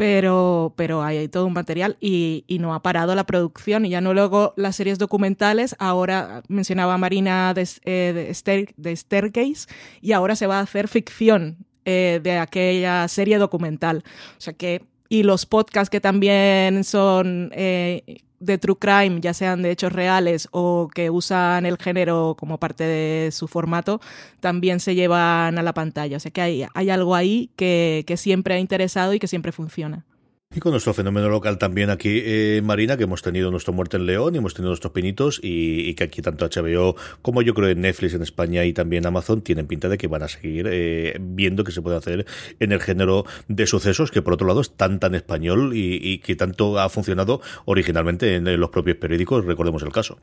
pero, 0.00 0.72
pero 0.76 1.02
hay, 1.02 1.28
todo 1.28 1.44
un 1.44 1.52
material 1.52 1.98
y, 2.00 2.44
y, 2.46 2.58
no 2.58 2.72
ha 2.72 2.80
parado 2.80 3.14
la 3.14 3.24
producción. 3.24 3.84
Y 3.84 3.90
ya 3.90 4.00
no 4.00 4.14
luego 4.14 4.54
las 4.56 4.74
series 4.74 4.98
documentales, 4.98 5.76
ahora 5.78 6.42
mencionaba 6.48 6.96
Marina 6.96 7.52
de, 7.52 7.68
eh, 7.84 8.32
Staircase, 8.32 9.66
y 10.00 10.12
ahora 10.12 10.36
se 10.36 10.46
va 10.46 10.56
a 10.56 10.62
hacer 10.62 10.88
ficción 10.88 11.58
eh, 11.84 12.18
de 12.22 12.38
aquella 12.38 13.06
serie 13.08 13.36
documental. 13.36 14.02
O 14.38 14.40
sea 14.40 14.54
que, 14.54 14.86
y 15.10 15.22
los 15.22 15.44
podcasts 15.44 15.90
que 15.90 16.00
también 16.00 16.82
son 16.84 17.50
eh, 17.52 18.22
de 18.40 18.58
true 18.58 18.76
crime, 18.76 19.20
ya 19.20 19.34
sean 19.34 19.62
de 19.62 19.70
hechos 19.70 19.92
reales 19.92 20.48
o 20.50 20.88
que 20.92 21.10
usan 21.10 21.66
el 21.66 21.76
género 21.78 22.36
como 22.38 22.58
parte 22.58 22.84
de 22.84 23.30
su 23.32 23.46
formato, 23.48 24.00
también 24.40 24.80
se 24.80 24.94
llevan 24.94 25.58
a 25.58 25.62
la 25.62 25.74
pantalla. 25.74 26.16
O 26.16 26.20
sea 26.20 26.32
que 26.32 26.40
hay, 26.40 26.66
hay 26.74 26.90
algo 26.90 27.14
ahí 27.14 27.50
que, 27.56 28.04
que 28.06 28.16
siempre 28.16 28.54
ha 28.54 28.58
interesado 28.58 29.14
y 29.14 29.18
que 29.18 29.28
siempre 29.28 29.52
funciona. 29.52 30.04
Y 30.52 30.58
con 30.58 30.72
nuestro 30.72 30.92
fenómeno 30.94 31.28
local 31.28 31.58
también 31.58 31.90
aquí, 31.90 32.22
eh, 32.24 32.60
Marina, 32.64 32.96
que 32.96 33.04
hemos 33.04 33.22
tenido 33.22 33.52
nuestro 33.52 33.72
Muerte 33.72 33.98
en 33.98 34.06
León 34.06 34.34
y 34.34 34.38
hemos 34.38 34.52
tenido 34.52 34.70
nuestros 34.70 34.92
pinitos 34.92 35.38
y, 35.40 35.94
que 35.94 36.02
aquí 36.02 36.22
tanto 36.22 36.44
HBO 36.44 36.96
como 37.22 37.40
yo 37.42 37.54
creo 37.54 37.68
en 37.68 37.82
Netflix 37.82 38.14
en 38.14 38.22
España 38.22 38.64
y 38.64 38.72
también 38.72 39.06
Amazon 39.06 39.42
tienen 39.42 39.68
pinta 39.68 39.88
de 39.88 39.96
que 39.96 40.08
van 40.08 40.24
a 40.24 40.28
seguir 40.28 40.66
eh, 40.68 41.16
viendo 41.20 41.62
que 41.62 41.70
se 41.70 41.82
puede 41.82 41.98
hacer 41.98 42.26
en 42.58 42.72
el 42.72 42.80
género 42.80 43.26
de 43.46 43.64
sucesos 43.68 44.10
que 44.10 44.22
por 44.22 44.32
otro 44.32 44.48
lado 44.48 44.60
es 44.60 44.76
tan 44.76 44.98
tan 44.98 45.14
español 45.14 45.70
y, 45.72 46.18
que 46.18 46.34
tanto 46.34 46.80
ha 46.80 46.88
funcionado 46.88 47.40
originalmente 47.64 48.34
en, 48.34 48.48
en 48.48 48.58
los 48.58 48.70
propios 48.70 48.96
periódicos, 48.96 49.44
recordemos 49.44 49.84
el 49.84 49.92
caso. 49.92 50.18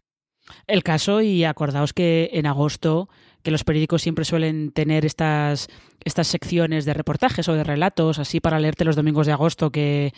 El 0.67 0.83
caso 0.83 1.21
y 1.21 1.45
acordaos 1.45 1.93
que 1.93 2.31
en 2.33 2.47
agosto 2.47 3.07
que 3.47 3.51
los 3.51 3.63
periódicos 3.63 4.01
siempre 4.01 4.25
suelen 4.25 4.71
tener 4.71 5.05
estas, 5.05 5.69
estas 6.03 6.27
secciones 6.27 6.83
de 6.83 6.93
reportajes 6.93 7.47
o 7.47 7.53
de 7.53 7.63
relatos, 7.63 8.19
así 8.19 8.41
para 8.41 8.59
leerte 8.59 8.83
los 8.83 8.97
domingos 8.97 9.25
de 9.25 9.31
agosto, 9.31 9.71
que, 9.71 10.13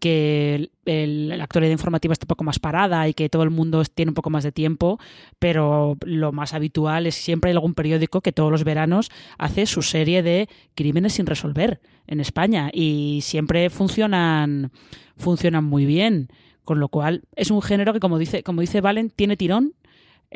que 0.00 0.68
la 0.84 1.42
actualidad 1.42 1.72
informativa 1.72 2.12
está 2.12 2.24
un 2.24 2.28
poco 2.28 2.44
más 2.44 2.58
parada 2.58 3.08
y 3.08 3.14
que 3.14 3.30
todo 3.30 3.42
el 3.42 3.48
mundo 3.48 3.82
tiene 3.86 4.10
un 4.10 4.14
poco 4.14 4.28
más 4.28 4.44
de 4.44 4.52
tiempo, 4.52 5.00
pero 5.38 5.96
lo 6.04 6.30
más 6.32 6.52
habitual 6.52 7.06
es 7.06 7.14
siempre 7.14 7.52
hay 7.52 7.56
algún 7.56 7.72
periódico 7.72 8.20
que 8.20 8.32
todos 8.32 8.50
los 8.50 8.64
veranos 8.64 9.10
hace 9.38 9.64
su 9.64 9.80
serie 9.80 10.22
de 10.22 10.50
crímenes 10.74 11.14
sin 11.14 11.24
resolver 11.24 11.80
en 12.06 12.20
España 12.20 12.68
y 12.70 13.20
siempre 13.22 13.70
funcionan, 13.70 14.72
funcionan 15.16 15.64
muy 15.64 15.86
bien. 15.86 16.28
Con 16.64 16.80
lo 16.80 16.88
cual, 16.88 17.22
es 17.34 17.50
un 17.50 17.62
género 17.62 17.94
que, 17.94 18.00
como 18.00 18.18
dice, 18.18 18.42
como 18.42 18.60
dice 18.60 18.82
Valen, 18.82 19.08
tiene 19.08 19.38
tirón 19.38 19.72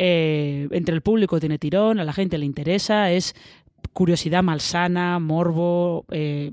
eh, 0.00 0.68
entre 0.70 0.94
el 0.94 1.02
público 1.02 1.40
tiene 1.40 1.58
tirón, 1.58 1.98
a 1.98 2.04
la 2.04 2.12
gente 2.12 2.38
le 2.38 2.46
interesa, 2.46 3.10
es 3.10 3.34
curiosidad 3.92 4.44
malsana, 4.44 5.18
morbo, 5.18 6.06
eh, 6.12 6.52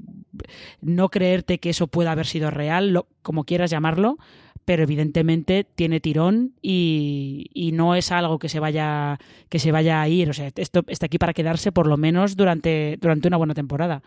no 0.82 1.10
creerte 1.10 1.60
que 1.60 1.70
eso 1.70 1.86
pueda 1.86 2.12
haber 2.12 2.26
sido 2.26 2.50
real, 2.50 3.06
como 3.22 3.44
quieras 3.44 3.70
llamarlo, 3.70 4.18
pero 4.66 4.82
evidentemente 4.82 5.64
tiene 5.76 6.00
tirón 6.00 6.54
y, 6.64 7.52
y, 7.54 7.72
no 7.72 7.94
es 7.94 8.12
algo 8.12 8.40
que 8.40 8.50
se 8.50 8.60
vaya 8.60 9.20
que 9.48 9.60
se 9.60 9.72
vaya 9.72 10.02
a 10.02 10.10
ir, 10.10 10.28
o 10.28 10.34
sea, 10.34 10.50
esto 10.56 10.84
está 10.88 11.06
aquí 11.06 11.20
para 11.20 11.34
quedarse 11.34 11.72
por 11.72 11.86
lo 11.86 11.98
menos 11.98 12.36
durante, 12.36 12.98
durante 13.00 13.28
una 13.28 13.38
buena 13.38 13.54
temporada. 13.54 14.02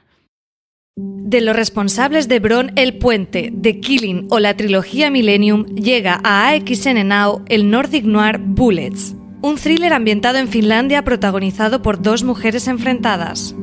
De 0.96 1.40
los 1.40 1.54
responsables 1.54 2.26
de 2.26 2.40
Bron 2.40 2.72
El 2.74 2.98
Puente, 2.98 3.52
The 3.62 3.78
Killing 3.78 4.26
o 4.30 4.40
la 4.40 4.56
trilogía 4.56 5.12
Millennium, 5.12 5.64
llega 5.76 6.20
a 6.24 6.48
AXN 6.48 7.06
Now 7.06 7.44
el 7.48 7.70
Nordic 7.70 8.04
Noir 8.04 8.38
Bullets, 8.38 9.14
un 9.42 9.56
thriller 9.56 9.92
ambientado 9.92 10.38
en 10.38 10.48
Finlandia 10.48 11.02
protagonizado 11.02 11.82
por 11.82 12.00
dos 12.00 12.22
mujeres 12.22 12.66
enfrentadas. 12.66 13.54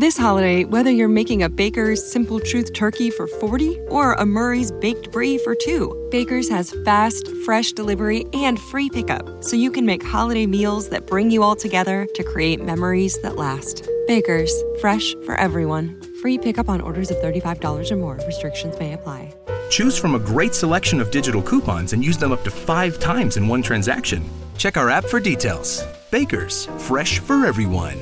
This 0.00 0.16
holiday, 0.16 0.64
whether 0.64 0.92
you're 0.92 1.08
making 1.12 1.42
a 1.42 1.48
Baker's 1.48 2.00
Simple 2.00 2.38
Truth 2.38 2.72
turkey 2.72 3.10
for 3.10 3.26
40 3.26 3.80
or 3.88 4.12
a 4.12 4.24
Murray's 4.24 4.70
Baked 4.70 5.10
Brie 5.10 5.38
for 5.38 5.56
2, 5.56 6.10
Baker's 6.12 6.48
has 6.48 6.72
fast, 6.84 7.26
fresh 7.44 7.72
delivery 7.72 8.24
and 8.32 8.60
free 8.60 8.88
pickup, 8.88 9.42
so 9.42 9.56
you 9.56 9.72
can 9.72 9.84
make 9.84 10.04
holiday 10.04 10.46
meals 10.46 10.88
that 10.90 11.08
bring 11.08 11.32
you 11.32 11.42
all 11.42 11.56
together 11.56 12.06
to 12.14 12.22
create 12.22 12.64
memories 12.64 13.20
that 13.22 13.34
last. 13.34 13.88
Baker's, 14.06 14.52
fresh 14.80 15.16
for 15.26 15.34
everyone. 15.34 16.00
Free 16.22 16.38
pickup 16.38 16.68
on 16.68 16.80
orders 16.80 17.10
of 17.10 17.16
$35 17.16 17.90
or 17.90 17.96
more. 17.96 18.20
Restrictions 18.24 18.78
may 18.78 18.92
apply. 18.92 19.34
Choose 19.68 19.98
from 19.98 20.14
a 20.14 20.20
great 20.20 20.54
selection 20.54 21.00
of 21.00 21.10
digital 21.10 21.42
coupons 21.42 21.92
and 21.92 22.04
use 22.04 22.18
them 22.18 22.30
up 22.30 22.44
to 22.44 22.52
five 22.52 23.00
times 23.00 23.36
in 23.36 23.48
one 23.48 23.62
transaction. 23.62 24.22
Check 24.58 24.76
our 24.76 24.90
app 24.90 25.04
for 25.04 25.20
details. 25.20 25.82
Baker's, 26.10 26.66
fresh 26.78 27.20
for 27.20 27.46
everyone. 27.46 27.96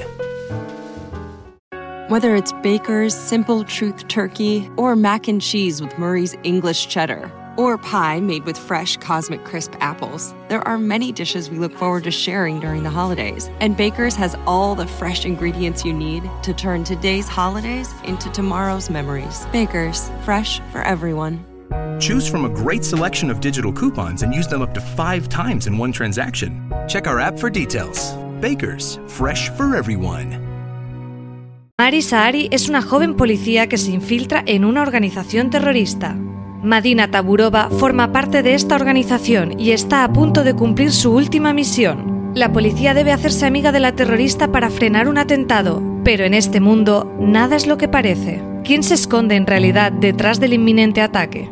Whether 2.09 2.35
it's 2.35 2.53
Baker's 2.63 3.15
Simple 3.15 3.65
Truth 3.65 4.09
Turkey 4.09 4.71
or 4.77 4.97
mac 4.97 5.29
and 5.29 5.43
cheese 5.43 5.83
with 5.83 5.99
Murray's 5.99 6.35
English 6.45 6.89
Cheddar 6.89 7.31
or 7.57 7.77
pie 7.79 8.21
made 8.21 8.45
with 8.45 8.57
fresh 8.57 8.97
Cosmic 8.99 9.45
Crisp 9.45 9.73
apples, 9.81 10.35
there 10.49 10.67
are 10.67 10.79
many 10.79 11.11
dishes 11.13 11.51
we 11.51 11.59
look 11.59 11.75
forward 11.77 12.05
to 12.05 12.11
sharing 12.11 12.61
during 12.61 12.85
the 12.85 12.91
holidays. 12.91 13.51
And 13.61 13.77
Baker's 13.77 14.15
has 14.15 14.37
all 14.47 14.75
the 14.75 14.87
fresh 14.87 15.27
ingredients 15.27 15.85
you 15.85 15.93
need 15.93 16.31
to 16.43 16.55
turn 16.55 16.85
today's 16.85 17.29
holidays 17.29 17.93
into 18.05 18.31
tomorrow's 18.31 18.89
memories. 18.89 19.47
Baker's, 19.53 20.11
fresh 20.25 20.61
for 20.71 20.81
everyone. 20.83 21.45
Choose 21.99 22.29
from 22.29 22.45
a 22.45 22.49
great 22.49 22.85
selection 22.85 23.31
of 23.31 23.41
digital 23.41 23.73
coupons 23.73 24.23
and 24.23 24.35
use 24.35 24.49
them 24.49 24.63
up 24.63 24.75
to 24.75 24.81
five 24.81 25.29
times 25.29 25.67
in 25.67 25.79
one 25.79 25.93
transaction. 25.93 26.71
Check 26.89 27.07
our 27.07 27.19
app 27.21 27.39
for 27.39 27.51
details. 27.51 28.15
Baker's, 28.41 28.99
fresh 29.07 29.51
for 29.51 29.77
everyone. 29.77 30.47
Mari 31.79 32.01
es 32.51 32.69
una 32.71 32.81
joven 32.81 33.17
policía 33.17 33.69
que 33.69 33.77
se 33.77 33.91
infiltra 33.91 34.43
en 34.47 34.65
una 34.65 34.81
organización 34.81 35.51
terrorista. 35.51 36.17
Madina 36.63 37.11
Taburova 37.11 37.69
forma 37.71 38.13
parte 38.13 38.43
de 38.43 38.55
esta 38.55 38.77
organización 38.77 39.61
y 39.61 39.73
está 39.73 40.03
a 40.03 40.13
punto 40.13 40.43
de 40.43 40.55
cumplir 40.55 40.91
su 40.91 41.13
última 41.13 41.53
misión. 41.53 42.33
La 42.35 42.53
policía 42.53 42.95
debe 42.95 43.13
hacerse 43.13 43.47
amiga 43.47 43.73
de 43.73 43.81
la 43.81 43.93
terrorista 43.93 44.51
para 44.51 44.71
frenar 44.71 45.07
un 45.07 45.19
atentado, 45.19 45.83
pero 46.07 46.25
en 46.25 46.35
este 46.35 46.61
mundo 46.61 47.13
nada 47.19 47.57
es 47.57 47.67
lo 47.67 47.79
que 47.79 47.89
parece. 47.89 48.41
¿Quién 48.63 48.85
se 48.85 48.95
esconde 48.95 49.35
en 49.35 49.45
realidad 49.45 49.91
detrás 49.91 50.39
del 50.39 50.53
inminente 50.53 51.01
ataque? 51.01 51.49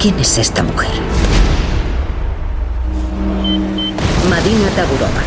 ¿Quién 0.00 0.18
es 0.18 0.36
esta 0.38 0.64
mujer? 0.64 0.90
Madina 4.28 4.66
Taburova. 4.74 5.22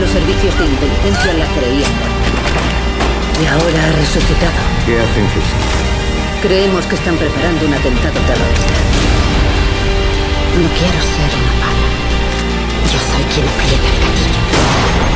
Los 0.00 0.08
servicios 0.08 0.58
de 0.58 0.64
inteligencia 0.64 1.34
la 1.34 1.44
creían 1.52 1.92
muerta. 2.00 2.24
Y 3.42 3.46
ahora 3.48 3.84
ha 3.84 3.92
resucitado. 3.92 4.60
¿Qué 4.86 4.96
hacen 4.96 5.28
Fisi? 5.36 6.48
Creemos 6.48 6.86
que 6.86 6.94
están 6.94 7.16
preparando 7.16 7.66
un 7.66 7.74
atentado 7.74 8.18
terrorista. 8.24 8.80
No 10.56 10.68
quiero 10.80 10.96
ser 10.96 11.28
una 11.36 11.52
mala. 11.60 11.88
Yo 12.90 12.98
soy 13.04 13.22
quien 13.34 13.46
aprieta 13.46 13.84
el 13.84 14.00
gatillo. 14.00 15.11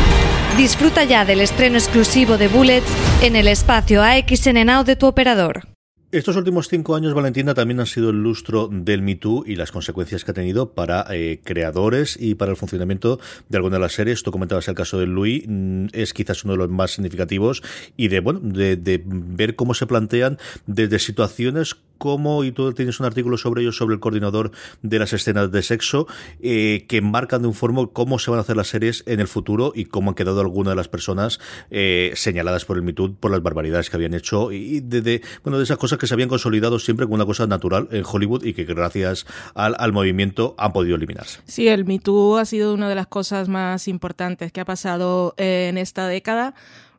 Disfruta 0.57 1.05
ya 1.05 1.27
del 1.27 1.43
estreno 1.43 1.77
exclusivo 1.77 2.39
de 2.39 2.49
Bullets 2.49 2.91
en 3.23 3.37
el 3.37 3.47
espacio 3.47 4.03
AXN 4.03 4.65
Now 4.65 4.85
de 4.85 4.97
tu 4.97 5.07
operador. 5.07 5.69
Estos 6.11 6.35
últimos 6.37 6.69
cinco 6.69 6.97
años, 6.97 7.13
Valentina, 7.13 7.53
también 7.53 7.79
han 7.79 7.87
sido 7.87 8.09
el 8.09 8.23
lustro 8.23 8.69
del 8.73 9.03
Me 9.03 9.17
Too 9.17 9.45
y 9.47 9.57
las 9.57 9.71
consecuencias 9.71 10.25
que 10.25 10.31
ha 10.31 10.35
tenido 10.35 10.73
para 10.73 11.05
eh, 11.11 11.41
creadores 11.45 12.17
y 12.19 12.37
para 12.37 12.53
el 12.53 12.57
funcionamiento 12.57 13.21
de 13.51 13.59
algunas 13.59 13.77
de 13.77 13.83
las 13.83 13.93
series. 13.93 14.23
Tú 14.23 14.31
comentabas 14.31 14.67
el 14.69 14.75
caso 14.75 14.99
de 14.99 15.07
Louis, 15.07 15.45
mm, 15.47 15.89
es 15.93 16.15
quizás 16.15 16.43
uno 16.45 16.55
de 16.55 16.59
los 16.59 16.71
más 16.71 16.93
significativos 16.93 17.63
y 17.99 18.09
de, 18.09 18.21
bueno, 18.21 18.41
de 18.43 19.03
ver 19.05 19.57
cómo 19.57 19.75
se 19.75 19.87
plantean 19.87 20.39
desde 20.67 20.99
situaciones 21.01 21.77
como, 21.99 22.45
y 22.45 22.53
tú 22.53 22.73
tienes 22.73 23.01
un 23.01 23.07
artículo 23.07 23.37
sobre 23.37 23.63
ello, 23.63 23.73
sobre 23.73 23.95
el 23.95 24.01
coordinador 24.01 24.51
de 24.83 24.99
las 24.99 25.13
escenas 25.13 25.51
de 25.51 25.63
sexo, 25.63 26.07
eh, 26.41 26.85
que 26.89 27.01
marcan 27.01 27.43
de 27.43 27.49
un 27.49 27.55
forma 27.55 27.87
cómo 27.93 28.19
se 28.19 28.31
van 28.31 28.39
a 28.39 28.43
hacer 28.43 28.57
las 28.57 28.69
series 28.69 29.05
en 29.07 29.21
el 29.21 29.29
futuro 29.29 29.73
y 29.75 29.87
cómo 29.87 30.11
han 30.11 30.15
quedado 30.15 30.41
algunas 30.41 30.73
de 30.73 30.77
las 30.77 30.89
personas 30.89 31.41
eh, 31.71 32.13
señaladas 32.15 32.65
por 32.65 32.77
el 32.77 32.83
Me 32.83 32.93
Too 32.93 33.17
por 33.17 33.31
las 33.31 33.43
barbaridades 33.43 33.91
que 33.91 33.97
habían 33.97 34.15
hecho 34.15 34.53
y 34.53 34.81
de, 34.81 35.23
bueno, 35.43 35.59
de 35.59 35.65
esas 35.65 35.79
cosas 35.79 35.99
que 35.99 36.07
se 36.07 36.15
habían 36.15 36.29
consolidado 36.29 36.79
siempre 36.79 37.07
como 37.07 37.17
una 37.17 37.27
cosa 37.27 37.47
natural 37.47 37.89
en 37.91 38.05
Hollywood 38.07 38.45
y 38.45 38.55
que 38.55 38.65
gracias 38.65 39.27
al, 39.55 39.75
al 39.79 39.93
movimiento 39.93 40.55
han 40.59 40.73
podido 40.73 40.97
eliminarse. 40.97 41.41
Sí, 41.47 41.69
el 41.69 41.85
Me 41.85 41.99
Too 41.99 42.39
ha 42.39 42.45
sido 42.45 42.75
una 42.75 42.89
de 42.89 42.95
las 42.95 43.07
cosas 43.07 43.49
más 43.49 43.89
importantes 43.89 44.53
que 44.53 44.61
ha 44.61 44.65
pasado 44.65 45.35
en 45.37 45.79
esta 45.79 46.09
década. 46.09 46.55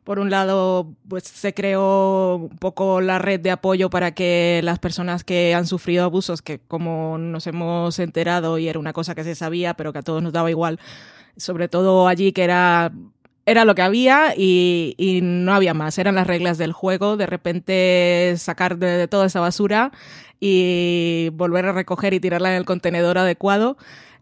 Por 0.08 0.20
un 0.20 0.30
lado, 0.30 0.94
pues 1.06 1.24
se 1.24 1.52
creó 1.52 2.36
un 2.36 2.56
poco 2.56 3.02
la 3.02 3.18
red 3.18 3.40
de 3.40 3.50
apoyo 3.50 3.90
para 3.90 4.12
que 4.12 4.62
las 4.64 4.78
personas 4.78 5.22
que 5.22 5.54
han 5.54 5.66
sufrido 5.66 6.02
abusos, 6.02 6.40
que 6.40 6.60
como 6.60 7.18
nos 7.18 7.46
hemos 7.46 7.98
enterado 7.98 8.56
y 8.56 8.68
era 8.68 8.78
una 8.78 8.94
cosa 8.94 9.14
que 9.14 9.22
se 9.22 9.34
sabía, 9.34 9.74
pero 9.74 9.92
que 9.92 9.98
a 9.98 10.02
todos 10.02 10.22
nos 10.22 10.32
daba 10.32 10.48
igual, 10.48 10.80
sobre 11.36 11.68
todo 11.68 12.08
allí 12.08 12.32
que 12.32 12.44
era 12.44 12.90
era 13.44 13.66
lo 13.66 13.74
que 13.74 13.82
había 13.82 14.32
y, 14.34 14.94
y, 14.96 15.20
no 15.20 15.52
había 15.52 15.74
más, 15.74 15.98
eran 15.98 16.14
las 16.14 16.26
reglas 16.26 16.56
del 16.56 16.72
juego, 16.72 17.18
de 17.18 17.26
repente 17.26 18.34
sacar 18.38 18.78
de, 18.78 18.86
de, 18.86 19.08
toda 19.08 19.26
esa 19.26 19.40
basura 19.40 19.92
y 20.40 21.28
volver 21.34 21.66
a 21.66 21.72
recoger 21.72 22.14
y 22.14 22.20
tirarla 22.20 22.52
en 22.52 22.56
el 22.56 22.64
contenedor 22.64 23.18
adecuado. 23.18 23.76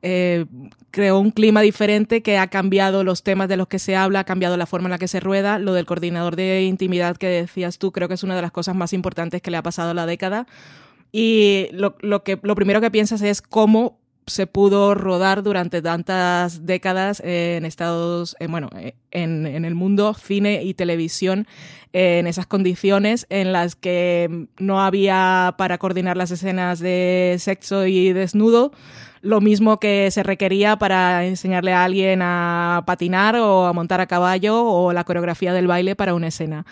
Eh, 0.08 0.46
creó 0.92 1.18
un 1.18 1.32
clima 1.32 1.62
diferente 1.62 2.22
que 2.22 2.38
ha 2.38 2.46
cambiado 2.46 3.02
los 3.02 3.24
temas 3.24 3.48
de 3.48 3.56
los 3.56 3.66
que 3.66 3.80
se 3.80 3.96
habla, 3.96 4.20
ha 4.20 4.24
cambiado 4.24 4.56
la 4.56 4.66
forma 4.66 4.86
en 4.86 4.92
la 4.92 4.98
que 4.98 5.08
se 5.08 5.18
rueda. 5.18 5.58
Lo 5.58 5.72
del 5.72 5.84
coordinador 5.84 6.36
de 6.36 6.62
intimidad 6.62 7.16
que 7.16 7.26
decías 7.26 7.78
tú, 7.78 7.90
creo 7.90 8.06
que 8.06 8.14
es 8.14 8.22
una 8.22 8.36
de 8.36 8.42
las 8.42 8.52
cosas 8.52 8.76
más 8.76 8.92
importantes 8.92 9.42
que 9.42 9.50
le 9.50 9.56
ha 9.56 9.64
pasado 9.64 9.90
a 9.90 9.94
la 9.94 10.06
década. 10.06 10.46
Y 11.10 11.66
lo, 11.72 11.96
lo 12.02 12.22
que, 12.22 12.38
lo 12.40 12.54
primero 12.54 12.80
que 12.80 12.92
piensas 12.92 13.20
es 13.22 13.42
cómo 13.42 13.98
se 14.28 14.46
pudo 14.46 14.94
rodar 14.94 15.42
durante 15.42 15.82
tantas 15.82 16.64
décadas 16.64 17.20
en 17.24 17.64
Estados, 17.64 18.36
eh, 18.38 18.46
bueno, 18.46 18.70
en, 19.10 19.44
en, 19.44 19.64
el 19.64 19.74
mundo, 19.74 20.14
cine 20.14 20.62
y 20.62 20.74
televisión, 20.74 21.48
eh, 21.92 22.20
en 22.20 22.28
esas 22.28 22.46
condiciones 22.46 23.26
en 23.28 23.52
las 23.52 23.74
que 23.74 24.46
no 24.58 24.80
había 24.80 25.56
para 25.58 25.78
coordinar 25.78 26.16
las 26.16 26.30
escenas 26.30 26.78
de 26.78 27.36
sexo 27.40 27.86
y 27.86 28.12
desnudo 28.12 28.70
lo 29.22 29.40
mismo 29.40 29.78
que 29.78 30.10
se 30.10 30.22
requería 30.22 30.76
para 30.76 31.24
enseñarle 31.24 31.72
a 31.72 31.84
alguien 31.84 32.20
a 32.22 32.84
patinar 32.86 33.36
o 33.36 33.66
a 33.66 33.72
montar 33.72 34.00
a 34.00 34.06
caballo 34.06 34.64
o 34.64 34.92
la 34.92 35.04
coreografía 35.04 35.52
del 35.52 35.66
baile 35.66 35.96
para 35.96 36.14
una 36.14 36.28
escena. 36.28 36.66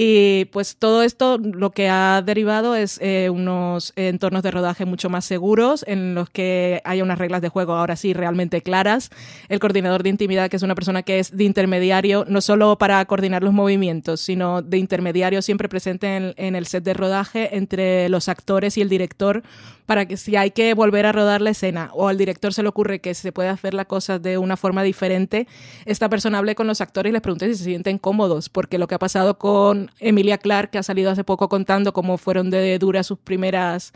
Y 0.00 0.44
pues 0.52 0.76
todo 0.76 1.02
esto 1.02 1.38
lo 1.38 1.70
que 1.70 1.88
ha 1.88 2.22
derivado 2.22 2.76
es 2.76 3.00
eh, 3.02 3.30
unos 3.30 3.92
entornos 3.96 4.44
de 4.44 4.52
rodaje 4.52 4.84
mucho 4.84 5.10
más 5.10 5.24
seguros, 5.24 5.84
en 5.88 6.14
los 6.14 6.30
que 6.30 6.80
haya 6.84 7.02
unas 7.02 7.18
reglas 7.18 7.42
de 7.42 7.48
juego 7.48 7.72
ahora 7.72 7.96
sí 7.96 8.12
realmente 8.12 8.62
claras. 8.62 9.10
El 9.48 9.58
coordinador 9.58 10.04
de 10.04 10.10
intimidad, 10.10 10.50
que 10.50 10.56
es 10.56 10.62
una 10.62 10.76
persona 10.76 11.02
que 11.02 11.18
es 11.18 11.36
de 11.36 11.42
intermediario, 11.42 12.24
no 12.28 12.40
solo 12.42 12.78
para 12.78 13.04
coordinar 13.06 13.42
los 13.42 13.52
movimientos, 13.52 14.20
sino 14.20 14.62
de 14.62 14.78
intermediario 14.78 15.42
siempre 15.42 15.68
presente 15.68 16.16
en, 16.16 16.34
en 16.36 16.54
el 16.54 16.66
set 16.66 16.84
de 16.84 16.94
rodaje 16.94 17.56
entre 17.56 18.08
los 18.08 18.28
actores 18.28 18.78
y 18.78 18.82
el 18.82 18.88
director 18.88 19.42
para 19.88 20.04
que 20.04 20.18
si 20.18 20.36
hay 20.36 20.50
que 20.50 20.74
volver 20.74 21.06
a 21.06 21.12
rodar 21.12 21.40
la 21.40 21.48
escena 21.48 21.88
o 21.94 22.08
al 22.08 22.18
director 22.18 22.52
se 22.52 22.62
le 22.62 22.68
ocurre 22.68 23.00
que 23.00 23.14
se 23.14 23.32
puede 23.32 23.48
hacer 23.48 23.72
la 23.72 23.86
cosa 23.86 24.18
de 24.18 24.36
una 24.36 24.58
forma 24.58 24.82
diferente, 24.82 25.48
esta 25.86 26.10
persona 26.10 26.36
hable 26.36 26.54
con 26.54 26.66
los 26.66 26.82
actores 26.82 27.08
y 27.08 27.14
les 27.14 27.22
pregunte 27.22 27.46
si 27.46 27.54
se 27.54 27.64
sienten 27.64 27.96
cómodos, 27.96 28.50
porque 28.50 28.76
lo 28.76 28.86
que 28.86 28.96
ha 28.96 28.98
pasado 28.98 29.38
con 29.38 29.90
Emilia 29.98 30.36
Clarke, 30.36 30.72
que 30.72 30.78
ha 30.78 30.82
salido 30.82 31.10
hace 31.10 31.24
poco 31.24 31.48
contando 31.48 31.94
cómo 31.94 32.18
fueron 32.18 32.50
de 32.50 32.78
duras 32.78 33.06
sus 33.06 33.18
primeras 33.18 33.94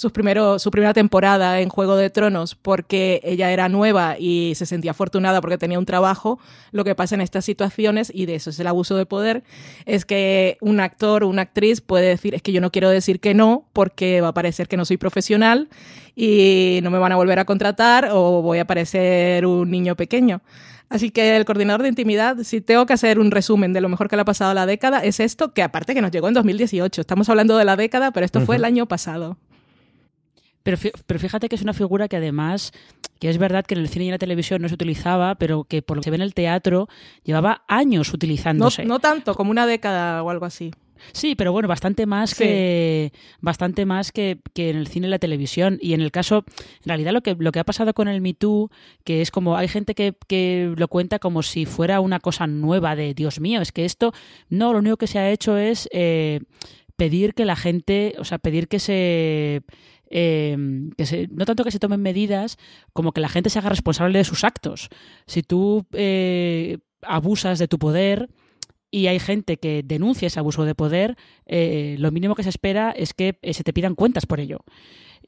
sus 0.00 0.12
primeros, 0.12 0.62
su 0.62 0.70
primera 0.70 0.94
temporada 0.94 1.60
en 1.60 1.68
Juego 1.68 1.94
de 1.94 2.08
Tronos 2.08 2.54
porque 2.54 3.20
ella 3.22 3.50
era 3.50 3.68
nueva 3.68 4.16
y 4.18 4.54
se 4.56 4.64
sentía 4.64 4.92
afortunada 4.92 5.42
porque 5.42 5.58
tenía 5.58 5.78
un 5.78 5.84
trabajo, 5.84 6.40
lo 6.72 6.84
que 6.84 6.94
pasa 6.94 7.16
en 7.16 7.20
estas 7.20 7.44
situaciones, 7.44 8.10
y 8.14 8.24
de 8.24 8.36
eso 8.36 8.48
es 8.48 8.58
el 8.58 8.66
abuso 8.66 8.96
de 8.96 9.04
poder, 9.04 9.42
es 9.84 10.06
que 10.06 10.56
un 10.62 10.80
actor 10.80 11.22
o 11.22 11.28
una 11.28 11.42
actriz 11.42 11.82
puede 11.82 12.08
decir, 12.08 12.34
es 12.34 12.40
que 12.40 12.50
yo 12.50 12.62
no 12.62 12.72
quiero 12.72 12.88
decir 12.88 13.20
que 13.20 13.34
no 13.34 13.68
porque 13.74 14.22
va 14.22 14.28
a 14.28 14.32
parecer 14.32 14.68
que 14.68 14.78
no 14.78 14.86
soy 14.86 14.96
profesional 14.96 15.68
y 16.16 16.80
no 16.82 16.90
me 16.90 16.98
van 16.98 17.12
a 17.12 17.16
volver 17.16 17.38
a 17.38 17.44
contratar 17.44 18.08
o 18.10 18.40
voy 18.40 18.58
a 18.58 18.64
parecer 18.64 19.44
un 19.44 19.70
niño 19.70 19.96
pequeño. 19.96 20.40
Así 20.88 21.10
que 21.10 21.36
el 21.36 21.44
coordinador 21.44 21.82
de 21.82 21.90
intimidad, 21.90 22.38
si 22.42 22.62
tengo 22.62 22.86
que 22.86 22.94
hacer 22.94 23.18
un 23.18 23.30
resumen 23.30 23.74
de 23.74 23.82
lo 23.82 23.90
mejor 23.90 24.08
que 24.08 24.16
le 24.16 24.22
ha 24.22 24.24
pasado 24.24 24.52
a 24.52 24.54
la 24.54 24.64
década, 24.64 25.00
es 25.04 25.20
esto, 25.20 25.52
que 25.52 25.62
aparte 25.62 25.92
que 25.92 26.00
nos 26.00 26.10
llegó 26.10 26.28
en 26.28 26.34
2018. 26.34 27.02
Estamos 27.02 27.28
hablando 27.28 27.58
de 27.58 27.66
la 27.66 27.76
década, 27.76 28.12
pero 28.12 28.24
esto 28.24 28.38
uh 28.38 28.42
-huh. 28.42 28.46
fue 28.46 28.56
el 28.56 28.64
año 28.64 28.86
pasado. 28.86 29.36
Pero, 30.62 30.76
pero, 31.06 31.18
fíjate 31.18 31.48
que 31.48 31.56
es 31.56 31.62
una 31.62 31.72
figura 31.72 32.08
que 32.08 32.16
además 32.16 32.72
que 33.18 33.28
es 33.28 33.38
verdad 33.38 33.64
que 33.64 33.74
en 33.74 33.80
el 33.80 33.88
cine 33.88 34.06
y 34.06 34.08
en 34.08 34.12
la 34.12 34.18
televisión 34.18 34.62
no 34.62 34.68
se 34.68 34.74
utilizaba, 34.74 35.34
pero 35.34 35.64
que 35.64 35.82
por 35.82 35.96
lo 35.96 36.00
que 36.00 36.04
se 36.04 36.10
ve 36.10 36.16
en 36.16 36.22
el 36.22 36.34
teatro 36.34 36.88
llevaba 37.22 37.64
años 37.68 38.12
utilizándose. 38.14 38.82
No, 38.84 38.94
no 38.94 39.00
tanto, 39.00 39.34
como 39.34 39.50
una 39.50 39.66
década 39.66 40.22
o 40.22 40.30
algo 40.30 40.46
así. 40.46 40.70
Sí, 41.12 41.34
pero 41.34 41.52
bueno, 41.52 41.68
bastante 41.68 42.06
más 42.06 42.30
Sí. 42.30 42.44
que 42.44 43.12
bastante 43.40 43.86
más 43.86 44.12
que, 44.12 44.38
que 44.54 44.70
en 44.70 44.76
el 44.76 44.86
cine 44.86 45.06
y 45.06 45.10
la 45.10 45.18
televisión. 45.18 45.78
Y 45.80 45.94
en 45.94 46.00
el 46.00 46.10
caso, 46.10 46.44
en 46.56 46.86
realidad 46.88 47.12
lo 47.12 47.22
que, 47.22 47.36
lo 47.38 47.52
que 47.52 47.58
ha 47.58 47.64
pasado 47.64 47.94
con 47.94 48.08
el 48.08 48.20
Me 48.20 48.34
Too, 48.34 48.70
que 49.04 49.22
es 49.22 49.30
como, 49.30 49.56
hay 49.56 49.68
gente 49.68 49.94
que, 49.94 50.14
que 50.28 50.72
lo 50.76 50.88
cuenta 50.88 51.18
como 51.18 51.42
si 51.42 51.66
fuera 51.66 52.00
una 52.00 52.20
cosa 52.20 52.46
nueva 52.46 52.96
de 52.96 53.14
Dios 53.14 53.40
mío, 53.40 53.60
es 53.60 53.72
que 53.72 53.84
esto, 53.84 54.12
no, 54.48 54.72
lo 54.72 54.78
único 54.78 54.96
que 54.96 55.06
se 55.06 55.18
ha 55.18 55.30
hecho 55.30 55.56
es 55.56 55.88
eh, 55.92 56.40
pedir 56.96 57.34
que 57.34 57.44
la 57.44 57.56
gente, 57.56 58.14
o 58.18 58.24
sea, 58.24 58.38
pedir 58.38 58.68
que 58.68 58.78
se 58.78 59.62
eh, 60.10 60.56
que 60.96 61.06
se, 61.06 61.28
no 61.28 61.44
tanto 61.46 61.64
que 61.64 61.70
se 61.70 61.78
tomen 61.78 62.02
medidas 62.02 62.58
como 62.92 63.12
que 63.12 63.20
la 63.20 63.28
gente 63.28 63.48
se 63.48 63.58
haga 63.58 63.68
responsable 63.68 64.18
de 64.18 64.24
sus 64.24 64.44
actos. 64.44 64.88
Si 65.26 65.42
tú 65.42 65.86
eh, 65.92 66.78
abusas 67.02 67.58
de 67.58 67.68
tu 67.68 67.78
poder 67.78 68.28
y 68.90 69.06
hay 69.06 69.20
gente 69.20 69.58
que 69.58 69.82
denuncia 69.84 70.26
ese 70.26 70.40
abuso 70.40 70.64
de 70.64 70.74
poder, 70.74 71.16
eh, 71.46 71.96
lo 71.98 72.10
mínimo 72.10 72.34
que 72.34 72.42
se 72.42 72.48
espera 72.48 72.90
es 72.90 73.14
que 73.14 73.38
eh, 73.42 73.54
se 73.54 73.62
te 73.62 73.72
pidan 73.72 73.94
cuentas 73.94 74.26
por 74.26 74.40
ello. 74.40 74.64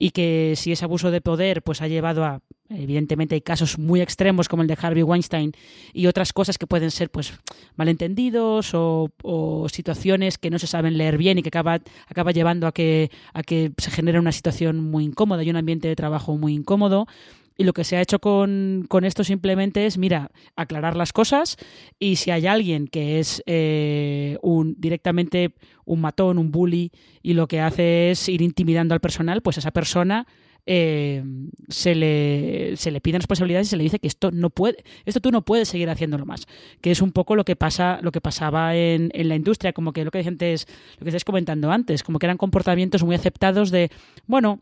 Y 0.03 0.11
que 0.11 0.55
si 0.57 0.73
ese 0.73 0.85
abuso 0.85 1.13
de 1.13 1.21
poder 1.21 1.63
pues 1.63 1.81
ha 1.81 1.87
llevado 1.87 2.25
a, 2.25 2.41
evidentemente 2.69 3.37
hay 3.37 3.41
casos 3.41 3.79
muy 3.79 4.01
extremos 4.01 4.49
como 4.49 4.63
el 4.63 4.67
de 4.67 4.77
Harvey 4.81 5.05
Weinstein 5.05 5.53
y 5.93 6.09
otras 6.09 6.33
cosas 6.33 6.59
que 6.59 6.67
pueden 6.67 6.91
ser 6.91 7.09
pues 7.09 7.33
malentendidos 7.77 8.75
o, 8.75 9.11
o 9.23 9.69
situaciones 9.69 10.39
que 10.39 10.51
no 10.51 10.59
se 10.59 10.67
saben 10.67 10.99
leer 10.99 11.19
bien 11.19 11.39
y 11.39 11.43
que 11.43 11.51
acaba, 11.51 11.79
acaba 12.09 12.33
llevando 12.33 12.67
a 12.67 12.73
que, 12.73 13.13
a 13.33 13.45
que 13.45 13.71
se 13.79 13.93
genere 13.93 14.19
una 14.19 14.33
situación 14.33 14.81
muy 14.91 15.05
incómoda 15.05 15.45
y 15.45 15.51
un 15.51 15.57
ambiente 15.57 15.87
de 15.87 15.95
trabajo 15.95 16.37
muy 16.37 16.53
incómodo. 16.53 17.07
Y 17.57 17.65
lo 17.65 17.73
que 17.73 17.85
se 17.85 17.97
ha 17.97 18.01
hecho 18.01 18.19
con, 18.19 18.87
con 18.89 19.05
esto 19.05 19.25
simplemente 19.25 19.87
es, 19.87 19.99
mira, 19.99 20.31
aclarar 20.57 20.97
las 20.97 21.13
cosas 21.13 21.57
y 21.99 22.17
si 22.17 22.31
hay 22.31 22.47
alguien 22.47 22.89
que 22.89 23.19
es 23.19 23.43
eh, 23.47 24.39
un 24.43 24.75
directamente 24.79 25.55
un 25.85 26.01
matón, 26.01 26.39
un 26.39 26.53
bully, 26.53 26.93
y 27.23 27.35
lo 27.35 27.49
que 27.49 27.61
hace 27.61 28.11
es 28.11 28.29
ir 28.29 28.43
intimidando 28.43 28.95
al 28.95 29.01
personal, 29.01 29.43
pues 29.43 29.59
esa 29.59 29.73
persona 29.73 30.27
eh, 30.65 31.25
se, 31.69 31.97
le, 31.97 32.77
se 32.77 32.93
le 32.93 33.01
piden 33.01 33.21
responsabilidades 33.21 33.67
y 33.67 33.71
se 33.71 33.77
le 33.77 33.83
dice 33.83 33.99
que 33.99 34.07
esto 34.07 34.31
no 34.31 34.51
puede, 34.51 34.85
esto 35.05 35.21
tú 35.21 35.33
no 35.33 35.43
puedes 35.43 35.69
seguir 35.69 35.91
haciéndolo 35.91 36.25
más. 36.25 36.47
Que 36.81 36.91
es 36.91 37.03
un 37.03 37.13
poco 37.13 37.35
lo 37.35 37.45
que 37.45 37.57
pasa, 37.57 37.99
lo 38.03 38.13
que 38.13 38.21
pasaba 38.21 38.77
en, 38.77 39.11
en 39.13 39.29
la 39.29 39.35
industria, 39.35 39.73
como 39.73 39.93
que 39.93 40.05
lo 40.05 40.11
que 40.11 40.21
antes, 40.21 40.67
lo 40.99 41.05
que 41.05 41.11
estáis 41.11 41.25
comentando 41.25 41.71
antes, 41.71 42.03
como 42.03 42.19
que 42.19 42.27
eran 42.27 42.39
comportamientos 42.39 43.03
muy 43.03 43.17
aceptados 43.17 43.71
de, 43.71 43.91
bueno, 44.27 44.61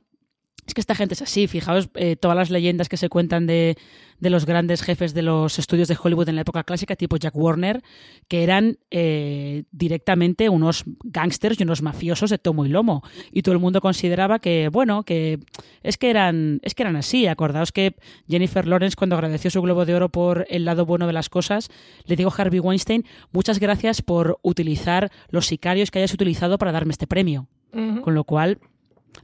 es 0.70 0.74
que 0.74 0.80
esta 0.80 0.94
gente 0.94 1.14
es 1.14 1.22
así, 1.22 1.48
fijaos 1.48 1.88
eh, 1.94 2.16
todas 2.16 2.36
las 2.36 2.50
leyendas 2.50 2.88
que 2.88 2.96
se 2.96 3.08
cuentan 3.08 3.46
de, 3.46 3.76
de, 4.20 4.30
los 4.30 4.46
grandes 4.46 4.82
jefes 4.82 5.14
de 5.14 5.22
los 5.22 5.58
estudios 5.58 5.88
de 5.88 5.96
Hollywood 6.00 6.28
en 6.28 6.36
la 6.36 6.42
época 6.42 6.62
clásica, 6.62 6.94
tipo 6.94 7.16
Jack 7.16 7.34
Warner, 7.34 7.82
que 8.28 8.44
eran 8.44 8.78
eh, 8.90 9.64
directamente 9.72 10.48
unos 10.48 10.84
gángsters 11.02 11.58
y 11.58 11.64
unos 11.64 11.82
mafiosos 11.82 12.30
de 12.30 12.38
tomo 12.38 12.66
y 12.66 12.68
lomo. 12.68 13.02
Y 13.32 13.42
todo 13.42 13.52
el 13.54 13.60
mundo 13.60 13.80
consideraba 13.80 14.38
que, 14.38 14.68
bueno, 14.68 15.02
que 15.02 15.40
es 15.82 15.98
que 15.98 16.08
eran, 16.08 16.60
es 16.62 16.74
que 16.74 16.84
eran 16.84 16.94
así. 16.94 17.26
Acordaos 17.26 17.72
que 17.72 17.96
Jennifer 18.28 18.66
Lawrence, 18.66 18.96
cuando 18.96 19.16
agradeció 19.16 19.50
su 19.50 19.62
Globo 19.62 19.84
de 19.86 19.94
Oro 19.94 20.08
por 20.10 20.46
el 20.50 20.64
lado 20.64 20.86
bueno 20.86 21.08
de 21.08 21.12
las 21.12 21.28
cosas, 21.28 21.68
le 22.04 22.14
dijo 22.14 22.30
a 22.30 22.40
Harvey 22.40 22.60
Weinstein, 22.60 23.04
muchas 23.32 23.58
gracias 23.58 24.02
por 24.02 24.38
utilizar 24.42 25.10
los 25.30 25.46
sicarios 25.46 25.90
que 25.90 25.98
hayas 25.98 26.14
utilizado 26.14 26.58
para 26.58 26.70
darme 26.70 26.92
este 26.92 27.08
premio. 27.08 27.48
Uh 27.72 27.78
-huh. 27.78 28.00
Con 28.02 28.14
lo 28.14 28.24
cual, 28.24 28.58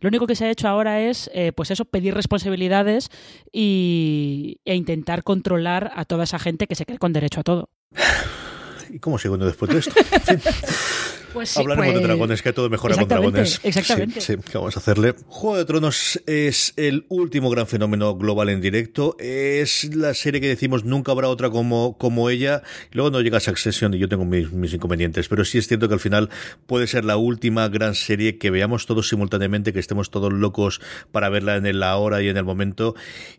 lo 0.01 0.09
único 0.09 0.27
que 0.27 0.37
se 0.37 0.45
ha 0.45 0.51
hecho 0.51 0.69
ahora 0.69 1.01
es, 1.01 1.31
eh, 1.35 1.53
pues 1.53 1.71
eso, 1.71 1.85
pedir 1.85 2.15
responsabilidades 2.15 3.09
y, 3.53 4.61
e 4.65 4.75
intentar 4.75 5.23
controlar 5.23 5.91
a 5.95 6.05
toda 6.05 6.25
esa 6.25 6.39
gente 6.39 6.67
que 6.67 6.75
se 6.75 6.85
cree 6.85 6.99
con 6.99 7.13
derecho 7.13 7.41
a 7.41 7.45
todo. 7.45 7.71
¿Y 8.91 8.99
cómo 8.99 9.19
sigo 9.19 9.37
después 9.37 9.71
de 9.73 9.79
esto? 9.79 9.95
Pues 11.33 11.51
sí, 11.51 11.61
Hablaremos 11.61 11.93
pues... 11.93 12.01
de 12.01 12.07
dragones, 12.07 12.43
que 12.43 12.53
todo 12.53 12.71
mejora 12.71 12.97
con 12.97 13.09
dragones. 13.09 13.61
Exactamente. 13.63 14.21
Sí, 14.21 14.35
sí, 14.35 14.43
¿qué 14.51 14.59
vamos 14.59 14.77
a 14.77 14.81
hacerle? 14.81 15.15
Juego 15.27 15.59
de 15.59 15.65
Tronos 15.65 16.23
es 16.27 16.73
el 16.77 17.05
último 17.09 17.51
gran 17.51 17.67
fenómeno 17.67 18.17
global 18.17 18.49
en 18.49 18.61
directo. 18.61 19.17
Es 19.19 19.95
la 19.95 20.15
serie 20.15 20.41
que 20.41 20.49
decimos 20.49 20.85
nunca 20.85 21.13
habrá 21.13 21.29
otra 21.29 21.51
como, 21.51 21.99
como 21.99 22.31
ella. 22.31 22.63
Luego 22.93 23.11
no 23.11 23.21
llega 23.21 23.41
Succession 23.41 23.95
y 23.95 23.99
yo 23.99 24.09
tengo 24.09 24.25
mis, 24.25 24.51
mis, 24.53 24.73
inconvenientes. 24.73 25.29
Pero 25.29 25.45
sí 25.45 25.59
es 25.59 25.69
cierto 25.69 25.89
que 25.89 25.95
al 25.95 26.01
final 26.01 26.31
puede 26.67 26.87
ser 26.87 27.05
la 27.05 27.17
última 27.17 27.69
gran 27.69 27.95
serie 27.95 28.39
que 28.39 28.51
veamos 28.51 28.87
todos 28.87 29.09
simultáneamente, 29.09 29.73
que 29.73 29.81
estemos 29.81 30.11
todos 30.11 30.33
locos 30.33 30.81
para 31.13 31.29
verla 31.29 31.57
en 31.57 31.79
la 31.79 31.97
hora 31.97 32.23
y 32.23 32.29
en 32.29 32.37
el 32.37 32.45
momento. 32.45 32.95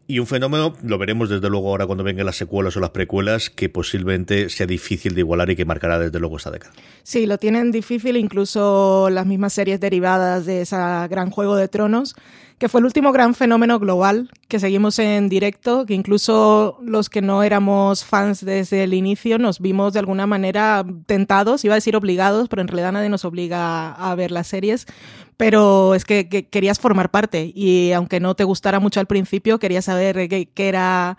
Y 0.05 0.19
un 0.19 0.27
fenómeno, 0.27 0.75
lo 0.83 0.97
veremos 0.97 1.29
desde 1.29 1.49
luego 1.49 1.69
ahora 1.69 1.85
cuando 1.87 2.03
vengan 2.03 2.25
las 2.25 2.37
secuelas 2.37 2.77
o 2.77 2.79
las 2.79 2.91
precuelas, 2.91 3.49
que 3.49 3.69
posiblemente 3.69 4.49
sea 4.49 4.67
difícil 4.67 5.15
de 5.15 5.21
igualar 5.21 5.49
y 5.49 5.55
que 5.55 5.65
marcará 5.65 5.99
desde 5.99 6.19
luego 6.19 6.37
esta 6.37 6.51
década. 6.51 6.73
Sí, 7.03 7.25
lo 7.25 7.37
tienen 7.37 7.71
difícil 7.71 7.86
difícil, 7.87 8.17
incluso 8.17 9.09
las 9.09 9.25
mismas 9.25 9.53
series 9.53 9.79
derivadas 9.79 10.45
de 10.45 10.61
esa 10.61 11.07
gran 11.07 11.31
Juego 11.31 11.55
de 11.55 11.69
Tronos, 11.69 12.15
que 12.57 12.67
fue 12.67 12.81
el 12.81 12.85
último 12.85 13.13
gran 13.13 13.33
fenómeno 13.33 13.79
global 13.79 14.29
que 14.49 14.59
seguimos 14.59 14.99
en 14.99 15.29
directo, 15.29 15.85
que 15.85 15.93
incluso 15.93 16.79
los 16.83 17.09
que 17.09 17.21
no 17.21 17.43
éramos 17.43 18.03
fans 18.03 18.43
desde 18.43 18.83
el 18.83 18.93
inicio 18.93 19.39
nos 19.39 19.61
vimos 19.61 19.93
de 19.93 19.99
alguna 19.99 20.27
manera 20.27 20.85
tentados, 21.05 21.63
iba 21.63 21.75
a 21.75 21.77
decir 21.77 21.95
obligados, 21.95 22.49
pero 22.49 22.61
en 22.61 22.67
realidad 22.67 22.91
nadie 22.91 23.07
nos 23.07 23.23
obliga 23.23 23.91
a 23.91 24.15
ver 24.15 24.31
las 24.31 24.47
series, 24.47 24.85
pero 25.37 25.95
es 25.95 26.03
que, 26.03 26.27
que 26.27 26.47
querías 26.47 26.79
formar 26.79 27.09
parte 27.09 27.53
y 27.55 27.93
aunque 27.93 28.19
no 28.19 28.35
te 28.35 28.43
gustara 28.43 28.81
mucho 28.81 28.99
al 28.99 29.07
principio, 29.07 29.59
querías 29.59 29.85
saber 29.85 30.27
qué 30.27 30.67
era 30.67 31.17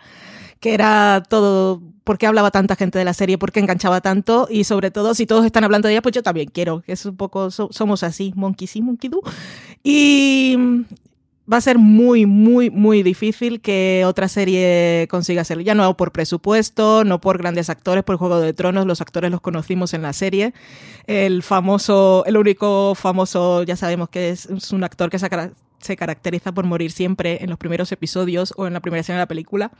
que 0.60 0.74
era 0.74 1.22
todo, 1.28 1.82
por 2.04 2.18
qué 2.18 2.26
hablaba 2.26 2.50
tanta 2.50 2.76
gente 2.76 2.98
de 2.98 3.04
la 3.04 3.14
serie, 3.14 3.38
por 3.38 3.52
qué 3.52 3.60
enganchaba 3.60 4.00
tanto 4.00 4.48
y 4.50 4.64
sobre 4.64 4.90
todo 4.90 5.14
si 5.14 5.26
todos 5.26 5.44
están 5.44 5.64
hablando 5.64 5.88
de 5.88 5.94
ella, 5.94 6.02
pues 6.02 6.14
yo 6.14 6.22
también 6.22 6.48
quiero, 6.52 6.82
es 6.86 7.04
un 7.06 7.16
poco, 7.16 7.50
so, 7.50 7.68
somos 7.70 8.02
así, 8.02 8.32
monkey 8.34 8.66
sí, 8.66 8.82
monkey 8.82 9.10
do. 9.10 9.20
Y 9.82 10.56
va 11.50 11.56
a 11.56 11.60
ser 11.60 11.78
muy, 11.78 12.26
muy, 12.26 12.70
muy 12.70 13.02
difícil 13.02 13.60
que 13.60 14.04
otra 14.06 14.28
serie 14.28 15.06
consiga 15.10 15.42
hacerlo. 15.42 15.62
Ya 15.62 15.74
no 15.74 15.96
por 15.96 16.12
presupuesto, 16.12 17.04
no 17.04 17.20
por 17.20 17.38
grandes 17.38 17.70
actores, 17.70 18.04
por 18.04 18.16
Juego 18.16 18.40
de 18.40 18.52
Tronos, 18.52 18.86
los 18.86 19.00
actores 19.00 19.30
los 19.30 19.40
conocimos 19.40 19.94
en 19.94 20.02
la 20.02 20.12
serie. 20.12 20.52
El 21.06 21.42
famoso, 21.42 22.24
el 22.26 22.36
único 22.36 22.94
famoso, 22.94 23.62
ya 23.62 23.76
sabemos 23.76 24.10
que 24.10 24.30
es, 24.30 24.46
es 24.46 24.72
un 24.72 24.84
actor 24.84 25.08
que 25.08 25.18
se, 25.18 25.28
se 25.80 25.96
caracteriza 25.96 26.52
por 26.52 26.66
morir 26.66 26.90
siempre 26.90 27.42
en 27.42 27.48
los 27.48 27.58
primeros 27.58 27.92
episodios 27.92 28.52
o 28.56 28.66
en 28.66 28.74
la 28.74 28.80
primera 28.80 29.00
escena 29.00 29.18
de 29.18 29.22
la 29.22 29.28
película. 29.28 29.70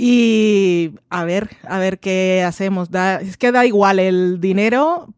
Y 0.00 0.92
a 1.10 1.24
ver, 1.24 1.56
a 1.64 1.80
ver 1.80 1.98
qué 1.98 2.44
hacemos. 2.46 2.88
Da, 2.92 3.16
es 3.16 3.36
que 3.36 3.50
da 3.50 3.66
igual 3.66 3.98
el 3.98 4.40
dinero. 4.40 5.12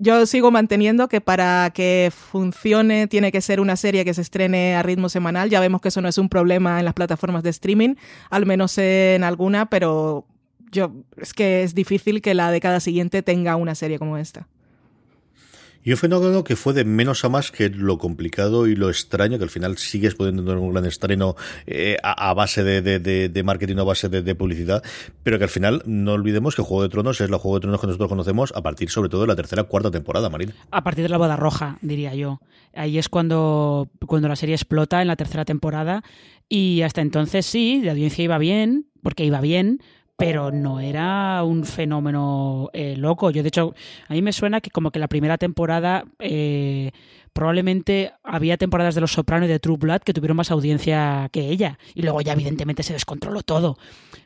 Yo 0.00 0.26
sigo 0.26 0.50
manteniendo 0.50 1.08
que 1.08 1.20
para 1.20 1.70
que 1.70 2.10
funcione 2.12 3.06
tiene 3.06 3.30
que 3.30 3.40
ser 3.40 3.60
una 3.60 3.76
serie 3.76 4.04
que 4.04 4.14
se 4.14 4.22
estrene 4.22 4.74
a 4.74 4.82
ritmo 4.82 5.08
semanal. 5.08 5.48
Ya 5.48 5.60
vemos 5.60 5.80
que 5.80 5.90
eso 5.90 6.00
no 6.00 6.08
es 6.08 6.18
un 6.18 6.28
problema 6.28 6.80
en 6.80 6.86
las 6.86 6.94
plataformas 6.94 7.44
de 7.44 7.50
streaming, 7.50 7.94
al 8.28 8.46
menos 8.46 8.76
en 8.78 9.22
alguna, 9.22 9.66
pero 9.66 10.26
yo 10.72 10.90
es 11.18 11.32
que 11.32 11.62
es 11.62 11.76
difícil 11.76 12.20
que 12.20 12.34
la 12.34 12.50
década 12.50 12.80
siguiente 12.80 13.22
tenga 13.22 13.54
una 13.54 13.76
serie 13.76 14.00
como 14.00 14.18
esta. 14.18 14.48
Y 15.86 15.92
un 15.92 15.98
fenómeno 15.98 16.42
que 16.42 16.56
fue 16.56 16.72
de 16.72 16.84
menos 16.84 17.24
a 17.24 17.28
más 17.28 17.52
que 17.52 17.68
lo 17.68 17.96
complicado 17.96 18.66
y 18.66 18.74
lo 18.74 18.90
extraño, 18.90 19.38
que 19.38 19.44
al 19.44 19.50
final 19.50 19.78
sigues 19.78 20.16
pudiendo 20.16 20.42
tener 20.42 20.58
un 20.58 20.72
gran 20.72 20.84
estreno 20.84 21.36
eh, 21.64 21.96
a, 22.02 22.34
base 22.34 22.64
de, 22.64 22.82
de, 22.82 23.28
de, 23.28 23.42
marketing 23.44 23.76
a 23.76 23.84
base 23.84 24.08
de, 24.08 24.34
publicidad, 24.34 24.82
pero 25.22 25.38
que 25.38 25.44
al 25.44 25.50
final 25.50 25.84
no 25.86 26.14
olvidemos 26.14 26.56
que 26.56 26.62
Juego 26.62 26.82
de 26.82 26.88
Tronos 26.88 27.20
es 27.20 27.30
la 27.30 27.38
Juego 27.38 27.58
de 27.58 27.60
Tronos 27.60 27.80
que 27.80 27.86
nosotros 27.86 28.08
conocemos 28.08 28.52
a 28.56 28.62
partir 28.62 28.90
sobre 28.90 29.10
todo 29.10 29.20
de 29.20 29.28
la 29.28 29.36
tercera 29.36 29.62
cuarta 29.62 29.92
temporada, 29.92 30.28
Marín. 30.28 30.54
A 30.72 30.82
partir 30.82 31.04
de 31.04 31.08
la 31.08 31.18
boda 31.18 31.36
roja, 31.36 31.78
diría 31.82 32.16
yo. 32.16 32.40
Ahí 32.74 32.98
es 32.98 33.08
cuando, 33.08 33.88
cuando 34.08 34.26
la 34.26 34.34
serie 34.34 34.56
explota 34.56 35.02
en 35.02 35.06
la 35.06 35.14
tercera 35.14 35.44
temporada 35.44 36.02
y 36.48 36.82
hasta 36.82 37.00
entonces 37.00 37.46
sí, 37.46 37.80
la 37.84 37.92
audiencia 37.92 38.24
iba 38.24 38.38
bien, 38.38 38.88
porque 39.04 39.24
iba 39.24 39.40
bien, 39.40 39.78
pero 40.16 40.50
no 40.50 40.80
era 40.80 41.42
un 41.44 41.64
fenómeno 41.64 42.70
eh, 42.72 42.96
loco. 42.96 43.30
Yo, 43.30 43.42
de 43.42 43.48
hecho, 43.48 43.74
a 44.08 44.14
mí 44.14 44.22
me 44.22 44.32
suena 44.32 44.60
que 44.60 44.70
como 44.70 44.90
que 44.90 44.98
la 44.98 45.08
primera 45.08 45.36
temporada 45.38 46.04
eh, 46.18 46.90
probablemente 47.36 48.14
había 48.24 48.56
temporadas 48.56 48.94
de 48.94 49.02
Los 49.02 49.12
Soprano 49.12 49.44
y 49.44 49.48
de 49.48 49.58
True 49.58 49.76
Blood 49.76 50.00
que 50.00 50.14
tuvieron 50.14 50.38
más 50.38 50.50
audiencia 50.50 51.28
que 51.30 51.50
ella. 51.50 51.78
Y 51.94 52.00
luego 52.00 52.22
ya 52.22 52.32
evidentemente 52.32 52.82
se 52.82 52.94
descontroló 52.94 53.42
todo. 53.42 53.76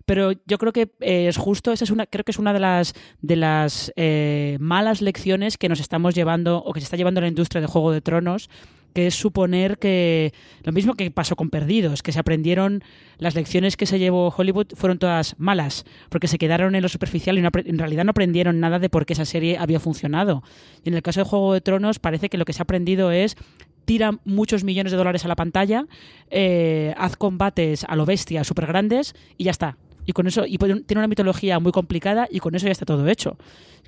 Pero 0.07 0.31
yo 0.47 0.59
creo 0.59 0.73
que 0.73 0.93
eh, 1.01 1.27
es 1.27 1.37
justo, 1.37 1.73
esa 1.73 1.85
es 1.85 1.91
una, 1.91 2.07
creo 2.07 2.25
que 2.25 2.31
es 2.31 2.39
una 2.39 2.53
de 2.53 2.61
las 2.61 2.95
de 3.21 3.35
las 3.35 3.93
eh, 3.97 4.59
malas 4.61 5.03
lecciones 5.03 5.59
que 5.59 5.69
nos 5.69 5.81
estamos 5.81 6.15
llevando 6.15 6.59
o 6.59 6.73
que 6.73 6.81
se 6.81 6.85
está 6.85 6.97
llevando 6.97 7.21
la 7.21 7.27
industria 7.27 7.61
de 7.61 7.67
Juego 7.67 7.91
de 7.91 8.01
Tronos 8.01 8.49
que 8.93 9.07
es 9.07 9.15
suponer 9.15 9.79
que 9.79 10.33
lo 10.63 10.73
mismo 10.73 10.95
que 10.95 11.11
pasó 11.11 11.37
con 11.37 11.51
Perdidos, 11.51 12.03
que 12.03 12.13
se 12.13 12.19
aprendieron 12.19 12.83
las 13.19 13.35
lecciones 13.35 13.77
que 13.77 13.87
se 13.87 13.99
llevó 13.99 14.35
Hollywood 14.37 14.69
fueron 14.75 14.99
todas 14.99 15.37
malas, 15.39 15.85
porque 16.09 16.29
se 16.29 16.39
quedaron 16.39 16.75
en 16.75 16.83
lo 16.83 16.89
superficial 16.89 17.39
y 17.39 17.43
no, 17.43 17.51
en 17.53 17.79
realidad 17.79 18.05
no 18.05 18.11
aprendieron 18.11 18.61
nada 18.61 18.79
de 18.79 18.89
por 18.89 19.07
qué 19.07 19.13
esa 19.13 19.25
serie 19.25 19.59
había 19.59 19.81
funcionado. 19.81 20.43
Y 20.85 20.89
en 20.89 20.95
el 20.95 21.03
caso 21.03 21.21
de 21.21 21.25
Juego 21.25 21.53
de 21.53 21.61
Tronos 21.61 21.99
parece 21.99 22.29
que 22.29 22.39
lo 22.39 22.45
que 22.45 22.53
se 22.53 22.61
ha 22.61 22.65
aprendido 22.65 23.13
es 23.13 23.37
tira 23.85 24.13
muchos 24.25 24.65
millones 24.65 24.93
de 24.93 24.99
dólares 24.99 25.25
a 25.25 25.29
la 25.29 25.37
pantalla, 25.37 25.87
eh, 26.31 26.95
haz 26.97 27.17
combates 27.17 27.85
a 27.85 27.97
lo 27.97 28.07
bestia, 28.07 28.45
súper 28.45 28.67
grandes 28.67 29.15
y 29.37 29.45
ya 29.45 29.51
está. 29.51 29.79
Y 30.07 30.13
con 30.13 30.27
eso, 30.27 30.45
y 30.47 30.59
tiene 30.59 30.85
una 30.97 31.09
mitología 31.09 31.59
muy 31.59 31.73
complicada 31.73 32.27
y 32.31 32.41
con 32.41 32.55
eso 32.55 32.67
ya 32.67 32.73
está 32.73 32.87
todo 32.87 33.07
hecho. 33.09 33.37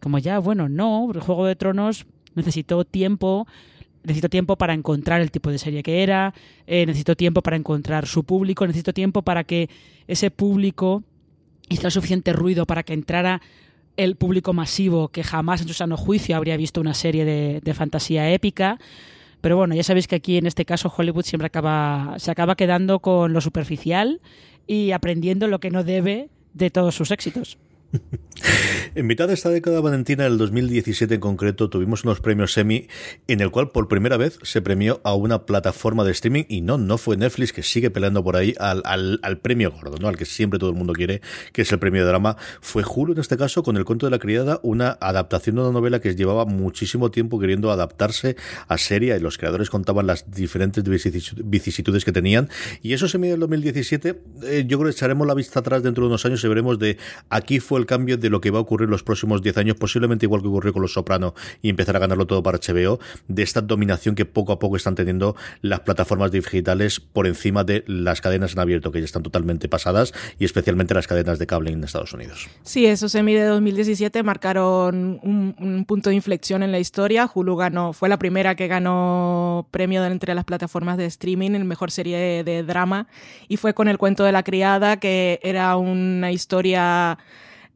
Como 0.00 0.18
ya, 0.18 0.38
bueno, 0.38 0.68
no, 0.68 1.10
el 1.12 1.20
Juego 1.20 1.46
de 1.46 1.56
Tronos 1.56 2.06
necesitó 2.34 2.84
tiempo, 2.84 3.46
necesito 4.04 4.28
tiempo 4.28 4.56
para 4.56 4.74
encontrar 4.74 5.20
el 5.20 5.30
tipo 5.30 5.50
de 5.50 5.58
serie 5.58 5.82
que 5.82 6.02
era, 6.02 6.34
eh, 6.66 6.86
necesito 6.86 7.16
tiempo 7.16 7.42
para 7.42 7.56
encontrar 7.56 8.06
su 8.06 8.24
público, 8.24 8.66
necesito 8.66 8.92
tiempo 8.92 9.22
para 9.22 9.44
que 9.44 9.68
ese 10.06 10.30
público 10.30 11.02
hiciera 11.68 11.90
suficiente 11.90 12.32
ruido 12.32 12.66
para 12.66 12.82
que 12.82 12.92
entrara 12.92 13.40
el 13.96 14.16
público 14.16 14.52
masivo 14.52 15.08
que 15.08 15.22
jamás 15.22 15.60
en 15.60 15.68
su 15.68 15.74
sano 15.74 15.96
juicio 15.96 16.36
habría 16.36 16.56
visto 16.56 16.80
una 16.80 16.94
serie 16.94 17.24
de, 17.24 17.60
de 17.62 17.74
fantasía 17.74 18.30
épica. 18.32 18.78
Pero 19.40 19.56
bueno, 19.56 19.74
ya 19.74 19.82
sabéis 19.82 20.06
que 20.06 20.16
aquí 20.16 20.36
en 20.36 20.46
este 20.46 20.64
caso 20.64 20.92
Hollywood 20.96 21.24
siempre 21.24 21.46
acaba, 21.46 22.14
se 22.18 22.30
acaba 22.30 22.56
quedando 22.56 23.00
con 23.00 23.32
lo 23.32 23.40
superficial 23.40 24.20
y 24.66 24.92
aprendiendo 24.92 25.48
lo 25.48 25.60
que 25.60 25.70
no 25.70 25.84
debe 25.84 26.28
de 26.54 26.70
todos 26.70 26.94
sus 26.94 27.10
éxitos. 27.10 27.58
En 28.94 29.06
mitad 29.06 29.26
de 29.28 29.34
esta 29.34 29.48
década 29.48 29.80
valentina 29.80 30.24
del 30.24 30.36
2017 30.36 31.14
en 31.14 31.20
concreto 31.20 31.70
tuvimos 31.70 32.04
unos 32.04 32.20
premios 32.20 32.56
Emmy 32.58 32.88
en 33.26 33.40
el 33.40 33.50
cual 33.50 33.70
por 33.70 33.88
primera 33.88 34.18
vez 34.18 34.38
se 34.42 34.60
premió 34.60 35.00
a 35.02 35.14
una 35.14 35.46
plataforma 35.46 36.04
de 36.04 36.12
streaming 36.12 36.44
y 36.48 36.60
no, 36.60 36.76
no 36.76 36.98
fue 36.98 37.16
Netflix 37.16 37.54
que 37.54 37.62
sigue 37.62 37.90
peleando 37.90 38.22
por 38.22 38.36
ahí 38.36 38.54
al, 38.58 38.82
al, 38.84 39.38
premio 39.38 39.70
gordo, 39.70 39.96
¿no? 39.98 40.08
al 40.08 40.18
que 40.18 40.26
siempre 40.26 40.58
todo 40.58 40.68
el 40.68 40.76
mundo 40.76 40.92
quiere, 40.92 41.22
que 41.52 41.62
es 41.62 41.72
el 41.72 41.78
premio 41.78 42.02
de 42.02 42.08
drama. 42.08 42.36
Fue 42.60 42.84
Hulu 42.84 43.14
en 43.14 43.20
este 43.20 43.38
caso 43.38 43.62
con 43.62 43.78
El 43.78 43.86
cuento 43.86 44.06
de 44.06 44.10
la 44.10 44.18
criada, 44.18 44.60
una 44.62 44.98
adaptación 45.00 45.56
de 45.56 45.62
una 45.62 45.72
novela 45.72 46.00
que 46.00 46.14
llevaba 46.14 46.44
muchísimo 46.44 47.10
tiempo 47.10 47.38
queriendo 47.38 47.70
adaptarse 47.70 48.36
a 48.68 48.76
serie 48.76 49.16
y 49.16 49.20
los 49.20 49.38
creadores 49.38 49.70
contaban 49.70 50.06
las 50.06 50.30
diferentes 50.30 50.84
vicisitudes 50.84 52.04
que 52.04 52.12
tenían 52.12 52.50
y 52.82 52.92
eso 52.92 53.08
se 53.08 53.16
mide 53.16 53.32
el 53.32 53.40
2017. 53.40 54.20
Eh, 54.42 54.64
yo 54.66 54.78
creo 54.78 54.90
que 54.90 54.96
echaremos 54.96 55.26
la 55.26 55.34
vista 55.34 55.60
atrás 55.60 55.82
dentro 55.82 56.04
de 56.04 56.08
unos 56.08 56.26
años 56.26 56.44
y 56.44 56.48
veremos 56.48 56.78
de 56.78 56.98
aquí 57.30 57.58
fue 57.58 57.80
el 57.80 57.81
cambio 57.86 58.16
de 58.16 58.30
lo 58.30 58.40
que 58.40 58.50
va 58.50 58.58
a 58.58 58.62
ocurrir 58.62 58.88
los 58.88 59.02
próximos 59.02 59.42
10 59.42 59.58
años, 59.58 59.76
posiblemente 59.76 60.26
igual 60.26 60.42
que 60.42 60.48
ocurrió 60.48 60.72
con 60.72 60.82
Los 60.82 60.92
Soprano 60.92 61.34
y 61.60 61.70
empezar 61.70 61.96
a 61.96 61.98
ganarlo 61.98 62.26
todo 62.26 62.42
para 62.42 62.58
HBO, 62.58 63.00
de 63.28 63.42
esta 63.42 63.60
dominación 63.60 64.14
que 64.14 64.24
poco 64.24 64.52
a 64.52 64.58
poco 64.58 64.76
están 64.76 64.94
teniendo 64.94 65.36
las 65.60 65.80
plataformas 65.80 66.30
digitales 66.30 67.00
por 67.00 67.26
encima 67.26 67.64
de 67.64 67.84
las 67.86 68.20
cadenas 68.20 68.52
en 68.52 68.60
abierto, 68.60 68.92
que 68.92 69.00
ya 69.00 69.04
están 69.04 69.22
totalmente 69.22 69.68
pasadas, 69.68 70.12
y 70.38 70.44
especialmente 70.44 70.94
las 70.94 71.06
cadenas 71.06 71.38
de 71.38 71.46
cable 71.46 71.70
en 71.70 71.84
Estados 71.84 72.12
Unidos. 72.12 72.48
Sí, 72.62 72.86
eso 72.86 73.08
se 73.08 73.22
mide 73.22 73.44
2017, 73.44 74.22
marcaron 74.22 75.20
un, 75.22 75.84
punto 75.86 76.10
de 76.10 76.16
inflexión 76.16 76.62
en 76.62 76.72
la 76.72 76.78
historia. 76.78 77.28
Hulu 77.32 77.56
ganó, 77.56 77.92
fue 77.92 78.08
la 78.08 78.18
primera 78.18 78.54
que 78.54 78.68
ganó 78.68 79.66
premio 79.70 80.04
entre 80.04 80.34
las 80.34 80.44
plataformas 80.44 80.96
de 80.96 81.06
streaming 81.06 81.52
en 81.52 81.66
mejor 81.66 81.90
serie 81.90 82.44
de 82.44 82.62
drama, 82.62 83.08
y 83.48 83.56
fue 83.56 83.74
con 83.74 83.88
El 83.88 83.98
cuento 83.98 84.24
de 84.24 84.32
la 84.32 84.42
criada, 84.42 84.98
que 84.98 85.40
era 85.42 85.76
una 85.76 86.32
historia 86.32 87.18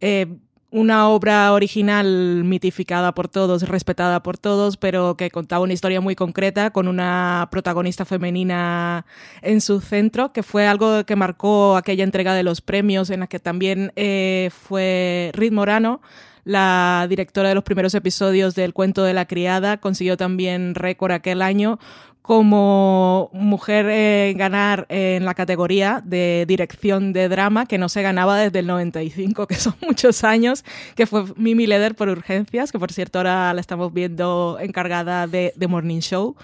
eh, 0.01 0.27
una 0.71 1.09
obra 1.09 1.53
original 1.53 2.43
mitificada 2.45 3.15
por 3.15 3.29
todos, 3.29 3.69
respetada 3.69 4.23
por 4.23 4.37
todos, 4.37 4.77
pero 4.77 5.17
que 5.17 5.31
contaba 5.31 5.65
una 5.65 5.73
historia 5.73 6.01
muy 6.01 6.15
concreta 6.17 6.71
con 6.71 6.89
una 6.89 7.49
protagonista 7.51 8.05
femenina 8.05 9.07
en 9.43 9.61
su 9.61 9.81
centro, 9.81 10.33
que 10.33 10.43
fue 10.43 10.67
algo 10.67 11.05
que 11.05 11.17
marcó 11.17 11.77
aquella 11.77 12.05
entrega 12.05 12.35
de 12.35 12.43
los 12.43 12.61
premios 12.61 13.11
en 13.11 13.21
la 13.21 13.27
que 13.27 13.39
también 13.39 13.93
eh, 13.97 14.51
fue 14.53 15.31
Rit 15.35 15.53
Morano, 15.53 16.03
la 16.45 17.07
directora 17.09 17.49
de 17.49 17.55
los 17.55 17.65
primeros 17.65 17.95
episodios 17.95 18.55
del 18.55 18.73
cuento 18.73 19.03
de 19.03 19.15
la 19.15 19.27
criada, 19.27 19.79
consiguió 19.79 20.17
también 20.17 20.75
récord 20.75 21.13
aquel 21.13 21.43
año 21.43 21.79
como 22.27 23.31
mujer 23.33 23.87
eh, 23.89 24.35
ganar 24.37 24.87
en 24.89 25.25
la 25.25 25.35
categoría 25.35 26.03
de 26.05 26.45
dirección 26.49 27.13
de 27.13 27.29
drama, 27.29 27.67
que 27.67 27.79
no 27.79 27.89
se 27.89 28.03
ganaba 28.03 28.37
desde 28.37 28.59
el 28.59 28.67
95, 28.67 29.47
que 29.47 29.55
son 29.55 29.77
muchos 29.81 30.25
años, 30.25 30.65
que 30.97 31.07
fue 31.07 31.23
Mimi 31.37 31.69
Leder 31.69 31.95
por 31.95 32.09
Urgencias, 32.09 32.73
que 32.73 32.81
por 32.81 32.93
cierto 32.93 33.21
ahora 33.21 33.55
la 33.55 33.61
estamos 33.61 33.93
viendo 33.95 34.59
encargada 34.61 35.29
de 35.29 35.55
The 35.57 35.69
Morning 35.69 36.01
Show. 36.01 36.35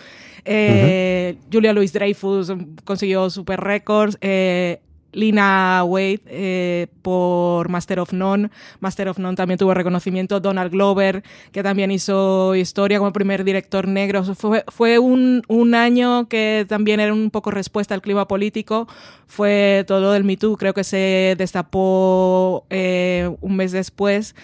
Eh, 0.44 1.36
Julia 1.52 1.72
Louis 1.72 1.92
Dreyfus 1.92 2.52
consiguió 2.84 3.28
super 3.28 3.58
récords. 3.58 4.18
Eh, 4.20 4.80
Lina 5.12 5.84
Wade 5.84 6.20
eh, 6.26 6.86
por 7.02 7.68
Master 7.68 8.00
of 8.00 8.12
None. 8.12 8.50
Master 8.80 9.08
of 9.08 9.18
None 9.18 9.36
también 9.36 9.58
tuvo 9.58 9.74
reconocimiento. 9.74 10.40
Donald 10.40 10.72
Glover, 10.72 11.22
que 11.52 11.62
también 11.62 11.90
hizo 11.90 12.54
historia 12.54 12.98
como 12.98 13.12
primer 13.12 13.44
director 13.44 13.86
negro. 13.86 14.24
Fue, 14.34 14.64
fue 14.68 14.98
un, 14.98 15.42
un, 15.48 15.74
año 15.74 16.28
que 16.28 16.66
también 16.68 17.00
era 17.00 17.12
un 17.12 17.30
poco 17.30 17.50
respuesta 17.50 17.94
al 17.94 18.02
clima 18.02 18.26
político. 18.26 18.88
Fue 19.26 19.84
todo 19.86 20.12
del 20.12 20.24
Me 20.24 20.36
Too, 20.36 20.56
creo 20.56 20.74
que 20.74 20.84
se 20.84 21.34
destapó 21.38 22.66
eh, 22.70 23.30
un 23.40 23.56
mes 23.56 23.72
después. 23.72 24.34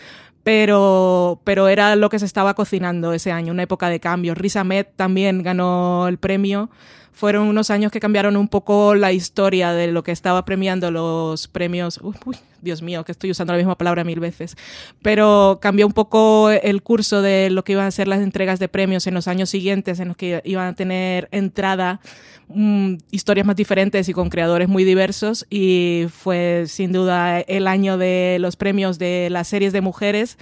Pero, 0.45 1.43
pero 1.45 1.69
era 1.69 1.95
lo 1.95 2.09
que 2.09 2.19
se 2.19 2.25
estaba 2.25 2.55
cocinando 2.55 3.13
ese 3.13 3.33
año, 3.33 3.53
una 3.53 3.65
época 3.65 3.91
de 3.91 4.01
cambio. 4.01 4.35
Riz 4.35 4.57
Ahmed 4.57 4.87
también 4.97 5.43
ganó 5.43 6.09
el 6.09 6.17
premio 6.17 6.71
fueron 7.19 7.49
unos 7.49 7.71
años 7.71 7.91
que 7.91 7.99
cambiaron 7.99 8.37
un 8.37 8.47
poco 8.47 8.95
la 8.95 9.11
historia 9.13 9.73
de 9.73 9.89
lo 9.89 10.05
que 10.05 10.13
estaba 10.13 10.45
premiando 10.45 10.93
los 10.93 11.49
premios. 11.49 11.99
Uy, 12.01 12.37
Dios 12.63 12.81
mío, 12.81 13.05
que 13.05 13.11
estoy 13.11 13.33
usando 13.33 13.53
la 13.53 13.57
misma 13.57 13.77
palabra 13.77 14.05
mil 14.05 14.21
veces. 14.21 14.57
Pero 15.03 15.59
cambió 15.61 15.85
un 15.89 15.95
poco 15.95 16.49
el 16.51 16.81
curso 16.81 17.21
de 17.21 17.51
lo 17.51 17.65
que 17.65 17.73
iban 17.73 17.87
a 17.87 17.91
ser 17.91 18.07
las 18.07 18.21
entregas 18.21 18.61
de 18.61 18.69
premios 18.69 19.09
en 19.09 19.15
los 19.15 19.27
años 19.27 19.51
siguientes, 19.51 19.99
en 19.99 20.07
los 20.07 20.17
que 20.17 20.43
iban 20.45 20.69
a 20.69 20.75
tener 20.75 21.29
entrada 21.33 21.99
mm, 22.47 22.99
historias 23.11 23.45
más 23.45 23.57
diferentes 23.57 24.09
y 24.09 24.13
con 24.13 24.31
creadores 24.31 24.69
muy 24.69 24.85
diversos. 24.85 25.45
Y 25.51 26.07
fue 26.13 26.67
sin 26.69 26.93
duda 26.93 27.41
el 27.41 27.67
año 27.67 27.99
de 27.99 28.37
los 28.39 28.55
premios 28.55 28.97
de 29.01 29.27
las 29.29 29.49
series 29.49 29.73
de 29.73 29.81
mujeres, 29.81 30.39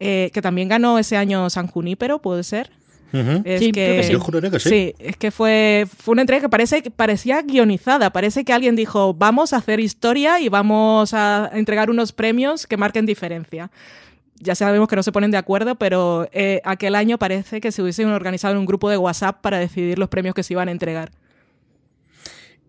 eh, 0.00 0.32
que 0.34 0.42
también 0.42 0.68
ganó 0.68 0.98
ese 0.98 1.16
año 1.16 1.48
San 1.50 1.68
Junípero, 1.68 2.20
puede 2.20 2.42
ser 2.42 2.72
es 3.12 3.72
que, 3.72 4.18
sí. 4.60 4.94
es 4.98 5.16
que 5.16 5.30
fue, 5.30 5.86
fue 5.98 6.12
una 6.12 6.22
entrega 6.22 6.42
que 6.42 6.48
parece, 6.48 6.82
parecía 6.90 7.42
guionizada. 7.42 8.10
Parece 8.10 8.44
que 8.44 8.52
alguien 8.52 8.76
dijo, 8.76 9.14
vamos 9.14 9.52
a 9.52 9.58
hacer 9.58 9.80
historia 9.80 10.40
y 10.40 10.48
vamos 10.48 11.14
a 11.14 11.50
entregar 11.52 11.90
unos 11.90 12.12
premios 12.12 12.66
que 12.66 12.76
marquen 12.76 13.06
diferencia. 13.06 13.70
Ya 14.38 14.54
sabemos 14.54 14.88
que 14.88 14.96
no 14.96 15.02
se 15.02 15.12
ponen 15.12 15.30
de 15.30 15.38
acuerdo, 15.38 15.76
pero 15.76 16.28
eh, 16.32 16.60
aquel 16.64 16.94
año 16.94 17.18
parece 17.18 17.60
que 17.60 17.72
se 17.72 17.82
hubiesen 17.82 18.08
organizado 18.08 18.52
en 18.54 18.60
un 18.60 18.66
grupo 18.66 18.90
de 18.90 18.98
WhatsApp 18.98 19.40
para 19.40 19.58
decidir 19.58 19.98
los 19.98 20.08
premios 20.08 20.34
que 20.34 20.42
se 20.42 20.52
iban 20.52 20.68
a 20.68 20.72
entregar. 20.72 21.10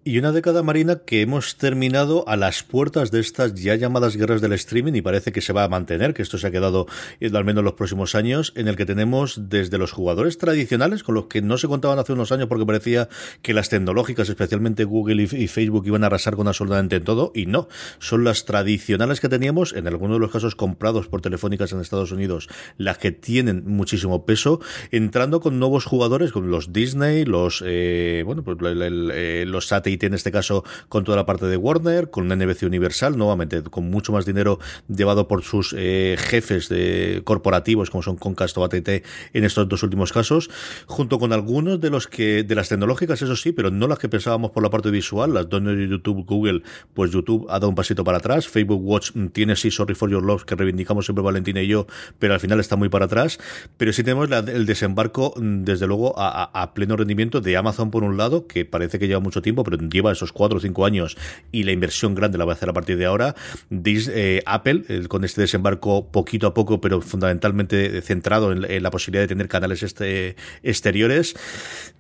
Y 0.08 0.20
una 0.20 0.32
década 0.32 0.64
marina 0.64 1.02
que 1.06 1.22
hemos 1.22 1.58
terminado 1.58 2.24
a 2.30 2.38
las 2.38 2.64
puertas 2.64 3.12
de 3.12 3.20
estas 3.20 3.56
ya 3.56 3.76
llamadas 3.76 4.16
guerras 4.16 4.40
del 4.40 4.54
streaming 4.54 4.94
y 4.94 5.02
parece 5.02 5.34
que 5.34 5.42
se 5.42 5.52
va 5.52 5.66
a 5.66 5.68
mantener, 5.68 6.14
que 6.14 6.22
esto 6.22 6.38
se 6.38 6.48
ha 6.48 6.52
quedado 6.52 6.88
eh, 7.20 7.30
al 7.34 7.44
menos 7.44 7.62
los 7.62 7.74
próximos 7.74 8.16
años, 8.16 8.54
en 8.56 8.70
el 8.70 8.78
que 8.78 8.86
tenemos 8.86 9.50
desde 9.50 9.78
los 9.78 9.92
jugadores 9.92 10.38
tradicionales, 10.38 11.04
con 11.04 11.14
los 11.14 11.26
que 11.26 11.42
no 11.42 11.58
se 11.58 11.68
contaban 11.68 12.00
hace 12.00 12.14
unos 12.14 12.32
años 12.32 12.48
porque 12.48 12.66
parecía 12.66 13.10
que 13.42 13.54
las 13.54 13.68
tecnológicas, 13.68 14.30
especialmente 14.30 14.86
Google 14.86 15.24
y 15.24 15.48
Facebook, 15.50 15.86
iban 15.86 16.06
a 16.06 16.08
arrasar 16.08 16.38
con 16.38 16.48
absolutamente 16.48 17.02
todo, 17.02 17.34
y 17.36 17.46
no, 17.46 17.68
son 18.00 18.24
las 18.24 18.46
tradicionales 18.46 19.20
que 19.20 19.28
teníamos, 19.28 19.74
en 19.74 19.88
algunos 19.88 20.16
de 20.16 20.22
los 20.22 20.32
casos 20.32 20.56
comprados 20.56 21.10
por 21.10 21.20
telefónicas 21.20 21.74
en 21.74 21.82
Estados 21.82 22.14
Unidos, 22.14 22.48
las 22.78 22.98
que 22.98 23.12
tienen 23.12 23.64
muchísimo 23.66 24.26
peso, 24.26 24.62
entrando 24.92 25.42
con 25.42 25.60
nuevos 25.60 25.84
jugadores, 25.84 26.32
con 26.32 26.50
los 26.50 26.72
Disney, 26.72 27.26
los, 27.26 27.62
eh, 27.66 28.24
bueno, 28.26 28.42
pues 28.46 28.58
eh, 28.64 29.44
los 29.46 29.68
En 30.06 30.14
este 30.14 30.32
caso 30.32 30.64
con 30.90 31.04
toda 31.04 31.18
la 31.18 31.26
parte 31.26 31.46
de 31.48 31.58
Warner, 31.58 32.10
con 32.10 32.28
NBC 32.28 32.64
Universal, 32.64 33.18
nuevamente 33.18 33.64
con 33.64 33.90
mucho 33.90 34.12
más 34.12 34.26
dinero 34.26 34.60
llevado 34.88 35.28
por 35.28 35.44
sus 35.44 35.74
eh, 35.78 36.16
jefes 36.18 36.70
de 36.70 37.22
corporativos 37.24 37.90
como 37.90 38.04
son 38.04 38.18
Comcast 38.18 38.58
o 38.58 38.64
AT&T 38.64 39.04
en 39.34 39.44
estos 39.44 39.68
dos 39.68 39.84
últimos 39.84 40.12
casos, 40.12 40.50
junto 40.86 41.20
con 41.20 41.34
algunos 41.34 41.80
de 41.82 41.90
los 41.90 42.08
que 42.08 42.44
de 42.44 42.56
las 42.56 42.70
tecnológicas, 42.70 43.22
eso 43.22 43.36
sí, 43.36 43.52
pero 43.52 43.72
no 43.72 43.88
las 43.88 44.00
que 44.00 44.10
pensábamos 44.10 44.52
por 44.52 44.64
la 44.64 44.70
parte 44.70 44.92
visual, 44.92 45.34
las 45.34 45.50
de 45.50 45.88
YouTube, 45.88 46.26
Google, 46.26 46.64
pues 46.94 47.12
YouTube 47.12 47.48
ha 47.50 47.54
dado 47.54 47.70
un 47.70 47.76
pasito 47.76 48.04
para 48.04 48.18
atrás, 48.18 48.48
Facebook 48.48 48.82
Watch 48.84 49.12
tiene 49.34 49.56
sí 49.56 49.72
Sorry 49.72 49.96
for 49.96 50.10
Your 50.10 50.24
Love 50.24 50.46
que 50.46 50.56
reivindicamos 50.56 51.06
siempre 51.06 51.24
Valentina 51.24 51.62
y 51.62 51.68
yo, 51.68 51.88
pero 52.20 52.34
al 52.34 52.40
final 52.40 52.60
está 52.60 52.76
muy 52.76 52.90
para 52.90 53.06
atrás, 53.06 53.40
pero 53.78 53.94
sí 53.94 54.04
tenemos 54.04 54.30
el 54.32 54.66
desembarco 54.66 55.34
desde 55.38 55.88
luego 55.88 56.14
a, 56.18 56.74
pleno 56.74 56.96
rendimiento 56.96 57.42
de 57.42 57.58
Amazon 57.58 57.92
por 57.92 58.04
un 58.04 58.18
lado, 58.18 58.48
que 58.48 58.66
parece 58.66 59.00
que 59.00 59.08
lleva 59.08 59.20
mucho 59.20 59.42
tiempo, 59.42 59.64
pero 59.64 59.78
lleva 59.90 60.12
esos 60.12 60.32
cuatro 60.32 60.58
o 60.58 60.62
cinco 60.62 60.86
años 60.86 61.18
y 61.52 61.64
la 61.64 61.72
inversión 61.72 62.16
grande 62.16 62.38
la 62.38 62.46
va 62.46 62.54
a 62.54 62.56
hacer 62.56 62.70
a 62.70 62.74
partir 62.74 62.98
de 62.98 63.06
ahora. 63.06 63.36
Eh, 63.70 64.42
Apple, 64.46 65.08
con 65.08 65.24
este 65.24 65.42
desembarco 65.42 66.12
poquito 66.12 66.48
a 66.48 66.54
poco, 66.54 66.82
pero 66.82 67.02
fundamentalmente 67.02 68.02
centrado 68.02 68.52
en, 68.52 68.84
la 68.84 68.92
posibilidad 68.92 69.24
de 69.24 69.28
tener 69.28 69.48
canales 69.48 69.84
este, 69.84 70.36
exteriores. 70.64 71.36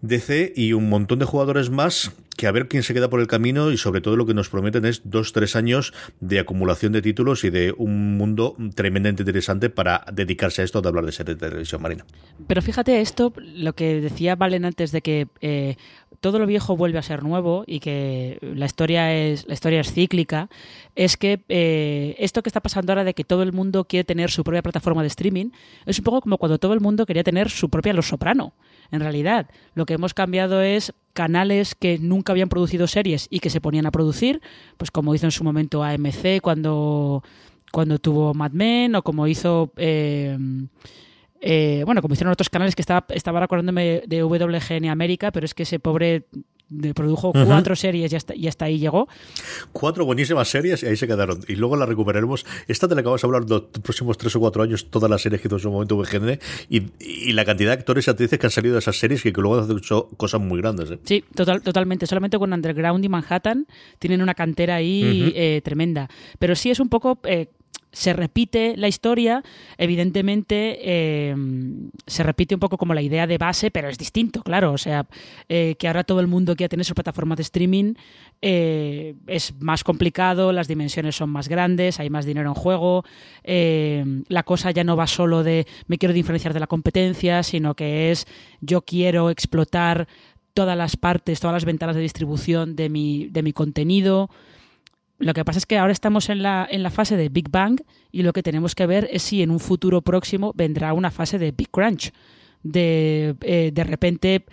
DC 0.02 0.54
y 0.56 0.74
un 0.74 0.90
montón 0.90 1.20
de 1.20 1.26
jugadores 1.26 1.70
más 1.70 2.12
que 2.38 2.48
a 2.48 2.52
ver 2.52 2.68
quién 2.68 2.84
se 2.84 2.94
queda 2.94 3.10
por 3.10 3.20
el 3.20 3.28
camino 3.28 3.72
y 3.72 3.78
sobre 3.78 4.00
todo 4.00 4.16
lo 4.16 4.26
que 4.26 4.34
nos 4.34 4.48
prometen 4.48 4.86
es 4.86 5.02
dos, 5.04 5.34
tres 5.34 5.56
años 5.56 5.94
de 6.22 6.40
acumulación 6.40 6.94
de 6.94 7.02
títulos 7.02 7.44
y 7.44 7.50
de 7.50 7.74
un 7.76 8.16
mundo 8.16 8.56
tremendamente 8.76 9.24
interesante 9.24 9.70
para 9.70 10.06
dedicarse 10.14 10.62
a 10.62 10.66
esto 10.66 10.82
de 10.82 10.88
hablar 10.88 11.06
de 11.06 11.12
series 11.12 11.38
de 11.38 11.50
televisión 11.50 11.82
marina. 11.82 12.06
Pero 12.46 12.62
fíjate 12.62 13.02
esto, 13.02 13.34
lo 13.38 13.74
que 13.74 14.00
decía 14.00 14.36
Valen 14.36 14.66
antes 14.66 14.92
de 14.92 15.02
que 15.02 15.28
eh, 15.42 15.78
todo 16.20 16.40
lo 16.40 16.46
viejo 16.46 16.76
vuelve 16.76 17.00
a 17.00 17.04
ser 17.04 17.24
nuevo 17.24 17.64
y 17.68 17.80
que 17.80 18.40
la 18.42 18.66
historia 18.66 19.14
es, 19.14 19.48
la 19.48 19.54
historia 19.54 19.82
es 19.82 19.92
cíclica, 19.92 20.50
es 20.96 21.18
que 21.18 21.42
eh, 21.50 22.16
esto 22.20 22.42
que 22.42 22.50
está 22.50 22.62
pasando 22.62 22.92
ahora 22.92 23.04
de 23.04 23.14
que 23.14 23.24
todo 23.24 23.44
el 23.44 23.54
mundo 23.54 23.86
quiere 23.86 24.04
tener 24.04 24.32
su 24.32 24.44
propia 24.44 24.62
plataforma 24.62 25.02
de 25.02 25.08
streaming, 25.08 25.52
es 25.86 26.00
un 26.00 26.04
poco 26.04 26.22
como 26.22 26.38
cuando 26.38 26.58
todo 26.58 26.74
el 26.74 26.82
mundo 26.82 27.06
quería 27.06 27.24
tener 27.24 27.50
su 27.50 27.70
propia 27.70 27.94
Los 27.94 28.08
Soprano. 28.08 28.54
En 28.92 29.02
realidad, 29.02 29.50
lo 29.76 29.86
que 29.86 29.96
hemos 29.96 30.14
cambiado 30.14 30.62
es 30.62 30.94
canales 31.14 31.76
que 31.76 31.98
nunca 32.00 32.32
habían 32.32 32.50
producido 32.50 32.88
series 32.88 33.28
y 33.30 33.40
que 33.40 33.50
se 33.50 33.62
ponían 33.62 33.86
a 33.86 33.92
producir, 33.92 34.42
pues 34.78 34.92
como 34.92 35.14
hizo 35.14 35.26
en 35.26 35.32
su 35.32 35.44
momento 35.44 35.84
AMC 35.84 36.42
cuando, 36.42 37.24
cuando 37.72 38.00
tuvo 38.00 38.34
Mad 38.34 38.52
Men 38.52 38.96
o 38.96 39.04
como 39.04 39.28
hizo... 39.28 39.72
Eh, 39.78 40.38
eh, 41.42 41.84
bueno, 41.86 42.02
como 42.02 42.14
hicieron 42.14 42.32
otros 42.32 42.50
canales 42.50 42.76
que 42.76 42.82
estaba, 42.82 43.06
estaba 43.10 43.44
acordándome 43.44 44.04
de 44.08 44.24
WGN 44.24 44.90
América, 44.90 45.32
pero 45.32 45.46
es 45.46 45.54
que 45.54 45.64
ese 45.64 45.80
pobre 45.80 46.26
de- 46.70 46.94
produjo 46.94 47.32
cuatro 47.32 47.78
series 47.78 48.12
y 48.12 48.16
hasta, 48.18 48.36
y 48.36 48.48
hasta 48.48 48.66
ahí 48.66 48.78
llegó. 48.78 49.08
Cuatro 49.72 50.04
buenísimas 50.06 50.50
series 50.50 50.84
y 50.84 50.88
ahí 50.88 50.98
se 50.98 51.08
quedaron. 51.08 51.40
Y 51.48 51.56
luego 51.56 51.78
la 51.78 51.86
recuperaremos. 51.86 52.46
Esta 52.68 52.88
te 52.90 52.96
la 52.96 53.02
acabas 53.02 53.22
de 53.22 53.28
hablar 53.28 53.50
los 53.50 53.62
próximos 53.82 54.18
tres 54.18 54.36
o 54.36 54.40
cuatro 54.42 54.64
años, 54.64 54.90
todas 54.90 55.10
las 55.10 55.22
series 55.22 55.42
que 55.42 55.48
hizo 55.48 55.56
en 55.56 55.62
su 55.62 55.72
momento 55.72 55.96
VGN 55.96 56.40
y, 56.70 56.84
y 57.00 57.32
la 57.34 57.46
cantidad 57.46 57.70
de 57.70 57.78
actores 57.80 58.08
y 58.08 58.10
actrices 58.10 58.38
que 58.38 58.48
han 58.48 58.52
salido 58.52 58.74
de 58.74 58.80
esas 58.80 58.98
series 59.00 59.26
y 59.26 59.32
que 59.32 59.40
luego 59.40 59.62
han 59.62 59.78
hecho 59.78 60.10
cosas 60.18 60.42
muy 60.42 60.60
grandes. 60.60 60.92
¿eh? 60.92 61.00
Sí, 61.04 61.24
total, 61.34 61.62
totalmente. 61.62 62.06
Solamente 62.06 62.38
con 62.38 62.52
Underground 62.52 63.06
y 63.06 63.08
Manhattan 63.10 63.66
tienen 64.00 64.22
una 64.22 64.34
cantera 64.34 64.76
ahí 64.76 65.32
eh, 65.36 65.62
tremenda. 65.64 66.10
Pero 66.38 66.54
sí 66.56 66.70
es 66.70 66.80
un 66.82 66.90
poco. 66.90 67.20
eh, 67.24 67.48
se 67.98 68.14
repite 68.14 68.78
la 68.78 68.88
historia, 68.88 69.44
evidentemente 69.80 70.78
eh, 70.84 71.36
se 72.06 72.22
repite 72.22 72.54
un 72.54 72.60
poco 72.60 72.78
como 72.78 72.94
la 72.94 73.02
idea 73.02 73.26
de 73.26 73.40
base, 73.40 73.72
pero 73.72 73.90
es 73.90 73.98
distinto, 73.98 74.44
claro. 74.44 74.72
O 74.72 74.78
sea, 74.78 75.08
eh, 75.50 75.74
que 75.80 75.88
ahora 75.88 76.04
todo 76.04 76.20
el 76.20 76.28
mundo 76.28 76.56
quiera 76.56 76.70
tener 76.70 76.86
su 76.86 76.94
plataforma 76.94 77.36
de 77.36 77.42
streaming 77.42 77.96
eh, 78.44 79.16
es 79.26 79.56
más 79.60 79.84
complicado, 79.84 80.52
las 80.52 80.68
dimensiones 80.68 81.16
son 81.16 81.32
más 81.32 81.48
grandes, 81.50 82.00
hay 82.00 82.12
más 82.12 82.28
dinero 82.28 82.50
en 82.50 82.54
juego, 82.54 83.04
eh, 83.44 84.06
la 84.28 84.44
cosa 84.44 84.70
ya 84.70 84.84
no 84.84 84.96
va 84.96 85.08
solo 85.08 85.42
de 85.42 85.66
me 85.88 85.98
quiero 85.98 86.14
diferenciar 86.14 86.54
de 86.54 86.60
la 86.60 86.68
competencia, 86.68 87.42
sino 87.42 87.74
que 87.74 88.12
es 88.12 88.28
yo 88.62 88.84
quiero 88.84 89.32
explotar 89.32 90.08
todas 90.54 90.78
las 90.78 90.98
partes, 90.98 91.40
todas 91.40 91.56
las 91.56 91.66
ventanas 91.66 91.96
de 91.96 92.04
distribución 92.04 92.76
de 92.76 92.90
mi, 92.90 93.28
de 93.30 93.42
mi 93.42 93.54
contenido. 93.54 94.30
Lo 95.20 95.34
que 95.34 95.44
pasa 95.44 95.58
es 95.60 95.66
que 95.66 95.78
ahora 95.78 95.94
estamos 95.94 96.30
en 96.30 96.44
la, 96.44 96.68
en 96.70 96.84
la 96.84 96.92
fase 96.92 97.18
de 97.18 97.30
Big 97.30 97.50
Bang 97.50 97.82
y 98.12 98.22
lo 98.22 98.34
que 98.34 98.44
tenemos 98.44 98.76
que 98.76 98.86
ver 98.86 99.08
es 99.12 99.24
si 99.24 99.42
en 99.42 99.50
un 99.50 99.60
futuro 99.60 100.02
próximo 100.02 100.54
vendrá 100.56 100.94
una 100.94 101.10
fase 101.12 101.40
de 101.40 101.52
Big 101.52 101.70
Crunch. 101.72 102.12
De, 102.64 103.36
eh, 103.42 103.72
de 103.74 103.84
repente, 103.84 104.46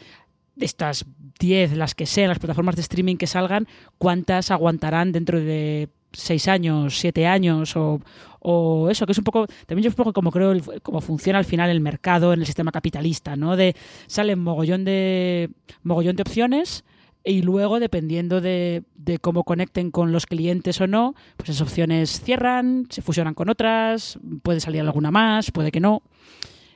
estas 0.59 1.05
10, 1.39 1.77
las 1.77 1.95
que 1.95 2.07
sean, 2.07 2.29
las 2.29 2.39
plataformas 2.39 2.77
de 2.77 2.83
streaming 2.83 3.17
que 3.17 3.27
salgan, 3.27 3.67
¿cuántas 3.99 4.51
aguantarán 4.51 5.12
dentro 5.12 5.41
de 5.41 5.89
6 6.12 6.49
años, 6.49 6.99
7 6.99 7.27
años? 7.27 7.77
O, 7.77 8.01
o 8.41 8.89
eso, 8.89 9.05
que 9.05 9.12
es 9.12 9.19
un 9.19 9.25
poco, 9.25 9.47
también 9.67 9.85
yo 9.85 9.91
un 9.91 9.97
poco 9.97 10.12
como 10.12 10.31
creo, 10.31 10.53
el- 10.53 10.62
cómo 10.83 11.01
funciona 11.01 11.39
al 11.39 11.45
final 11.45 11.71
el 11.71 11.81
mercado 11.81 12.33
en 12.33 12.41
el 12.41 12.47
sistema 12.47 12.71
capitalista, 12.73 13.37
¿no? 13.37 13.57
De 13.57 13.75
salen 14.07 14.39
mogollón 14.39 14.85
de, 14.85 15.51
mogollón 15.83 16.17
de 16.17 16.23
opciones 16.23 16.85
y 17.25 17.43
luego, 17.43 17.81
dependiendo 17.81 18.41
de, 18.41 18.83
de 18.97 19.18
cómo 19.18 19.45
conecten 19.45 19.91
con 19.91 20.12
los 20.12 20.27
clientes 20.27 20.81
o 20.81 20.87
no, 20.87 21.14
pues 21.37 21.49
esas 21.49 21.62
opciones 21.62 22.20
cierran, 22.20 22.87
se 22.91 23.01
fusionan 23.01 23.35
con 23.35 23.49
otras, 23.49 24.18
puede 24.43 24.61
salir 24.61 24.83
alguna 24.83 25.11
más, 25.11 25.51
puede 25.51 25.72
que 25.72 25.81
no. 25.81 26.03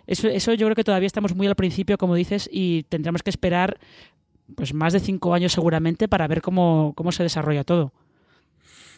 Eso, 0.06 0.26
eso 0.28 0.54
yo 0.54 0.66
creo 0.66 0.74
que 0.74 0.84
todavía 0.84 1.06
estamos 1.06 1.34
muy 1.34 1.46
al 1.46 1.54
principio, 1.54 1.98
como 1.98 2.14
dices, 2.14 2.48
y 2.50 2.84
tendremos 2.84 3.22
que 3.22 3.28
esperar 3.28 3.78
pues 4.54 4.72
más 4.72 4.94
de 4.94 5.00
cinco 5.00 5.34
años 5.34 5.52
seguramente 5.52 6.08
para 6.08 6.26
ver 6.26 6.40
cómo, 6.40 6.94
cómo 6.96 7.12
se 7.12 7.22
desarrolla 7.22 7.64
todo. 7.64 7.92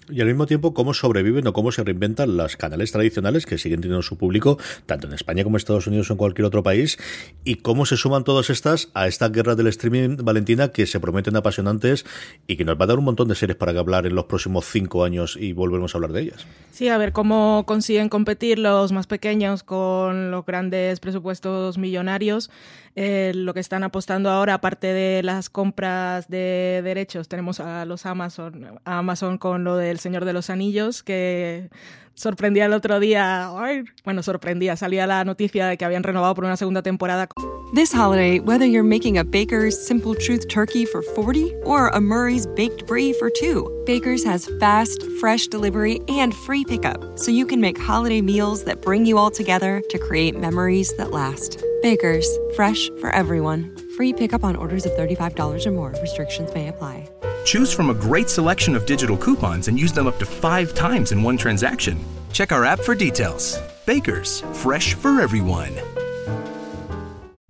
Y 0.08 0.20
al 0.20 0.26
mismo 0.26 0.46
tiempo, 0.46 0.74
cómo 0.74 0.94
sobreviven 0.94 1.46
o 1.46 1.52
cómo 1.52 1.72
se 1.72 1.84
reinventan 1.84 2.36
los 2.36 2.56
canales 2.56 2.92
tradicionales 2.92 3.46
que 3.46 3.58
siguen 3.58 3.80
teniendo 3.80 4.02
su 4.02 4.16
público, 4.16 4.58
tanto 4.86 5.06
en 5.06 5.12
España 5.12 5.44
como 5.44 5.56
en 5.56 5.58
Estados 5.58 5.86
Unidos 5.86 6.10
o 6.10 6.14
en 6.14 6.18
cualquier 6.18 6.46
otro 6.46 6.62
país, 6.62 6.98
y 7.44 7.56
cómo 7.56 7.86
se 7.86 7.96
suman 7.96 8.24
todas 8.24 8.50
estas 8.50 8.88
a 8.94 9.06
esta 9.06 9.28
guerra 9.28 9.54
del 9.54 9.68
streaming, 9.68 10.16
Valentina, 10.22 10.68
que 10.68 10.86
se 10.86 11.00
prometen 11.00 11.36
apasionantes 11.36 12.04
y 12.46 12.56
que 12.56 12.64
nos 12.64 12.80
va 12.80 12.84
a 12.84 12.88
dar 12.88 12.98
un 12.98 13.04
montón 13.04 13.28
de 13.28 13.34
series 13.34 13.56
para 13.56 13.72
que 13.72 13.78
hablar 13.78 14.06
en 14.06 14.14
los 14.14 14.24
próximos 14.24 14.64
cinco 14.66 15.04
años 15.04 15.36
y 15.38 15.52
volveremos 15.52 15.94
a 15.94 15.98
hablar 15.98 16.12
de 16.12 16.22
ellas. 16.22 16.46
Sí, 16.72 16.88
a 16.88 16.98
ver 16.98 17.12
cómo 17.12 17.64
consiguen 17.66 18.08
competir 18.08 18.58
los 18.58 18.92
más 18.92 19.06
pequeños 19.06 19.62
con 19.62 20.30
los 20.30 20.44
grandes 20.44 21.00
presupuestos 21.00 21.78
millonarios. 21.78 22.50
Eh, 22.96 23.32
lo 23.34 23.54
que 23.54 23.60
están 23.60 23.84
apostando 23.84 24.30
ahora, 24.30 24.54
aparte 24.54 24.88
de 24.88 25.22
las 25.22 25.48
compras 25.48 26.28
de 26.28 26.80
derechos, 26.82 27.28
tenemos 27.28 27.60
a 27.60 27.84
los 27.84 28.04
Amazon, 28.04 28.80
a 28.84 28.98
Amazon 28.98 29.38
con 29.38 29.62
lo 29.62 29.76
del 29.76 30.00
Señor 30.00 30.24
de 30.24 30.32
los 30.32 30.50
Anillos, 30.50 31.02
que 31.02 31.70
sorprendía 32.20 32.66
el 32.66 32.74
otro 32.74 33.00
día, 33.00 33.50
ay, 33.58 33.84
bueno, 34.04 34.22
sorprendía, 34.22 34.76
salía 34.76 35.06
la 35.06 35.24
noticia 35.24 35.66
de 35.66 35.78
que 35.78 35.84
habían 35.86 36.02
renovado 36.02 36.34
por 36.34 36.44
una 36.44 36.56
segunda 36.56 36.82
temporada. 36.82 37.28
This 37.74 37.94
holiday, 37.94 38.40
whether 38.40 38.66
you're 38.66 38.82
making 38.82 39.16
a 39.16 39.24
Baker's 39.24 39.78
Simple 39.86 40.14
Truth 40.14 40.48
turkey 40.48 40.84
for 40.84 41.02
40 41.02 41.54
or 41.64 41.88
a 41.88 42.00
Murray's 42.00 42.46
Baked 42.46 42.86
Brie 42.86 43.14
for 43.14 43.30
2, 43.30 43.84
Baker's 43.86 44.24
has 44.24 44.50
fast, 44.58 45.02
fresh 45.20 45.46
delivery 45.46 46.00
and 46.08 46.34
free 46.34 46.64
pickup, 46.64 47.18
so 47.18 47.30
you 47.30 47.46
can 47.46 47.60
make 47.60 47.78
holiday 47.78 48.20
meals 48.20 48.64
that 48.64 48.82
bring 48.82 49.06
you 49.06 49.16
all 49.16 49.30
together 49.30 49.82
to 49.88 49.98
create 49.98 50.36
memories 50.36 50.94
that 50.96 51.12
last. 51.12 51.64
Baker's, 51.80 52.28
fresh 52.54 52.90
for 53.00 53.10
everyone. 53.10 53.79
Free 54.00 54.14
pickup 54.14 54.44
on 54.44 54.56
orders 54.56 54.86
of 54.86 54.92
$35 54.92 55.66
or 55.66 55.70
more. 55.72 55.92
Restrictions 56.00 56.48
may 56.54 56.68
apply. 56.68 57.06
Choose 57.44 57.70
from 57.70 57.90
a 57.90 57.94
great 57.94 58.30
selection 58.30 58.74
of 58.74 58.86
digital 58.86 59.14
coupons 59.14 59.68
and 59.68 59.78
use 59.78 59.92
them 59.92 60.06
up 60.06 60.18
to 60.20 60.24
five 60.24 60.72
times 60.72 61.12
in 61.12 61.22
one 61.22 61.36
transaction. 61.36 61.98
Check 62.32 62.50
our 62.50 62.64
app 62.64 62.80
for 62.80 62.94
details. 62.94 63.58
Bakers, 63.84 64.40
fresh 64.54 64.94
for 64.94 65.20
everyone. 65.20 65.74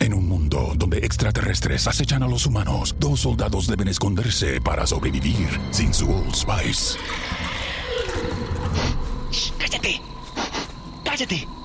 En 0.01 0.13
un 0.13 0.27
mundo 0.27 0.75
donde 0.75 0.99
extraterrestres 1.05 1.87
acechan 1.87 2.25
a 2.25 2.27
los 2.27 2.47
humanos, 2.47 2.97
dos 2.99 3.21
soldados 3.21 3.69
deben 3.69 3.87
esconderse 3.87 4.61
para 4.61 4.89
sobrevivir 4.89 5.57
sin 5.71 5.95
su 5.95 6.11
Old 6.11 6.35
Spice. 6.35 6.99
¡Cállate! 9.57 10.01
¡Cállate! 11.05 11.60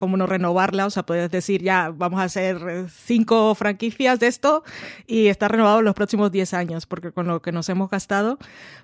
Cómo 0.00 0.16
no 0.16 0.26
renovarla, 0.26 0.86
o 0.86 0.90
sea, 0.90 1.04
puedes 1.04 1.30
decir 1.30 1.62
ya 1.62 1.92
vamos 1.94 2.20
a 2.20 2.22
hacer 2.22 2.56
eh, 2.66 2.86
cinco 2.88 3.54
franquicias 3.54 4.18
de 4.18 4.28
esto 4.28 4.64
y 5.06 5.26
está 5.26 5.46
renovado 5.46 5.80
en 5.80 5.84
los 5.84 5.94
próximos 5.94 6.32
10 6.32 6.54
años, 6.54 6.86
porque 6.86 7.12
con 7.12 7.26
lo 7.26 7.42
que 7.42 7.52
nos 7.52 7.68
hemos 7.68 7.90
gastado. 7.90 8.38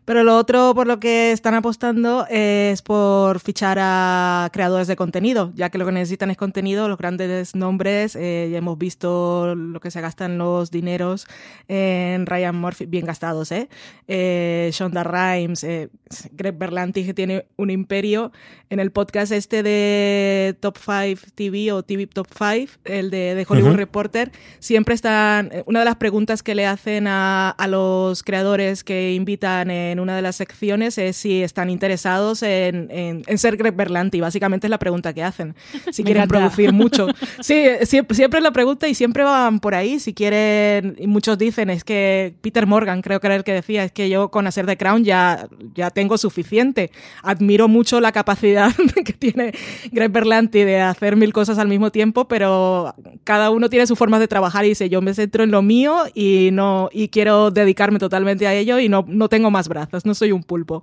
Pero 0.04 0.24
lo 0.24 0.36
otro 0.36 0.74
por 0.74 0.86
lo 0.86 1.00
que 1.00 1.32
están 1.32 1.54
apostando 1.54 2.26
es 2.28 2.82
por 2.82 3.40
fichar 3.40 3.78
a 3.80 4.50
creadores 4.52 4.88
de 4.88 4.96
contenido, 4.96 5.52
ya 5.54 5.70
que 5.70 5.78
lo 5.78 5.86
que 5.86 5.92
necesitan 5.92 6.30
es 6.30 6.36
contenido, 6.36 6.86
los 6.86 6.98
grandes 6.98 7.54
nombres, 7.54 8.14
eh, 8.14 8.50
ya 8.52 8.58
hemos 8.58 8.76
visto 8.76 9.54
lo 9.54 9.80
que 9.80 9.90
se 9.90 10.02
gastan 10.02 10.36
los 10.36 10.70
dineros 10.70 11.26
en 11.66 12.26
Ryan 12.26 12.56
Murphy, 12.56 12.84
bien 12.84 13.06
gastados, 13.06 13.52
¿eh? 13.52 13.70
eh 14.06 14.68
Shonda 14.70 15.02
Rhimes, 15.02 15.64
eh, 15.64 15.88
Greg 16.32 16.58
Berlanti, 16.58 17.06
que 17.06 17.14
tiene 17.14 17.46
un 17.56 17.70
imperio. 17.70 18.32
En 18.68 18.80
el 18.80 18.92
podcast 18.92 19.32
este 19.32 19.62
de 19.62 20.56
Top 20.60 20.76
5 20.76 21.05
TV 21.34 21.72
o 21.72 21.82
TV 21.82 22.06
Top 22.06 22.26
5, 22.36 22.72
el 22.84 23.10
de, 23.10 23.34
de 23.34 23.46
Hollywood 23.48 23.70
Ujú. 23.70 23.76
Reporter, 23.78 24.32
siempre 24.58 24.94
están. 24.94 25.50
eh, 25.52 25.62
Una 25.66 25.78
de 25.80 25.84
las 25.84 25.96
preguntas 25.96 26.42
que 26.42 26.54
le 26.54 26.66
hacen 26.66 27.06
a, 27.06 27.50
a 27.50 27.66
los 27.68 28.22
creadores 28.22 28.82
que 28.84 29.12
invitan 29.14 29.70
en 29.70 30.00
una 30.00 30.16
de 30.16 30.22
las 30.22 30.36
secciones 30.36 30.98
es 30.98 31.16
si 31.16 31.42
están 31.42 31.70
interesados 31.70 32.42
en, 32.42 32.88
en- 32.90 33.22
en 33.26 33.38
ser 33.38 33.56
Greg 33.56 33.74
Berlanti. 33.74 34.20
Básicamente 34.20 34.66
es 34.66 34.70
la 34.70 34.78
pregunta 34.78 35.12
que 35.12 35.22
hacen. 35.22 35.54
Si 35.92 36.02
Me 36.02 36.06
quieren 36.08 36.24
encanta. 36.24 36.38
producir 36.38 36.72
mucho. 36.72 37.06
Sí, 37.40 37.64
siempre, 37.82 38.14
siempre 38.16 38.38
es 38.38 38.42
la 38.44 38.50
pregunta 38.50 38.88
y 38.88 38.94
siempre 38.94 39.22
van 39.24 39.60
por 39.60 39.74
ahí. 39.74 40.00
Si 40.00 40.14
quieren, 40.14 40.96
y 40.98 41.06
muchos 41.06 41.36
dicen, 41.38 41.70
es 41.70 41.84
que 41.84 42.34
Peter 42.40 42.66
Morgan, 42.66 43.02
creo 43.02 43.20
que 43.20 43.26
era 43.26 43.36
el 43.36 43.44
que 43.44 43.52
decía, 43.52 43.84
es 43.84 43.92
que 43.92 44.08
yo 44.08 44.30
con 44.30 44.46
hacer 44.46 44.66
The 44.66 44.76
Crown 44.76 45.04
ya, 45.04 45.48
ya 45.74 45.90
tengo 45.90 46.18
suficiente. 46.18 46.90
Admiro 47.22 47.68
mucho 47.68 48.00
la 48.00 48.12
capacidad 48.12 48.72
que 49.04 49.12
tiene 49.12 49.52
Greg 49.92 50.10
Berlanti 50.10 50.64
de 50.64 50.80
hacer 50.80 50.95
mil 51.16 51.32
cosas 51.32 51.58
al 51.58 51.68
mismo 51.68 51.90
tiempo, 51.90 52.26
pero 52.26 52.94
cada 53.24 53.50
uno 53.50 53.68
tiene 53.68 53.86
sus 53.86 53.98
formas 53.98 54.20
de 54.20 54.28
trabajar 54.28 54.64
y 54.64 54.70
dice, 54.70 54.88
yo 54.88 55.00
me 55.02 55.14
centro 55.14 55.44
en 55.44 55.50
lo 55.50 55.62
mío 55.62 56.04
y 56.14 56.50
no 56.52 56.88
y 56.92 57.08
quiero 57.08 57.50
dedicarme 57.50 57.98
totalmente 57.98 58.46
a 58.46 58.54
ello 58.54 58.78
y 58.78 58.88
no, 58.88 59.04
no 59.08 59.28
tengo 59.28 59.50
más 59.50 59.68
brazos, 59.68 60.06
no 60.06 60.14
soy 60.14 60.32
un 60.32 60.42
pulpo. 60.42 60.82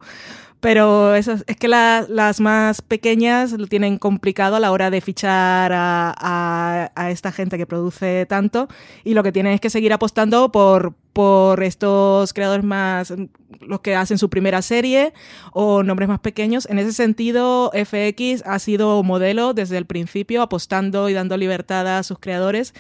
Pero 0.59 1.14
es, 1.14 1.28
es 1.28 1.57
que 1.57 1.68
las 1.68 2.39
más 2.39 2.82
pequeñas 2.82 3.51
lo 3.51 3.68
tienen 3.68 3.97
complicado 3.97 4.55
a 4.55 4.61
la 4.61 4.72
hora 4.72 4.89
de 4.89 5.01
fichar 5.01 5.74
a, 5.74 6.14
a, 6.18 6.91
a, 6.95 7.11
esta 7.11 7.34
gente 7.34 7.57
que 7.57 7.66
produce 7.66 8.26
tanto 8.28 8.70
y 9.03 9.14
lo 9.14 9.24
que 9.24 9.34
tienen 9.34 9.51
es 9.51 9.59
que 9.59 9.70
seguir 9.70 9.91
apostando 9.91 10.53
por, 10.53 10.93
por 11.14 11.64
estos 11.64 12.34
creadores 12.34 12.66
más, 12.66 13.14
los 13.61 13.80
que 13.82 13.95
hacen 13.95 14.18
su 14.18 14.30
primera 14.30 14.61
serie 14.61 15.14
o 15.53 15.84
nombres 15.84 16.09
más 16.09 16.20
pequeños. 16.20 16.68
En 16.70 16.80
ese 16.80 16.91
sentido, 16.91 17.72
FX 17.74 18.43
ha 18.45 18.59
sido 18.59 19.01
modelo 19.03 19.53
desde 19.53 19.78
el 19.78 19.86
principio, 19.86 20.41
apostando 20.41 21.09
y 21.09 21.14
dando 21.14 21.38
libertad 21.38 21.97
a 21.97 22.03
sus 22.03 22.18
creadores 22.20 22.74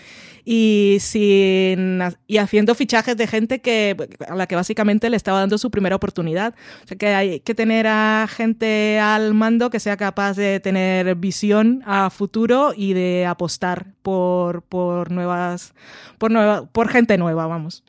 y, 0.45 0.97
sin, 0.99 2.01
y 2.27 2.37
haciendo 2.37 2.75
fichajes 2.75 3.15
de 3.15 3.27
gente 3.27 3.61
que, 3.61 3.95
a 4.27 4.35
la 4.35 4.47
que 4.47 4.55
básicamente 4.55 5.09
le 5.09 5.17
estaba 5.17 5.39
dando 5.39 5.57
su 5.57 5.71
primera 5.71 5.95
oportunidad. 5.95 6.55
O 6.83 6.87
sea 6.87 6.97
que 6.97 7.07
hay 7.07 7.39
que 7.39 7.55
tener 7.55 7.87
a 7.87 8.27
gente 8.27 8.99
al 8.99 9.33
mando 9.33 9.69
que 9.69 9.79
sea 9.79 9.95
capaz 9.95 10.35
de 10.35 10.59
tener 10.59 11.15
visión 11.15 11.83
a 11.85 12.09
futuro 12.09 12.73
y 12.75 12.93
de 12.93 13.25
apostar 13.25 13.93
por, 14.01 14.63
por 14.63 15.11
nuevas, 15.11 15.73
por 16.17 16.31
nueva, 16.31 16.65
por 16.65 16.89
gente 16.89 17.17
nueva, 17.17 17.45
vamos. 17.45 17.83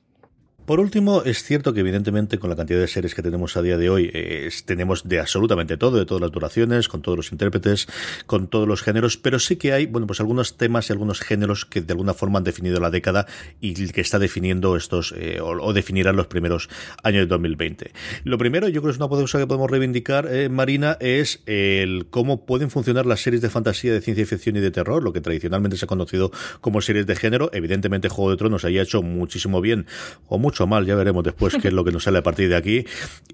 Por 0.66 0.80
último, 0.80 1.22
es 1.24 1.42
cierto 1.42 1.74
que 1.74 1.80
evidentemente 1.80 2.38
con 2.38 2.48
la 2.48 2.56
cantidad 2.56 2.80
de 2.80 2.88
series 2.88 3.14
que 3.14 3.20
tenemos 3.20 3.54
a 3.58 3.60
día 3.60 3.76
de 3.76 3.90
hoy, 3.90 4.10
eh, 4.14 4.48
tenemos 4.64 5.06
de 5.06 5.20
absolutamente 5.20 5.76
todo, 5.76 5.98
de 5.98 6.06
todas 6.06 6.22
las 6.22 6.30
duraciones, 6.30 6.88
con 6.88 7.02
todos 7.02 7.18
los 7.18 7.32
intérpretes, 7.32 7.86
con 8.24 8.48
todos 8.48 8.66
los 8.66 8.80
géneros, 8.80 9.18
pero 9.18 9.38
sí 9.38 9.56
que 9.56 9.74
hay, 9.74 9.84
bueno, 9.84 10.06
pues 10.06 10.20
algunos 10.20 10.56
temas 10.56 10.88
y 10.88 10.94
algunos 10.94 11.20
géneros 11.20 11.66
que 11.66 11.82
de 11.82 11.92
alguna 11.92 12.14
forma 12.14 12.38
han 12.38 12.44
definido 12.44 12.80
la 12.80 12.88
década 12.88 13.26
y 13.60 13.74
que 13.74 14.00
está 14.00 14.18
definiendo 14.18 14.74
estos, 14.74 15.12
eh, 15.18 15.38
o, 15.42 15.74
definirán 15.74 16.16
los 16.16 16.28
primeros 16.28 16.70
años 17.02 17.24
de 17.24 17.26
2020. 17.26 17.92
Lo 18.24 18.38
primero, 18.38 18.66
yo 18.68 18.80
creo 18.80 18.90
que 18.90 18.96
es 18.96 18.96
una 18.96 19.08
cosa 19.08 19.38
que 19.38 19.46
podemos 19.46 19.70
reivindicar, 19.70 20.32
eh, 20.32 20.48
Marina, 20.48 20.96
es 20.98 21.42
el 21.44 22.06
cómo 22.08 22.46
pueden 22.46 22.70
funcionar 22.70 23.04
las 23.04 23.20
series 23.20 23.42
de 23.42 23.50
fantasía, 23.50 23.92
de 23.92 24.00
ciencia 24.00 24.24
ficción 24.24 24.56
y 24.56 24.60
de 24.60 24.70
terror, 24.70 25.02
lo 25.02 25.12
que 25.12 25.20
tradicionalmente 25.20 25.76
se 25.76 25.84
ha 25.84 25.88
conocido 25.88 26.32
como 26.62 26.80
series 26.80 27.06
de 27.06 27.16
género. 27.16 27.50
Evidentemente, 27.52 28.08
Juego 28.08 28.30
de 28.30 28.38
Tronos 28.38 28.64
haya 28.64 28.80
hecho 28.80 29.02
muchísimo 29.02 29.60
bien, 29.60 29.86
o 30.26 30.38
mucho 30.38 30.53
mucho 30.55 30.68
mal, 30.68 30.86
ya 30.86 30.94
veremos 30.94 31.24
después 31.24 31.57
qué 31.61 31.66
es 31.66 31.74
lo 31.74 31.84
que 31.84 31.90
nos 31.90 32.05
sale 32.05 32.18
a 32.18 32.22
partir 32.22 32.48
de 32.48 32.55
aquí. 32.55 32.86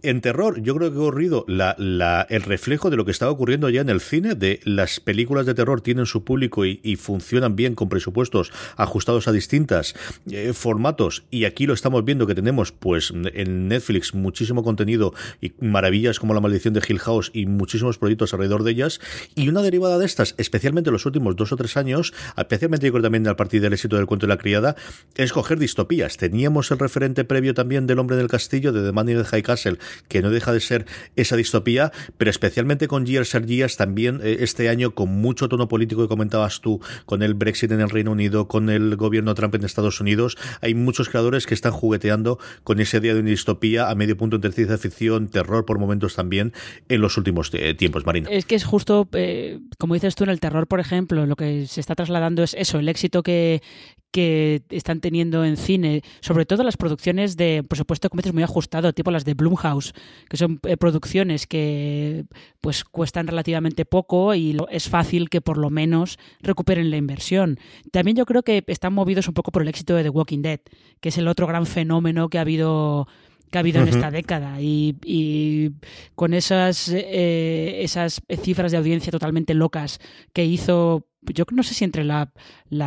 En 0.03 0.23
terror, 0.23 0.63
yo 0.63 0.75
creo 0.75 0.91
que 0.91 0.97
ha 0.97 1.01
ocurrido 1.01 1.45
la, 1.47 2.27
el 2.31 2.43
reflejo 2.43 2.89
de 2.89 2.97
lo 2.97 3.05
que 3.05 3.11
estaba 3.11 3.31
ocurriendo 3.31 3.69
ya 3.69 3.83
en 3.83 3.91
el 3.91 4.01
cine, 4.01 4.35
de 4.35 4.61
las 4.65 5.01
películas 5.01 5.45
de 5.45 5.53
terror 5.53 5.83
tienen 5.83 6.07
su 6.07 6.25
público 6.25 6.65
y, 6.65 6.81
y 6.83 6.97
funcionan 6.97 7.57
bien 7.57 7.75
con 7.75 7.91
presupuestos 7.91 8.53
ajustados 8.77 9.29
a 9.29 9.33
distintas 9.33 9.95
eh, 10.31 10.55
formatos, 10.55 11.25
y 11.31 11.45
aquí 11.45 11.67
lo 11.67 11.75
estamos 11.75 12.07
viendo 12.07 12.27
que 12.27 12.35
tenemos 12.35 12.73
pues 12.73 13.13
en 13.35 13.69
Netflix 13.69 14.15
muchísimo 14.15 14.65
contenido 14.65 15.13
y 15.43 15.53
maravillas 15.61 16.19
como 16.19 16.33
La 16.33 16.41
maldición 16.41 16.73
de 16.73 16.81
Hill 16.89 17.01
House 17.01 17.31
y 17.35 17.45
muchísimos 17.45 17.99
proyectos 17.99 18.33
alrededor 18.33 18.63
de 18.63 18.71
ellas, 18.71 18.99
y 19.35 19.51
una 19.51 19.61
derivada 19.61 19.99
de 19.99 20.07
estas, 20.07 20.35
especialmente 20.39 20.89
en 20.89 20.95
los 20.95 21.05
últimos 21.05 21.37
dos 21.37 21.53
o 21.53 21.57
tres 21.57 21.77
años, 21.77 22.15
especialmente 22.39 22.87
yo 22.87 22.93
creo 22.93 23.03
también 23.03 23.29
a 23.29 23.37
partir 23.37 23.61
del 23.61 23.75
éxito 23.75 23.97
del 23.97 24.07
cuento 24.07 24.27
de 24.27 24.33
la 24.33 24.39
criada, 24.39 24.75
es 25.17 25.35
coger 25.35 25.59
distopías. 25.59 26.17
Teníamos 26.17 26.71
el 26.71 26.79
referente 26.79 27.10
previo 27.15 27.55
también 27.55 27.87
del 27.87 27.99
Hombre 27.99 28.17
del 28.17 28.29
Castillo, 28.29 28.73
de 28.73 28.83
The 28.83 28.93
Man 28.93 29.09
in 29.09 29.19
the 29.19 29.25
High 29.25 29.43
Castle, 29.43 29.79
que 30.09 30.23
no 30.23 30.31
deja 30.31 30.53
de 30.53 30.61
ser 30.61 30.87
esa 31.17 31.37
distopía, 31.37 31.93
pero 32.17 32.31
especialmente 32.31 32.89
con 32.89 33.07
Years 33.07 33.35
and 33.35 33.47
Years 33.47 33.77
también 33.77 34.21
eh, 34.23 34.39
este 34.41 34.69
año 34.69 34.95
con 34.95 35.11
mucho 35.11 35.49
tono 35.49 35.69
político 35.69 36.03
que 36.03 36.09
comentabas 36.09 36.61
tú, 36.61 36.81
con 37.07 37.23
el 37.23 37.35
Brexit 37.35 37.73
en 37.73 37.81
el 37.81 37.91
Reino 37.91 38.13
Unido, 38.13 38.49
con 38.49 38.71
el 38.71 38.97
gobierno 38.97 39.35
Trump 39.35 39.55
en 39.55 39.65
Estados 39.65 40.01
Unidos, 40.01 40.37
hay 40.61 40.75
muchos 40.75 41.09
creadores 41.09 41.47
que 41.47 41.55
están 41.55 41.73
jugueteando 41.73 42.39
con 42.65 42.81
ese 42.81 43.01
día 43.01 43.15
de 43.15 43.21
una 43.21 43.31
distopía 43.31 43.91
a 43.91 43.95
medio 43.95 44.17
punto 44.17 44.37
entre 44.37 44.53
ciencia 44.53 44.79
ficción, 44.79 45.29
terror 45.29 45.65
por 45.65 45.79
momentos 45.79 46.15
también 46.15 46.53
en 46.89 47.01
los 47.01 47.17
últimos 47.17 47.51
eh, 47.53 47.75
tiempos, 47.75 48.07
Marina. 48.07 48.29
Es 48.31 48.45
que 48.45 48.55
es 48.55 48.65
justo, 48.65 49.09
eh, 49.13 49.59
como 49.79 49.95
dices 49.95 50.15
tú, 50.15 50.25
en 50.25 50.31
el 50.31 50.41
terror, 50.41 50.67
por 50.67 50.81
ejemplo, 50.81 51.27
lo 51.27 51.37
que 51.37 51.67
se 51.67 51.81
está 51.81 51.95
trasladando 51.95 52.43
es 52.43 52.55
eso, 52.55 52.79
el 52.79 52.89
éxito 52.89 53.23
que, 53.23 53.63
que 54.11 54.63
están 54.71 55.01
teniendo 55.01 55.45
en 55.45 55.57
cine, 55.57 56.03
sobre 56.21 56.47
todo 56.47 56.63
las 56.63 56.77
producciones 56.77 57.00
de 57.03 57.65
presupuesto 57.69 58.09
como 58.11 58.21
dices, 58.21 58.35
muy 58.35 58.43
ajustado, 58.43 58.93
tipo 58.93 59.11
las 59.11 59.25
de 59.25 59.35
Blumhouse, 59.35 59.93
que 60.29 60.37
son 60.37 60.61
eh, 60.65 60.77
producciones 60.77 61.47
que 61.47 62.25
pues 62.61 62.85
cuestan 62.85 63.27
relativamente 63.27 63.85
poco 63.85 64.35
y 64.35 64.53
lo, 64.53 64.69
es 64.69 64.89
fácil 64.89 65.29
que 65.29 65.41
por 65.41 65.59
lo 65.59 65.71
menos 65.71 66.19
recuperen 66.41 66.91
la 66.91 66.97
inversión. 66.97 67.59
También 67.91 68.17
yo 68.17 68.27
creo 68.27 68.43
que 68.43 68.65
están 68.67 68.93
movidos 68.93 69.29
un 69.29 69.35
poco 69.35 69.51
por 69.51 69.63
el 69.63 69.69
éxito 69.69 69.95
de 69.95 70.03
The 70.03 70.11
Walking 70.11 70.43
Dead, 70.43 70.61
que 71.01 71.09
es 71.09 71.19
el 71.19 71.29
otro 71.29 71.47
gran 71.47 71.67
fenómeno 71.67 72.29
que 72.29 72.39
ha 72.39 72.43
habido 72.43 73.09
que 73.51 73.59
ha 73.59 73.61
habido 73.61 73.81
uh 73.81 73.85
-huh. 73.85 73.89
en 73.89 73.95
esta 73.95 74.11
década 74.13 74.61
y, 74.61 74.97
y 75.05 75.73
con 76.15 76.35
esas 76.35 76.89
eh, 76.89 77.83
esas 77.83 78.23
cifras 78.43 78.71
de 78.71 78.79
audiencia 78.79 79.11
totalmente 79.11 79.55
locas 79.55 79.99
que 80.33 80.45
hizo 80.45 81.10
yo 81.23 81.45
no 81.51 81.63
sé 81.63 81.75
si 81.75 81.85
entre 81.85 82.05
la, 82.05 82.31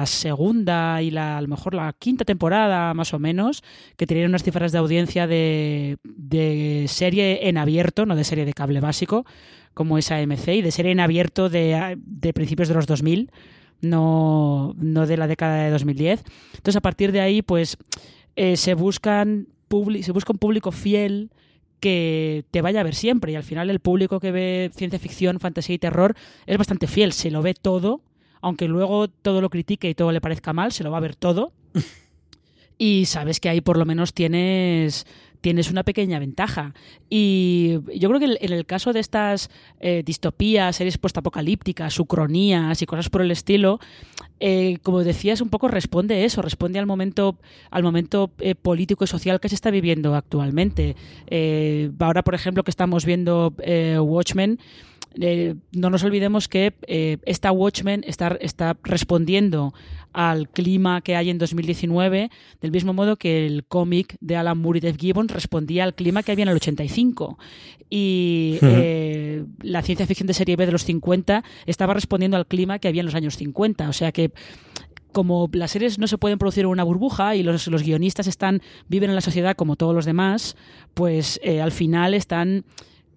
segunda 0.05 1.01
y 1.01 1.11
la 1.11 1.37
a 1.37 1.41
lo 1.41 1.47
mejor 1.47 1.73
la 1.73 1.93
quinta 1.97 2.25
temporada 2.25 2.93
más 2.93 3.13
o 3.13 3.19
menos 3.19 3.63
que 3.95 4.07
tenían 4.07 4.29
unas 4.29 4.43
cifras 4.43 4.71
de 4.71 4.77
audiencia 4.77 5.27
de, 5.27 5.97
de 6.03 6.85
serie 6.87 7.47
en 7.47 7.57
abierto 7.57 8.05
no 8.05 8.15
de 8.15 8.23
serie 8.23 8.45
de 8.45 8.53
cable 8.53 8.79
básico 8.79 9.25
como 9.73 9.97
esa 9.97 10.17
AMC 10.17 10.47
y 10.49 10.61
de 10.61 10.71
serie 10.71 10.91
en 10.91 10.99
abierto 10.99 11.49
de, 11.49 11.97
de 12.03 12.33
principios 12.33 12.67
de 12.67 12.73
los 12.73 12.87
2000 12.87 13.31
no, 13.81 14.73
no 14.77 15.05
de 15.05 15.17
la 15.17 15.27
década 15.27 15.63
de 15.63 15.69
2010 15.69 16.23
entonces 16.55 16.75
a 16.75 16.81
partir 16.81 17.11
de 17.11 17.21
ahí 17.21 17.41
pues 17.41 17.77
eh, 18.35 18.57
se 18.57 18.73
buscan 18.73 19.47
se 20.01 20.11
busca 20.11 20.33
un 20.33 20.39
público 20.39 20.71
fiel 20.71 21.31
que 21.83 22.45
te 22.51 22.61
vaya 22.61 22.79
a 22.79 22.83
ver 22.83 22.95
siempre 22.95 23.33
y 23.33 23.35
al 23.35 23.43
final 23.43 23.69
el 23.69 23.81
público 23.81 24.21
que 24.21 24.31
ve 24.31 24.71
ciencia 24.73 24.99
ficción, 24.99 25.41
fantasía 25.41 25.75
y 25.75 25.79
terror 25.79 26.15
es 26.45 26.57
bastante 26.57 26.87
fiel, 26.87 27.11
se 27.11 27.29
lo 27.29 27.41
ve 27.41 27.53
todo, 27.53 28.01
aunque 28.43 28.67
luego 28.67 29.07
todo 29.07 29.41
lo 29.41 29.49
critique 29.49 29.89
y 29.89 29.95
todo 29.95 30.11
le 30.11 30.21
parezca 30.21 30.51
mal, 30.51 30.73
se 30.73 30.83
lo 30.83 30.91
va 30.91 30.97
a 30.97 31.01
ver 31.01 31.15
todo. 31.15 31.53
y 32.77 33.05
sabes 33.05 33.39
que 33.39 33.49
ahí 33.49 33.61
por 33.61 33.77
lo 33.77 33.85
menos 33.85 34.13
tienes 34.13 35.07
tienes 35.43 35.69
una 35.69 35.83
pequeña 35.83 36.19
ventaja. 36.19 36.73
Y 37.09 37.79
yo 37.99 38.07
creo 38.09 38.19
que 38.19 38.37
en 38.39 38.53
el 38.53 38.65
caso 38.65 38.93
de 38.93 39.01
estas 39.01 39.49
eh, 39.81 40.01
distopías, 40.05 40.77
series 40.77 40.97
postapocalípticas, 40.97 41.99
ucronías 41.99 42.81
y 42.81 42.85
cosas 42.85 43.09
por 43.09 43.21
el 43.21 43.29
estilo, 43.29 43.79
eh, 44.39 44.77
como 44.83 45.03
decías, 45.03 45.41
un 45.41 45.49
poco 45.49 45.67
responde 45.67 46.23
eso, 46.23 46.41
responde 46.41 46.79
al 46.79 46.85
momento, 46.85 47.37
al 47.71 47.83
momento 47.83 48.31
eh, 48.39 48.55
político 48.55 49.03
y 49.03 49.07
social 49.07 49.41
que 49.41 49.49
se 49.49 49.55
está 49.55 49.69
viviendo 49.69 50.15
actualmente. 50.15 50.95
Eh, 51.27 51.91
ahora, 51.99 52.23
por 52.23 52.35
ejemplo, 52.35 52.63
que 52.63 52.71
estamos 52.71 53.05
viendo 53.05 53.53
eh, 53.59 53.99
Watchmen, 53.99 54.59
eh, 55.19 55.55
no 55.71 55.89
nos 55.89 56.03
olvidemos 56.03 56.47
que 56.47 56.73
eh, 56.87 57.17
esta 57.25 57.51
Watchmen 57.51 58.03
está, 58.07 58.37
está, 58.41 58.77
respondiendo 58.83 59.73
al 60.11 60.49
clima 60.49 61.01
que 61.01 61.15
hay 61.15 61.29
en 61.29 61.37
2019 61.37 62.29
del 62.61 62.71
mismo 62.71 62.93
modo 62.93 63.17
que 63.17 63.45
el 63.45 63.63
cómic 63.65 64.15
de 64.21 64.35
Alan 64.35 64.57
Moore 64.57 64.77
y 64.77 64.81
Dave 64.81 64.97
Gibbons 64.97 65.31
respondía 65.31 65.83
al 65.83 65.93
clima 65.93 66.23
que 66.23 66.31
había 66.31 66.43
en 66.43 66.49
el 66.49 66.55
85 66.55 67.37
y 67.89 68.57
uh 68.61 68.65
-huh. 68.65 68.69
eh, 68.75 69.45
la 69.61 69.81
ciencia 69.81 70.07
ficción 70.07 70.27
de 70.27 70.33
serie 70.33 70.55
B 70.55 70.65
de 70.65 70.71
los 70.71 70.83
50 70.83 71.43
estaba 71.65 71.93
respondiendo 71.93 72.37
al 72.37 72.47
clima 72.47 72.79
que 72.79 72.87
había 72.87 73.01
en 73.01 73.07
los 73.07 73.15
años 73.15 73.37
50 73.37 73.89
o 73.89 73.93
sea 73.93 74.11
que 74.11 74.31
como 75.11 75.47
las 75.53 75.71
series 75.71 75.99
no 75.99 76.07
se 76.07 76.17
pueden 76.17 76.39
producir 76.39 76.61
en 76.61 76.69
una 76.69 76.83
burbuja 76.83 77.35
y 77.35 77.43
los, 77.43 77.67
los 77.67 77.83
guionistas 77.83 78.25
están 78.25 78.61
viven 78.87 79.11
en 79.11 79.15
la 79.15 79.21
sociedad 79.21 79.55
como 79.55 79.75
todos 79.75 79.93
los 79.93 80.05
demás 80.05 80.55
pues 80.95 81.39
al 81.61 81.71
final 81.71 82.13
están 82.15 82.65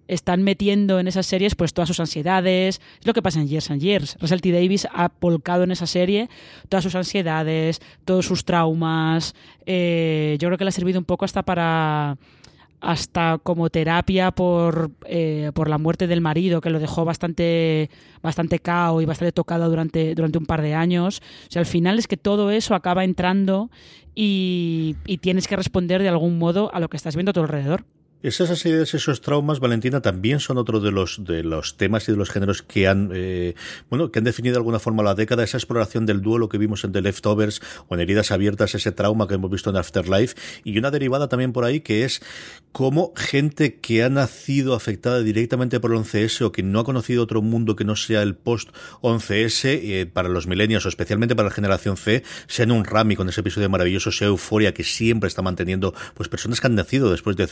están 0.07 0.43
metiendo 0.43 0.99
en 0.99 1.07
esas 1.07 1.25
series 1.25 1.55
pues 1.55 1.73
todas 1.73 1.87
sus 1.87 1.99
ansiedades, 1.99 2.81
es 2.99 3.07
lo 3.07 3.13
que 3.13 3.21
pasa 3.21 3.39
en 3.39 3.47
Years 3.47 3.71
and 3.71 3.81
Years. 3.81 4.17
Russell. 4.19 4.39
Davis 4.41 4.87
ha 4.93 5.11
volcado 5.19 5.63
en 5.63 5.71
esa 5.71 5.87
serie 5.87 6.29
todas 6.69 6.83
sus 6.83 6.95
ansiedades, 6.95 7.81
todos 8.05 8.25
sus 8.25 8.45
traumas. 8.45 9.35
Eh, 9.65 10.37
yo 10.39 10.47
creo 10.47 10.57
que 10.57 10.63
le 10.63 10.69
ha 10.69 10.71
servido 10.71 10.99
un 10.99 11.05
poco 11.05 11.25
hasta 11.25 11.43
para 11.43 12.17
hasta 12.79 13.39
como 13.41 13.71
terapia 13.71 14.29
por, 14.29 14.91
eh, 15.05 15.51
por 15.55 15.67
la 15.67 15.79
muerte 15.79 16.05
del 16.05 16.21
marido 16.21 16.61
que 16.61 16.69
lo 16.69 16.79
dejó 16.79 17.05
bastante 17.05 17.89
bastante 18.21 18.59
cao 18.59 19.01
y 19.01 19.05
bastante 19.05 19.31
tocado 19.31 19.67
durante, 19.67 20.13
durante 20.13 20.37
un 20.37 20.45
par 20.45 20.61
de 20.61 20.75
años. 20.75 21.21
O 21.47 21.51
sea, 21.51 21.61
al 21.61 21.65
final 21.65 21.97
es 21.97 22.07
que 22.07 22.17
todo 22.17 22.51
eso 22.51 22.75
acaba 22.75 23.03
entrando 23.03 23.71
y 24.13 24.95
tienes 25.21 25.47
que 25.47 25.55
responder 25.55 26.01
de 26.01 26.09
algún 26.09 26.37
modo 26.37 26.73
a 26.73 26.79
lo 26.79 26.89
que 26.89 26.97
estás 26.97 27.15
viendo 27.15 27.31
a 27.31 27.33
tu 27.33 27.41
alrededor. 27.41 27.85
Esas 28.23 28.65
ideas, 28.65 28.95
esos 28.95 29.21
traumas, 29.21 29.59
Valentina, 29.59 30.01
también 30.01 30.39
son 30.39 30.57
otro 30.57 30.79
de 30.79 30.89
los 30.91 31.23
de 31.23 31.43
los 31.43 31.77
temas 31.77 32.09
y 32.09 32.11
de 32.11 32.17
los 32.17 32.31
géneros 32.31 32.63
que 32.63 32.87
han 32.87 33.11
eh, 33.13 33.53
bueno 33.91 34.11
que 34.11 34.17
han 34.17 34.25
definido 34.25 34.53
de 34.53 34.57
alguna 34.57 34.79
forma 34.79 35.03
la 35.03 35.13
década. 35.13 35.43
Esa 35.43 35.57
exploración 35.57 36.07
del 36.07 36.23
duelo 36.23 36.49
que 36.49 36.57
vimos 36.57 36.83
en 36.83 36.93
The 36.93 37.01
Leftovers 37.03 37.61
o 37.87 37.93
en 37.93 38.01
Heridas 38.01 38.31
Abiertas, 38.31 38.73
ese 38.73 38.91
trauma 38.91 39.27
que 39.27 39.35
hemos 39.35 39.51
visto 39.51 39.69
en 39.69 39.75
Afterlife 39.75 40.35
y 40.63 40.79
una 40.79 40.89
derivada 40.89 41.29
también 41.29 41.53
por 41.53 41.63
ahí 41.63 41.81
que 41.81 42.05
es 42.05 42.23
cómo 42.71 43.13
gente 43.15 43.75
que 43.75 44.03
ha 44.03 44.09
nacido 44.09 44.73
afectada 44.73 45.21
directamente 45.21 45.79
por 45.79 45.91
el 45.91 45.99
11S 45.99 46.41
o 46.41 46.51
que 46.51 46.63
no 46.63 46.79
ha 46.79 46.83
conocido 46.85 47.21
otro 47.21 47.43
mundo 47.43 47.75
que 47.75 47.85
no 47.85 47.95
sea 47.95 48.23
el 48.23 48.35
post 48.35 48.69
11S 49.01 49.65
eh, 49.65 50.05
para 50.11 50.27
los 50.27 50.47
millennials 50.47 50.85
o 50.87 50.89
especialmente 50.89 51.35
para 51.35 51.49
la 51.49 51.53
generación 51.53 51.97
C, 51.97 52.23
sea 52.47 52.63
en 52.63 52.71
un 52.71 52.83
Rami 52.83 53.15
con 53.15 53.29
ese 53.29 53.41
episodio 53.41 53.69
maravilloso, 53.69 54.11
sea 54.11 54.27
Euforia 54.27 54.73
que 54.73 54.83
siempre 54.83 55.27
está 55.27 55.43
manteniendo 55.43 55.93
pues 56.15 56.29
personas 56.29 56.59
que 56.59 56.67
han 56.67 56.75
nacido 56.75 57.11
después 57.11 57.35
de 57.35 57.43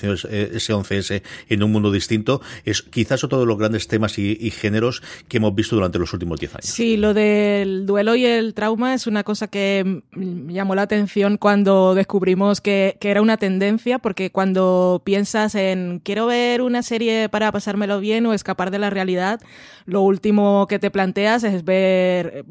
ese 0.58 0.74
11S 0.74 1.22
en 1.49 1.64
un 1.64 1.72
mundo 1.72 1.91
distinto, 1.91 2.41
es 2.64 2.82
quizás 2.82 3.24
otro 3.24 3.39
de 3.39 3.45
los 3.45 3.58
grandes 3.58 3.88
temas 3.88 4.18
y, 4.18 4.36
géneros 4.56 5.01
que 5.28 5.38
hemos 5.38 5.53
visto 5.53 5.76
durante 5.76 5.99
los 5.99 6.14
últimos 6.14 6.39
10 6.39 6.56
años. 6.56 6.66
Sí, 6.66 6.97
lo 6.97 7.14
del 7.14 7.86
duelo 7.86 8.16
y 8.16 8.26
el 8.26 8.53
trauma 8.53 8.93
es 8.93 9.08
una 9.08 9.24
cosa 9.24 9.47
que 9.47 10.03
llamó 10.14 10.76
la 10.76 10.84
atención 10.84 11.38
cuando 11.38 11.93
descubrimos 11.95 12.62
que, 12.62 12.97
que 12.99 13.12
era 13.12 13.22
una 13.22 13.38
tendencia, 13.38 13.99
porque 13.99 14.32
cuando 14.32 15.01
piensas 15.03 15.56
en 15.56 15.99
quiero 16.03 16.28
ver 16.28 16.62
una 16.62 16.84
serie 16.84 17.30
para 17.30 17.51
pasármelo 17.51 17.99
bien 17.99 18.26
o 18.26 18.34
escapar 18.34 18.72
de 18.72 18.80
la 18.80 18.89
realidad, 18.89 19.41
lo 19.86 20.01
último 20.01 20.68
que 20.68 20.80
te 20.80 20.91
planteas 20.91 21.43
es 21.43 21.64
ver 21.64 22.45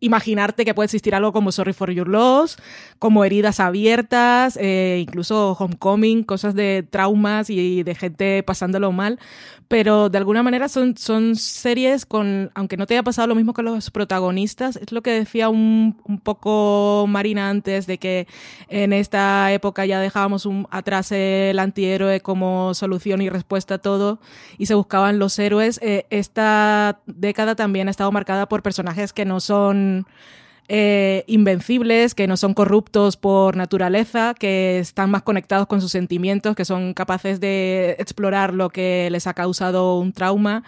imaginarte 0.00 0.64
que 0.64 0.74
puede 0.74 0.86
existir 0.86 1.14
algo 1.14 1.32
como 1.32 1.52
Sorry 1.52 1.72
for 1.72 1.90
Your 1.90 2.08
Loss, 2.08 2.56
como 2.98 3.24
heridas 3.24 3.60
abiertas, 3.60 4.58
eh, 4.60 4.98
incluso 5.00 5.52
Homecoming, 5.52 6.24
cosas 6.24 6.54
de 6.54 6.86
traumas 6.88 7.50
y 7.50 7.82
de 7.82 7.94
gente 7.94 8.42
pasándolo 8.42 8.92
mal, 8.92 9.18
pero 9.68 10.08
de 10.08 10.18
alguna 10.18 10.42
manera 10.42 10.68
son, 10.68 10.96
son 10.96 11.36
series 11.36 12.06
con, 12.06 12.50
aunque 12.54 12.76
no 12.76 12.86
te 12.86 12.94
haya 12.94 13.02
pasado 13.02 13.28
lo 13.28 13.34
mismo 13.34 13.54
que 13.54 13.62
los 13.62 13.90
protagonistas, 13.90 14.76
es 14.76 14.90
lo 14.90 15.02
que 15.02 15.12
decía 15.12 15.48
un, 15.48 16.00
un 16.04 16.18
poco 16.18 17.06
Marina 17.08 17.50
antes, 17.50 17.86
de 17.86 17.98
que 17.98 18.26
en 18.68 18.92
esta 18.92 19.52
época 19.52 19.86
ya 19.86 20.00
dejábamos 20.00 20.46
un, 20.46 20.66
atrás 20.70 21.12
el 21.12 21.58
antihéroe 21.58 22.20
como 22.20 22.74
solución 22.74 23.20
y 23.20 23.28
respuesta 23.28 23.74
a 23.74 23.78
todo 23.78 24.20
y 24.58 24.66
se 24.66 24.74
buscaban 24.74 25.18
los 25.18 25.38
héroes. 25.38 25.78
Eh, 25.82 26.06
esta 26.10 27.00
década 27.06 27.54
también 27.54 27.88
ha 27.88 27.90
estado 27.90 28.10
marcada 28.12 28.48
por 28.48 28.62
personajes 28.62 29.12
que 29.12 29.24
no 29.24 29.40
son 29.40 29.89
schönen 29.90 30.06
eh, 30.72 31.24
invencibles, 31.26 32.14
que 32.14 32.28
no 32.28 32.36
son 32.36 32.54
corruptos 32.54 33.16
por 33.16 33.56
naturaleza, 33.56 34.34
que 34.38 34.78
están 34.78 35.10
más 35.10 35.22
conectados 35.22 35.66
con 35.66 35.80
sus 35.80 35.90
sentimientos, 35.90 36.54
que 36.54 36.64
son 36.64 36.94
capaces 36.94 37.40
de 37.40 37.96
explorar 37.98 38.54
lo 38.54 38.70
que 38.70 39.08
les 39.10 39.26
ha 39.26 39.34
causado 39.34 39.98
un 39.98 40.12
trauma 40.12 40.62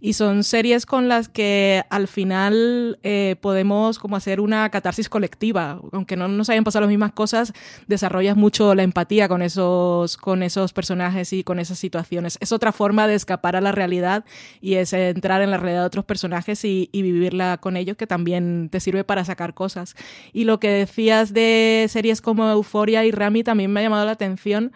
y 0.00 0.12
son 0.12 0.44
series 0.44 0.86
con 0.86 1.08
las 1.08 1.28
que 1.28 1.82
al 1.90 2.06
final 2.06 3.00
eh, 3.02 3.34
podemos 3.40 3.98
como 3.98 4.14
hacer 4.14 4.40
una 4.40 4.70
catarsis 4.70 5.08
colectiva, 5.08 5.80
aunque 5.90 6.16
no 6.16 6.28
nos 6.28 6.48
hayan 6.50 6.62
pasado 6.62 6.82
las 6.82 6.90
mismas 6.90 7.10
cosas, 7.10 7.52
desarrollas 7.88 8.36
mucho 8.36 8.76
la 8.76 8.84
empatía 8.84 9.28
con 9.28 9.42
esos, 9.42 10.16
con 10.16 10.44
esos 10.44 10.72
personajes 10.72 11.32
y 11.32 11.42
con 11.42 11.58
esas 11.58 11.80
situaciones. 11.80 12.38
Es 12.40 12.52
otra 12.52 12.70
forma 12.70 13.08
de 13.08 13.16
escapar 13.16 13.56
a 13.56 13.60
la 13.60 13.72
realidad 13.72 14.24
y 14.60 14.74
es 14.74 14.92
entrar 14.92 15.42
en 15.42 15.50
la 15.50 15.56
realidad 15.56 15.80
de 15.80 15.86
otros 15.86 16.04
personajes 16.04 16.64
y, 16.64 16.90
y 16.92 17.02
vivirla 17.02 17.58
con 17.58 17.76
ellos 17.76 17.96
que 17.96 18.06
también 18.06 18.68
te 18.70 18.78
sirve 18.78 19.02
para 19.02 19.24
sacar 19.24 19.47
cosas. 19.54 19.96
Y 20.32 20.44
lo 20.44 20.60
que 20.60 20.70
decías 20.70 21.32
de 21.32 21.86
series 21.88 22.20
como 22.20 22.48
Euforia 22.50 23.04
y 23.04 23.10
Rami 23.10 23.44
también 23.44 23.72
me 23.72 23.80
ha 23.80 23.82
llamado 23.84 24.06
la 24.06 24.12
atención 24.12 24.72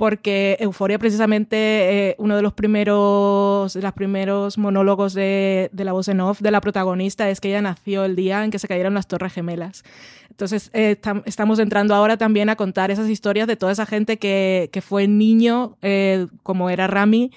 porque 0.00 0.56
Euforia 0.60 0.98
precisamente 0.98 1.56
eh, 1.58 2.14
uno 2.16 2.34
de 2.34 2.40
los 2.40 2.54
primeros, 2.54 3.76
los 3.76 3.92
primeros 3.92 4.56
monólogos 4.56 5.12
de, 5.12 5.68
de, 5.74 5.84
la 5.84 5.92
voz 5.92 6.08
en 6.08 6.20
off 6.20 6.40
de 6.40 6.50
la 6.50 6.62
protagonista 6.62 7.28
es 7.28 7.38
que 7.38 7.48
ella 7.48 7.60
nació 7.60 8.06
el 8.06 8.16
día 8.16 8.42
en 8.42 8.50
que 8.50 8.58
se 8.58 8.66
cayeron 8.66 8.94
las 8.94 9.08
Torres 9.08 9.34
Gemelas. 9.34 9.84
Entonces 10.30 10.70
eh, 10.72 10.96
estamos 11.26 11.58
entrando 11.58 11.94
ahora 11.94 12.16
también 12.16 12.48
a 12.48 12.56
contar 12.56 12.90
esas 12.90 13.10
historias 13.10 13.46
de 13.46 13.56
toda 13.56 13.72
esa 13.72 13.84
gente 13.84 14.16
que, 14.16 14.70
que 14.72 14.80
fue 14.80 15.06
niño, 15.06 15.76
eh, 15.82 16.28
como 16.42 16.70
era 16.70 16.86
Rami, 16.86 17.30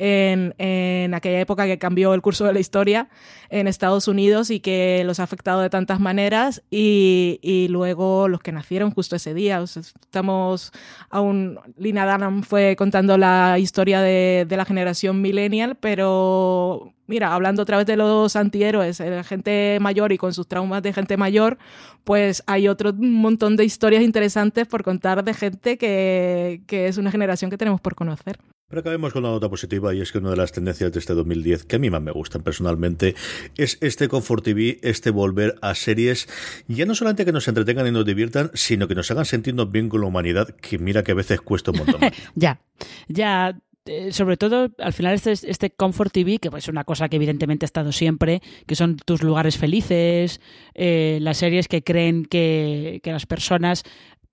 en, 0.00 0.54
en, 0.56 1.12
aquella 1.12 1.40
época 1.40 1.66
que 1.66 1.78
cambió 1.78 2.14
el 2.14 2.22
curso 2.22 2.46
de 2.46 2.54
la 2.54 2.60
historia 2.60 3.08
en 3.50 3.68
Estados 3.68 4.08
Unidos 4.08 4.50
y 4.50 4.60
que 4.60 5.02
los 5.04 5.20
ha 5.20 5.24
afectado 5.24 5.60
de 5.60 5.68
tantas 5.68 6.00
maneras 6.00 6.62
y, 6.70 7.38
y 7.42 7.68
luego 7.68 8.26
los 8.26 8.40
que 8.40 8.50
nacieron 8.50 8.92
justo 8.92 9.16
ese 9.16 9.34
día. 9.34 9.60
O 9.60 9.66
sea, 9.66 9.82
estamos 9.82 10.72
aún, 11.10 11.60
Lina 11.76 12.10
Dunham 12.10 12.42
fue 12.42 12.76
contando 12.76 13.18
la 13.18 13.58
historia 13.58 14.00
de, 14.00 14.46
de 14.48 14.56
la 14.56 14.64
generación 14.64 15.20
millennial, 15.20 15.76
pero 15.78 16.94
mira, 17.06 17.34
hablando 17.34 17.62
otra 17.62 17.76
vez 17.76 17.86
de 17.86 17.96
los 17.96 18.36
antihéroes, 18.36 19.00
la 19.00 19.24
gente 19.24 19.78
mayor 19.80 20.12
y 20.12 20.18
con 20.18 20.32
sus 20.32 20.48
traumas 20.48 20.82
de 20.82 20.94
gente 20.94 21.18
mayor, 21.18 21.58
pues 22.04 22.42
hay 22.46 22.68
otro 22.68 22.94
montón 22.94 23.56
de 23.56 23.64
historias 23.64 24.02
interesantes 24.02 24.66
por 24.66 24.82
contar 24.82 25.22
de 25.24 25.34
gente 25.34 25.76
que, 25.76 26.62
que 26.66 26.88
es 26.88 26.96
una 26.96 27.10
generación 27.10 27.50
que 27.50 27.58
tenemos 27.58 27.82
por 27.82 27.94
conocer. 27.94 28.38
Pero 28.70 28.80
acabemos 28.80 29.12
con 29.12 29.24
una 29.24 29.32
nota 29.32 29.48
positiva 29.48 29.92
y 29.92 30.00
es 30.00 30.12
que 30.12 30.18
una 30.18 30.30
de 30.30 30.36
las 30.36 30.52
tendencias 30.52 30.92
de 30.92 31.00
este 31.00 31.12
2010 31.12 31.64
que 31.64 31.74
a 31.74 31.78
mí 31.80 31.90
más 31.90 32.00
me 32.00 32.12
gustan 32.12 32.42
personalmente 32.42 33.16
es 33.56 33.78
este 33.80 34.06
Comfort 34.06 34.44
TV, 34.44 34.78
este 34.82 35.10
volver 35.10 35.56
a 35.60 35.74
series, 35.74 36.28
ya 36.68 36.86
no 36.86 36.94
solamente 36.94 37.24
que 37.24 37.32
nos 37.32 37.48
entretengan 37.48 37.88
y 37.88 37.90
nos 37.90 38.06
diviertan, 38.06 38.52
sino 38.54 38.86
que 38.86 38.94
nos 38.94 39.10
hagan 39.10 39.24
sentirnos 39.24 39.72
bien 39.72 39.88
con 39.88 40.02
la 40.02 40.06
humanidad, 40.06 40.50
que 40.50 40.78
mira 40.78 41.02
que 41.02 41.10
a 41.10 41.16
veces 41.16 41.40
cuesta 41.40 41.72
un 41.72 41.78
montón. 41.78 42.00
ya, 42.36 42.60
ya 43.08 43.58
eh, 43.86 44.12
sobre 44.12 44.36
todo 44.36 44.70
al 44.78 44.92
final 44.92 45.14
este, 45.14 45.32
este 45.32 45.70
Comfort 45.70 46.12
TV, 46.12 46.38
que 46.38 46.48
es 46.56 46.68
una 46.68 46.84
cosa 46.84 47.08
que 47.08 47.16
evidentemente 47.16 47.64
ha 47.64 47.66
estado 47.66 47.90
siempre, 47.90 48.40
que 48.66 48.76
son 48.76 48.96
tus 48.98 49.24
lugares 49.24 49.58
felices, 49.58 50.40
eh, 50.74 51.18
las 51.22 51.38
series 51.38 51.66
que 51.66 51.82
creen 51.82 52.24
que, 52.24 53.00
que 53.02 53.10
las 53.10 53.26
personas, 53.26 53.82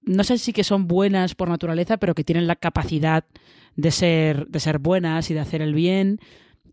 no 0.07 0.23
sé 0.23 0.37
si 0.37 0.53
que 0.53 0.63
son 0.63 0.87
buenas 0.87 1.35
por 1.35 1.49
naturaleza, 1.49 1.97
pero 1.97 2.15
que 2.15 2.23
tienen 2.23 2.47
la 2.47 2.55
capacidad 2.55 3.25
de 3.75 3.91
ser, 3.91 4.47
de 4.47 4.59
ser 4.59 4.79
buenas 4.79 5.29
y 5.29 5.33
de 5.33 5.41
hacer 5.41 5.61
el 5.61 5.73
bien. 5.73 6.19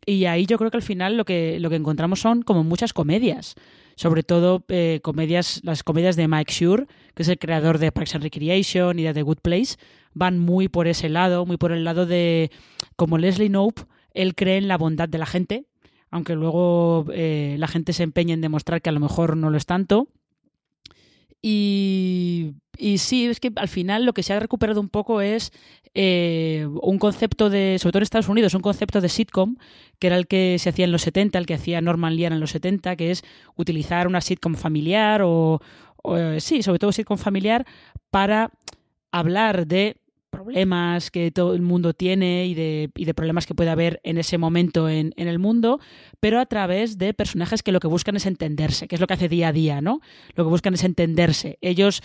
Y 0.06 0.26
ahí 0.26 0.46
yo 0.46 0.56
creo 0.58 0.70
que 0.70 0.76
al 0.76 0.82
final 0.82 1.16
lo 1.16 1.24
que, 1.24 1.58
lo 1.60 1.68
que 1.68 1.76
encontramos 1.76 2.20
son 2.20 2.42
como 2.42 2.64
muchas 2.64 2.92
comedias. 2.92 3.54
Sobre 3.96 4.22
todo 4.22 4.64
eh, 4.68 5.00
comedias, 5.02 5.60
las 5.64 5.82
comedias 5.82 6.16
de 6.16 6.28
Mike 6.28 6.52
Shure, 6.52 6.86
que 7.14 7.22
es 7.22 7.28
el 7.28 7.38
creador 7.38 7.78
de 7.78 7.92
Parks 7.92 8.14
and 8.14 8.24
Recreation 8.24 8.98
y 8.98 9.02
de 9.02 9.14
The 9.14 9.22
Good 9.22 9.38
Place, 9.38 9.76
van 10.14 10.38
muy 10.38 10.68
por 10.68 10.86
ese 10.86 11.08
lado, 11.08 11.46
muy 11.46 11.56
por 11.56 11.72
el 11.72 11.84
lado 11.84 12.06
de, 12.06 12.50
como 12.96 13.18
Leslie 13.18 13.48
Knope, 13.48 13.82
él 14.12 14.34
cree 14.34 14.56
en 14.56 14.68
la 14.68 14.78
bondad 14.78 15.08
de 15.08 15.18
la 15.18 15.26
gente, 15.26 15.66
aunque 16.10 16.34
luego 16.34 17.06
eh, 17.12 17.56
la 17.58 17.68
gente 17.68 17.92
se 17.92 18.04
empeñe 18.04 18.32
en 18.32 18.40
demostrar 18.40 18.80
que 18.80 18.90
a 18.90 18.92
lo 18.92 19.00
mejor 19.00 19.36
no 19.36 19.50
lo 19.50 19.56
es 19.56 19.66
tanto. 19.66 20.08
Y, 21.42 22.54
y, 22.78 22.98
sí, 22.98 23.26
es 23.26 23.40
que 23.40 23.52
al 23.56 23.68
final 23.68 24.04
lo 24.04 24.12
que 24.12 24.22
se 24.22 24.32
ha 24.32 24.40
recuperado 24.40 24.80
un 24.80 24.88
poco 24.88 25.20
es 25.20 25.52
eh, 25.94 26.66
un 26.82 26.98
concepto 26.98 27.50
de, 27.50 27.78
sobre 27.78 27.92
todo 27.92 27.98
en 28.00 28.04
Estados 28.04 28.28
Unidos, 28.28 28.54
un 28.54 28.62
concepto 28.62 29.00
de 29.00 29.08
sitcom, 29.08 29.56
que 29.98 30.08
era 30.08 30.16
el 30.16 30.26
que 30.26 30.58
se 30.58 30.70
hacía 30.70 30.84
en 30.84 30.92
los 30.92 31.02
70, 31.02 31.38
el 31.38 31.46
que 31.46 31.54
hacía 31.54 31.80
Norman 31.80 32.16
Lear 32.16 32.32
en 32.32 32.40
los 32.40 32.50
70, 32.50 32.96
que 32.96 33.10
es 33.10 33.22
utilizar 33.56 34.06
una 34.06 34.20
sitcom 34.20 34.54
familiar 34.54 35.22
o, 35.22 35.60
o 35.96 36.40
sí, 36.40 36.62
sobre 36.62 36.78
todo 36.78 36.92
sitcom 36.92 37.18
familiar 37.18 37.66
para 38.10 38.50
hablar 39.12 39.66
de 39.66 39.96
problemas 40.34 41.10
que 41.10 41.30
todo 41.30 41.54
el 41.54 41.62
mundo 41.62 41.94
tiene 41.94 42.46
y 42.46 42.54
de, 42.54 42.90
y 42.94 43.04
de 43.04 43.14
problemas 43.14 43.46
que 43.46 43.54
puede 43.54 43.70
haber 43.70 44.00
en 44.04 44.18
ese 44.18 44.38
momento 44.38 44.88
en, 44.88 45.12
el 45.16 45.38
mundo, 45.38 45.80
pero 46.20 46.40
a 46.40 46.46
través 46.46 46.98
de 46.98 47.14
personajes 47.14 47.62
que 47.62 47.72
lo 47.72 47.80
que 47.80 47.86
buscan 47.86 48.16
es 48.16 48.26
entenderse, 48.26 48.88
que 48.88 48.94
es 48.94 49.00
lo 49.00 49.06
que 49.06 49.14
hace 49.14 49.28
día 49.28 49.48
a 49.48 49.52
día, 49.52 49.80
¿no? 49.80 50.00
Lo 50.34 50.44
que 50.44 50.50
buscan 50.50 50.74
es 50.74 50.84
entenderse. 50.84 51.58
Ellos 51.60 52.02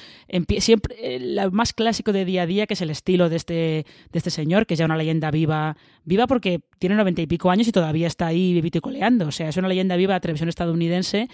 siempre, 0.60 1.20
lo 1.20 1.52
más 1.52 1.74
clásico 1.74 2.14
de 2.14 2.26
día 2.26 2.44
a 2.44 2.46
día, 2.46 2.68
que 2.68 2.74
es 2.76 2.82
el 2.82 2.90
estilo 2.90 3.30
de 3.30 3.36
este, 3.36 3.54
de 3.54 4.18
este 4.18 4.30
señor, 4.30 4.66
que 4.66 4.76
es 4.76 4.78
ya 4.80 4.86
una 4.86 4.98
leyenda 4.98 5.32
viva, 5.32 5.78
viva 6.06 6.28
porque 6.28 6.62
tiene 6.80 6.96
noventa 6.96 7.22
y 7.22 7.28
pico 7.28 7.52
años 7.52 7.68
y 7.68 7.72
todavía 7.72 8.08
está 8.08 8.28
ahí 8.28 8.54
vivito 8.54 8.78
y 8.78 8.82
coleando. 8.82 9.28
O 9.28 9.32
sea, 9.32 9.50
es 9.50 9.58
una 9.58 9.68
leyenda 9.68 9.96
viva 9.96 10.14
de 10.14 10.20
televisión 10.20 10.50
estadounidense. 10.50 11.28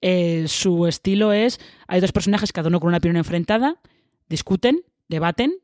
Eh, 0.00 0.44
su 0.46 0.86
estilo 0.86 1.32
es, 1.32 1.60
hay 1.86 2.00
dos 2.00 2.12
personajes, 2.12 2.52
cada 2.52 2.68
uno 2.68 2.80
con 2.80 2.88
una 2.88 2.98
opinión 2.98 3.16
enfrentada, 3.16 3.76
discuten, 4.28 4.82
debaten, 5.08 5.54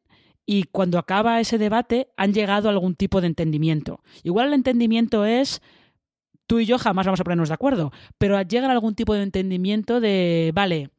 y 0.47 0.65
cuando 0.65 0.99
acaba 0.99 1.41
ese 1.41 1.59
debate 1.59 2.09
han 2.17 2.35
llegado 2.35 2.69
a 2.69 2.73
algún 2.73 2.95
tipo 2.95 3.21
de 3.21 3.29
entendimiento. 3.29 4.01
Igual 4.23 4.49
el 4.49 4.55
entendimiento 4.55 5.25
es 5.25 5.63
tú 6.47 6.59
y 6.59 6.67
yo 6.67 6.79
jamás 6.79 7.07
vamos 7.07 7.21
a 7.21 7.25
ponernos 7.25 7.49
de 7.49 7.55
acuerdo, 7.55 7.93
pero 8.19 8.41
llegan 8.43 8.71
a 8.71 8.75
algún 8.75 8.95
tipo 8.95 9.15
de 9.15 9.23
entendimiento 9.23 10.01
de, 10.01 10.53
vale, 10.55 10.91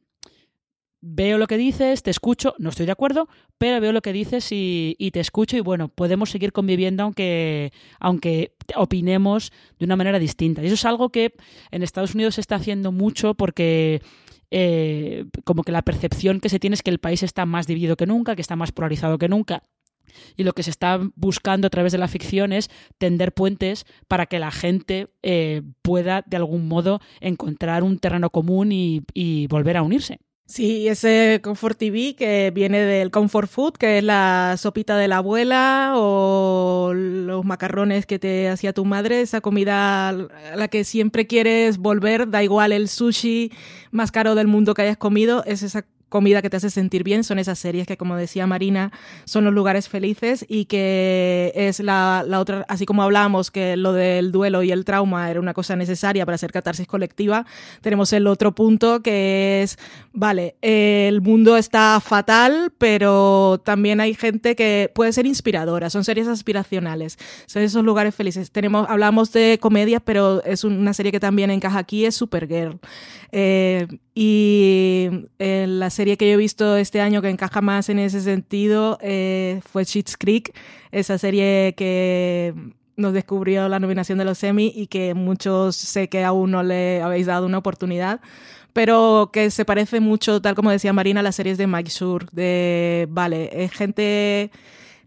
veo 1.00 1.38
lo 1.38 1.46
que 1.46 1.56
dices, 1.56 2.02
te 2.02 2.10
escucho, 2.10 2.54
no 2.58 2.70
estoy 2.70 2.86
de 2.86 2.92
acuerdo, 2.92 3.28
pero 3.58 3.80
veo 3.80 3.92
lo 3.92 4.02
que 4.02 4.12
dices 4.12 4.50
y, 4.50 4.96
y 4.98 5.12
te 5.12 5.20
escucho 5.20 5.56
y 5.56 5.60
bueno, 5.60 5.88
podemos 5.88 6.30
seguir 6.30 6.52
conviviendo 6.52 7.04
aunque, 7.04 7.72
aunque 8.00 8.54
opinemos 8.74 9.52
de 9.78 9.84
una 9.84 9.96
manera 9.96 10.18
distinta. 10.18 10.62
Y 10.62 10.66
eso 10.66 10.74
es 10.74 10.84
algo 10.84 11.10
que 11.10 11.34
en 11.70 11.82
Estados 11.82 12.14
Unidos 12.14 12.36
se 12.36 12.40
está 12.40 12.56
haciendo 12.56 12.90
mucho 12.90 13.34
porque 13.34 14.02
eh, 14.50 15.26
como 15.44 15.62
que 15.62 15.72
la 15.72 15.82
percepción 15.82 16.40
que 16.40 16.48
se 16.48 16.58
tiene 16.58 16.74
es 16.74 16.82
que 16.82 16.90
el 16.90 16.98
país 16.98 17.22
está 17.22 17.46
más 17.46 17.66
dividido 17.66 17.96
que 17.96 18.06
nunca, 18.06 18.36
que 18.36 18.42
está 18.42 18.56
más 18.56 18.72
polarizado 18.72 19.18
que 19.18 19.28
nunca. 19.28 19.62
y 20.36 20.44
lo 20.44 20.52
que 20.52 20.62
se 20.62 20.70
está 20.70 21.00
buscando 21.14 21.66
a 21.66 21.70
través 21.70 21.92
de 21.92 21.98
la 21.98 22.08
ficción 22.08 22.52
es 22.52 22.70
tender 22.98 23.32
puentes 23.32 23.84
para 24.08 24.26
que 24.26 24.38
la 24.38 24.50
gente 24.50 25.08
eh, 25.22 25.62
pueda 25.82 26.22
de 26.26 26.36
algún 26.36 26.68
modo 26.68 27.00
encontrar 27.20 27.82
un 27.82 27.98
terreno 27.98 28.30
común 28.30 28.72
y, 28.72 29.02
y 29.12 29.46
volver 29.48 29.76
a 29.76 29.82
unirse. 29.82 30.20
Sí, 30.48 30.86
ese 30.86 31.40
Comfort 31.42 31.76
TV 31.76 32.14
que 32.14 32.52
viene 32.54 32.78
del 32.78 33.10
Comfort 33.10 33.50
Food, 33.50 33.72
que 33.72 33.98
es 33.98 34.04
la 34.04 34.54
sopita 34.56 34.96
de 34.96 35.08
la 35.08 35.16
abuela 35.16 35.94
o 35.96 36.92
los 36.94 37.44
macarrones 37.44 38.06
que 38.06 38.20
te 38.20 38.48
hacía 38.48 38.72
tu 38.72 38.84
madre, 38.84 39.22
esa 39.22 39.40
comida 39.40 40.08
a 40.08 40.12
la 40.12 40.68
que 40.68 40.84
siempre 40.84 41.26
quieres 41.26 41.78
volver, 41.78 42.30
da 42.30 42.44
igual 42.44 42.70
el 42.70 42.88
sushi 42.88 43.50
más 43.90 44.12
caro 44.12 44.36
del 44.36 44.46
mundo 44.46 44.74
que 44.74 44.82
hayas 44.82 44.96
comido, 44.96 45.42
es 45.46 45.64
esa 45.64 45.84
comida 46.08 46.42
que 46.42 46.50
te 46.50 46.56
hace 46.56 46.70
sentir 46.70 47.02
bien, 47.02 47.24
son 47.24 47.38
esas 47.38 47.58
series 47.58 47.86
que, 47.86 47.96
como 47.96 48.16
decía 48.16 48.46
Marina, 48.46 48.92
son 49.24 49.44
los 49.44 49.52
lugares 49.52 49.88
felices 49.88 50.44
y 50.48 50.66
que 50.66 51.52
es 51.54 51.80
la, 51.80 52.24
la, 52.26 52.40
otra, 52.40 52.64
así 52.68 52.86
como 52.86 53.02
hablábamos 53.02 53.50
que 53.50 53.76
lo 53.76 53.92
del 53.92 54.32
duelo 54.32 54.62
y 54.62 54.70
el 54.70 54.84
trauma 54.84 55.30
era 55.30 55.40
una 55.40 55.54
cosa 55.54 55.76
necesaria 55.76 56.24
para 56.24 56.36
hacer 56.36 56.52
catarsis 56.52 56.86
colectiva, 56.86 57.46
tenemos 57.80 58.12
el 58.12 58.26
otro 58.26 58.54
punto 58.54 59.02
que 59.02 59.62
es, 59.62 59.78
vale, 60.12 60.56
el 60.62 61.20
mundo 61.20 61.56
está 61.56 62.00
fatal, 62.00 62.72
pero 62.78 63.60
también 63.64 64.00
hay 64.00 64.14
gente 64.14 64.54
que 64.54 64.90
puede 64.94 65.12
ser 65.12 65.26
inspiradora, 65.26 65.90
son 65.90 66.04
series 66.04 66.28
aspiracionales, 66.28 67.18
son 67.46 67.62
esos 67.62 67.84
lugares 67.84 68.14
felices. 68.14 68.50
Tenemos, 68.50 68.86
hablamos 68.88 69.32
de 69.32 69.58
comedias, 69.60 70.02
pero 70.04 70.42
es 70.44 70.64
una 70.64 70.94
serie 70.94 71.12
que 71.12 71.20
también 71.20 71.50
encaja 71.50 71.78
aquí, 71.78 72.04
es 72.04 72.14
Supergirl. 72.14 72.78
Eh, 73.32 73.86
y 74.14 75.10
eh, 75.38 75.66
la 75.68 75.90
serie 75.90 76.05
que 76.14 76.28
yo 76.28 76.34
he 76.34 76.36
visto 76.36 76.76
este 76.76 77.00
año 77.00 77.20
que 77.22 77.28
encaja 77.28 77.60
más 77.60 77.88
en 77.88 77.98
ese 77.98 78.20
sentido 78.20 78.98
eh, 79.00 79.60
fue 79.68 79.84
Schitt's 79.84 80.16
Creek, 80.16 80.54
esa 80.92 81.18
serie 81.18 81.74
que 81.76 82.54
nos 82.96 83.12
descubrió 83.12 83.68
la 83.68 83.80
nominación 83.80 84.18
de 84.18 84.24
los 84.24 84.42
Emmy 84.44 84.72
y 84.74 84.86
que 84.86 85.14
muchos 85.14 85.74
sé 85.74 86.08
que 86.08 86.24
aún 86.24 86.52
no 86.52 86.62
le 86.62 87.02
habéis 87.02 87.26
dado 87.26 87.46
una 87.46 87.58
oportunidad, 87.58 88.20
pero 88.72 89.30
que 89.32 89.50
se 89.50 89.64
parece 89.64 90.00
mucho, 90.00 90.40
tal 90.40 90.54
como 90.54 90.70
decía 90.70 90.92
Marina, 90.92 91.20
a 91.20 91.22
las 91.22 91.36
series 91.36 91.58
de 91.58 91.66
Mike 91.66 91.90
Schur, 91.90 92.30
de, 92.30 93.06
vale, 93.10 93.64
es 93.64 93.72
gente 93.72 94.50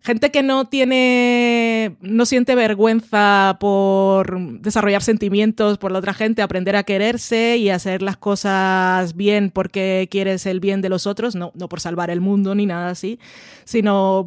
gente 0.02 0.32
que 0.32 0.44
no 0.44 0.66
tiene, 0.66 1.98
no 2.02 2.26
siente 2.26 2.56
vergüenza 2.56 3.58
por 3.60 4.40
desarrollar 4.62 5.02
sentimientos 5.02 5.78
por 5.78 5.92
la 5.92 6.00
otra 6.00 6.14
gente, 6.14 6.42
aprender 6.42 6.76
a 6.76 6.84
quererse 6.84 7.58
y 7.58 7.70
hacer 7.70 8.02
las 8.02 8.18
cosas 8.18 9.16
bien 9.16 9.52
porque 9.52 10.08
quieres 10.10 10.46
el 10.46 10.60
bien 10.60 10.82
de 10.82 10.90
los 10.90 11.08
otros, 11.08 11.36
no, 11.36 11.52
no 11.56 11.70
por 11.70 11.82
salvar 11.82 12.10
el 12.10 12.22
mundo 12.22 12.56
ni 12.56 12.66
nada 12.66 12.90
así, 12.90 13.20
sino 13.66 14.26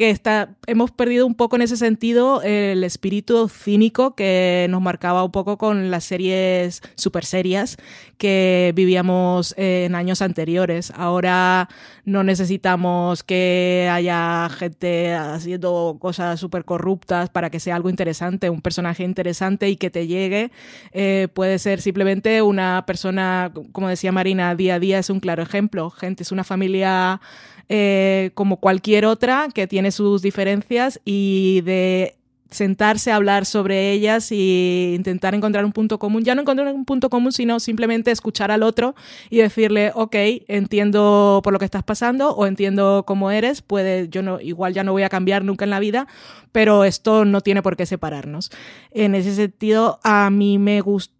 que 0.00 0.08
está, 0.08 0.56
hemos 0.66 0.90
perdido 0.92 1.26
un 1.26 1.34
poco 1.34 1.56
en 1.56 1.62
ese 1.62 1.76
sentido 1.76 2.40
el 2.40 2.84
espíritu 2.84 3.50
cínico 3.50 4.14
que 4.14 4.66
nos 4.70 4.80
marcaba 4.80 5.22
un 5.22 5.30
poco 5.30 5.58
con 5.58 5.90
las 5.90 6.04
series 6.04 6.80
super 6.94 7.24
serias 7.26 7.76
que 8.16 8.72
vivíamos 8.74 9.54
en 9.58 9.94
años 9.94 10.22
anteriores. 10.22 10.90
Ahora 10.96 11.68
no 12.04 12.24
necesitamos 12.24 13.22
que 13.22 13.88
haya 13.90 14.48
gente 14.50 15.14
haciendo 15.14 15.96
cosas 16.00 16.40
súper 16.40 16.64
corruptas 16.64 17.30
para 17.30 17.50
que 17.50 17.60
sea 17.60 17.76
algo 17.76 17.90
interesante, 17.90 18.50
un 18.50 18.62
personaje 18.62 19.04
interesante 19.04 19.68
y 19.68 19.76
que 19.76 19.90
te 19.90 20.06
llegue. 20.06 20.50
Eh, 20.92 21.28
puede 21.34 21.58
ser 21.58 21.80
simplemente 21.80 22.42
una 22.42 22.84
persona, 22.86 23.52
como 23.72 23.88
decía 23.88 24.12
Marina, 24.12 24.54
día 24.54 24.76
a 24.76 24.78
día 24.78 24.98
es 24.98 25.10
un 25.10 25.20
claro 25.20 25.42
ejemplo. 25.42 25.90
Gente, 25.90 26.22
es 26.22 26.32
una 26.32 26.44
familia 26.44 27.20
eh, 27.68 28.32
como 28.34 28.58
cualquier 28.58 29.06
otra 29.06 29.48
que 29.54 29.66
tiene 29.66 29.92
sus 29.92 30.22
diferencias 30.22 31.00
y 31.04 31.60
de 31.62 32.16
sentarse 32.50 33.12
a 33.12 33.16
hablar 33.16 33.46
sobre 33.46 33.92
ellas 33.92 34.30
e 34.32 34.94
intentar 34.94 35.34
encontrar 35.34 35.64
un 35.64 35.72
punto 35.72 35.98
común. 35.98 36.24
Ya 36.24 36.34
no 36.34 36.42
encontrar 36.42 36.72
un 36.72 36.84
punto 36.84 37.10
común, 37.10 37.32
sino 37.32 37.60
simplemente 37.60 38.10
escuchar 38.10 38.50
al 38.50 38.62
otro 38.62 38.94
y 39.28 39.38
decirle, 39.38 39.92
ok, 39.94 40.14
entiendo 40.48 41.40
por 41.42 41.52
lo 41.52 41.58
que 41.58 41.64
estás 41.64 41.82
pasando 41.82 42.30
o 42.30 42.46
entiendo 42.46 43.04
cómo 43.06 43.30
eres, 43.30 43.62
puede, 43.62 44.08
yo 44.08 44.22
no, 44.22 44.40
igual 44.40 44.74
ya 44.74 44.84
no 44.84 44.92
voy 44.92 45.02
a 45.02 45.08
cambiar 45.08 45.44
nunca 45.44 45.64
en 45.64 45.70
la 45.70 45.80
vida, 45.80 46.06
pero 46.52 46.84
esto 46.84 47.24
no 47.24 47.40
tiene 47.40 47.62
por 47.62 47.76
qué 47.76 47.86
separarnos. 47.86 48.50
En 48.90 49.14
ese 49.14 49.34
sentido, 49.34 50.00
a 50.02 50.30
mí 50.30 50.58
me 50.58 50.80
gusta 50.80 51.19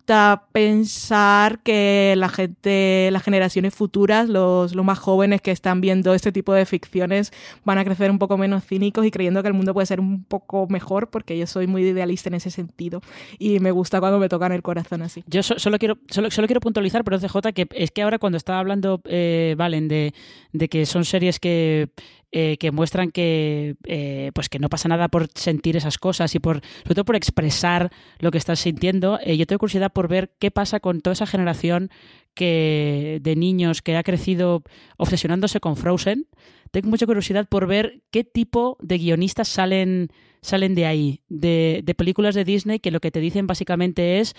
pensar 0.53 1.61
que 1.61 2.15
la 2.17 2.29
gente, 2.29 3.09
las 3.13 3.23
generaciones 3.23 3.75
futuras, 3.75 4.29
los, 4.29 4.75
los 4.75 4.85
más 4.85 4.99
jóvenes 4.99 5.41
que 5.41 5.51
están 5.51 5.81
viendo 5.81 6.15
este 6.15 6.33
tipo 6.33 6.53
de 6.53 6.67
ficciones, 6.67 7.33
van 7.65 7.79
a 7.79 7.85
crecer 7.85 8.11
un 8.11 8.19
poco 8.19 8.37
menos 8.37 8.65
cínicos 8.65 9.07
y 9.07 9.11
creyendo 9.11 9.43
que 9.43 9.49
el 9.49 9.55
mundo 9.55 9.75
puede 9.75 9.87
ser 9.87 10.01
un 10.01 10.25
poco 10.25 10.67
mejor, 10.69 11.11
porque 11.11 11.39
yo 11.39 11.47
soy 11.47 11.67
muy 11.67 11.83
idealista 11.83 12.29
en 12.29 12.35
ese 12.35 12.51
sentido 12.51 13.01
y 13.39 13.61
me 13.61 13.71
gusta 13.71 14.01
cuando 14.01 14.19
me 14.19 14.29
tocan 14.29 14.53
el 14.53 14.63
corazón 14.63 15.03
así. 15.03 15.25
Yo 15.27 15.43
so, 15.43 15.59
solo 15.59 15.79
quiero 15.79 15.99
solo, 16.09 16.31
solo, 16.31 16.47
quiero 16.47 16.61
puntualizar, 16.61 17.05
pero 17.05 17.19
CJ, 17.19 17.53
que 17.55 17.69
es 17.73 17.91
que 17.91 18.03
ahora 18.03 18.19
cuando 18.19 18.37
estaba 18.37 18.59
hablando, 18.59 19.01
eh, 19.05 19.55
Valen, 19.57 19.89
de, 19.89 20.15
de 20.53 20.69
que 20.69 20.87
son 20.87 21.05
series 21.05 21.39
que 21.39 21.91
eh, 22.33 22.59
que 22.59 22.71
muestran 22.71 23.11
que 23.11 23.75
eh, 23.85 24.31
pues 24.35 24.49
que 24.49 24.61
no 24.61 24.69
pasa 24.69 24.89
nada 24.89 25.09
por 25.09 25.29
sentir 25.35 25.77
esas 25.77 25.99
cosas 25.99 26.33
y 26.35 26.39
por 26.39 26.61
sobre 26.83 26.95
todo 26.95 27.05
por 27.05 27.17
expresar 27.17 27.91
lo 28.19 28.31
que 28.31 28.39
estás 28.39 28.61
sintiendo. 28.61 29.19
Eh, 29.25 29.37
yo 29.37 29.47
tengo 29.47 29.59
curiosidad 29.59 29.93
por 29.93 30.07
ver 30.09 30.31
qué 30.39 30.51
pasa 30.51 30.79
con 30.79 31.01
toda 31.01 31.15
esa 31.15 31.27
generación 31.27 31.91
que 32.35 33.19
de 33.23 33.35
niños 33.35 33.83
que 33.83 33.97
ha 33.97 34.03
crecido 34.03 34.63
obsesionándose 34.97 35.59
con 35.59 35.77
Frozen. 35.77 36.27
Tengo 36.71 36.89
mucha 36.89 37.07
curiosidad 37.07 37.49
por 37.49 37.67
ver 37.67 38.03
qué 38.13 38.23
tipo 38.23 38.79
de 38.81 38.99
guionistas 38.99 39.49
salen 39.49 40.11
salen 40.41 40.75
de 40.75 40.87
ahí, 40.87 41.21
de, 41.29 41.83
de 41.85 41.95
películas 41.95 42.35
de 42.35 42.45
Disney 42.45 42.79
que 42.79 42.91
lo 42.91 43.01
que 43.01 43.11
te 43.11 43.21
dicen 43.21 43.47
básicamente 43.47 44.21
es 44.21 44.35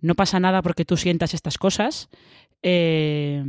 no 0.00 0.14
pasa 0.14 0.40
nada 0.40 0.62
porque 0.62 0.84
tú 0.84 0.96
sientas 0.96 1.34
estas 1.34 1.58
cosas 1.58 2.08
eh, 2.66 3.44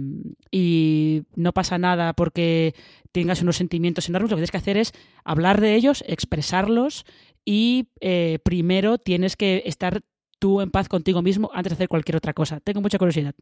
y 0.52 1.24
no 1.36 1.54
pasa 1.54 1.78
nada 1.78 2.14
porque 2.14 2.76
tengas 3.16 3.42
unos 3.42 3.56
sentimientos 3.56 4.10
enormes, 4.10 4.30
lo 4.30 4.36
que 4.36 4.42
tienes 4.42 4.52
que 4.52 4.58
hacer 4.58 4.76
es 4.76 4.92
hablar 5.24 5.62
de 5.62 5.74
ellos, 5.76 6.04
expresarlos 6.06 7.06
y 7.46 7.88
eh, 8.02 8.40
primero 8.44 8.98
tienes 8.98 9.38
que 9.38 9.64
estar 9.66 10.02
tú 10.38 10.60
en 10.60 10.70
paz 10.70 10.90
contigo 10.90 11.22
mismo 11.22 11.50
antes 11.54 11.72
de 11.72 11.76
hacer 11.76 11.88
cualquier 11.88 12.18
otra 12.18 12.34
cosa. 12.34 12.60
Tengo 12.60 12.82
mucha 12.82 12.98
curiosidad. 12.98 13.34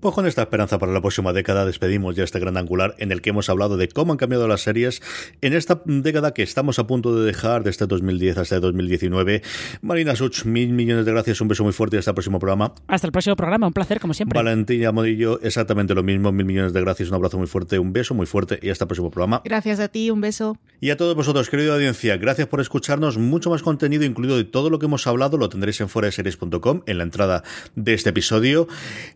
Pues 0.00 0.16
con 0.16 0.26
esta 0.26 0.42
esperanza 0.42 0.80
para 0.80 0.90
la 0.90 1.00
próxima 1.00 1.32
década 1.32 1.64
despedimos 1.64 2.16
ya 2.16 2.24
este 2.24 2.40
gran 2.40 2.56
angular 2.56 2.96
en 2.98 3.12
el 3.12 3.22
que 3.22 3.30
hemos 3.30 3.48
hablado 3.48 3.76
de 3.76 3.86
cómo 3.86 4.10
han 4.10 4.18
cambiado 4.18 4.48
las 4.48 4.62
series 4.62 5.00
en 5.42 5.52
esta 5.52 5.80
década 5.84 6.34
que 6.34 6.42
estamos 6.42 6.80
a 6.80 6.88
punto 6.88 7.14
de 7.14 7.24
dejar, 7.24 7.62
de 7.62 7.70
este 7.70 7.86
2010 7.86 8.38
hasta 8.38 8.56
el 8.56 8.62
2019. 8.62 9.42
Marina 9.80 10.16
Such, 10.16 10.44
mil 10.44 10.72
millones 10.72 11.04
de 11.04 11.12
gracias, 11.12 11.40
un 11.40 11.46
beso 11.46 11.62
muy 11.62 11.72
fuerte 11.72 11.94
y 11.94 11.98
hasta 12.00 12.10
el 12.10 12.14
próximo 12.16 12.40
programa. 12.40 12.74
Hasta 12.88 13.06
el 13.06 13.12
próximo 13.12 13.36
programa, 13.36 13.68
un 13.68 13.72
placer 13.72 14.00
como 14.00 14.12
siempre. 14.12 14.36
Valentina 14.36 14.90
Modillo, 14.90 15.40
exactamente 15.40 15.94
lo 15.94 16.02
mismo, 16.02 16.32
mil 16.32 16.46
millones 16.46 16.72
de 16.72 16.80
gracias, 16.80 17.08
un 17.08 17.14
abrazo 17.14 17.38
muy 17.38 17.46
fuerte, 17.46 17.78
un 17.78 17.92
beso 17.92 18.12
muy 18.12 18.26
fuerte 18.26 18.58
y 18.60 18.70
hasta 18.70 18.84
el 18.84 18.88
próximo 18.88 19.12
programa. 19.12 19.42
Gracias 19.44 19.78
a 19.78 19.86
ti, 19.86 20.10
un 20.10 20.20
beso. 20.20 20.58
Y 20.80 20.90
a 20.90 20.96
todos 20.96 21.14
vosotros, 21.14 21.48
querida 21.48 21.74
audiencia, 21.74 22.16
gracias 22.16 22.48
por 22.48 22.60
escucharnos. 22.60 23.18
Mucho 23.18 23.50
más 23.50 23.62
contenido, 23.62 24.02
incluido 24.04 24.36
de 24.36 24.42
todo 24.42 24.68
lo 24.68 24.80
que 24.80 24.86
hemos 24.86 25.06
hablado, 25.06 25.38
lo 25.38 25.48
tendréis 25.48 25.80
en 25.80 25.88
fuera 25.88 26.06
de 26.06 26.12
series.com 26.12 26.82
en 26.86 26.98
la 26.98 27.04
entrada 27.04 27.44
de 27.76 27.94
este 27.94 28.10
episodio. 28.10 28.66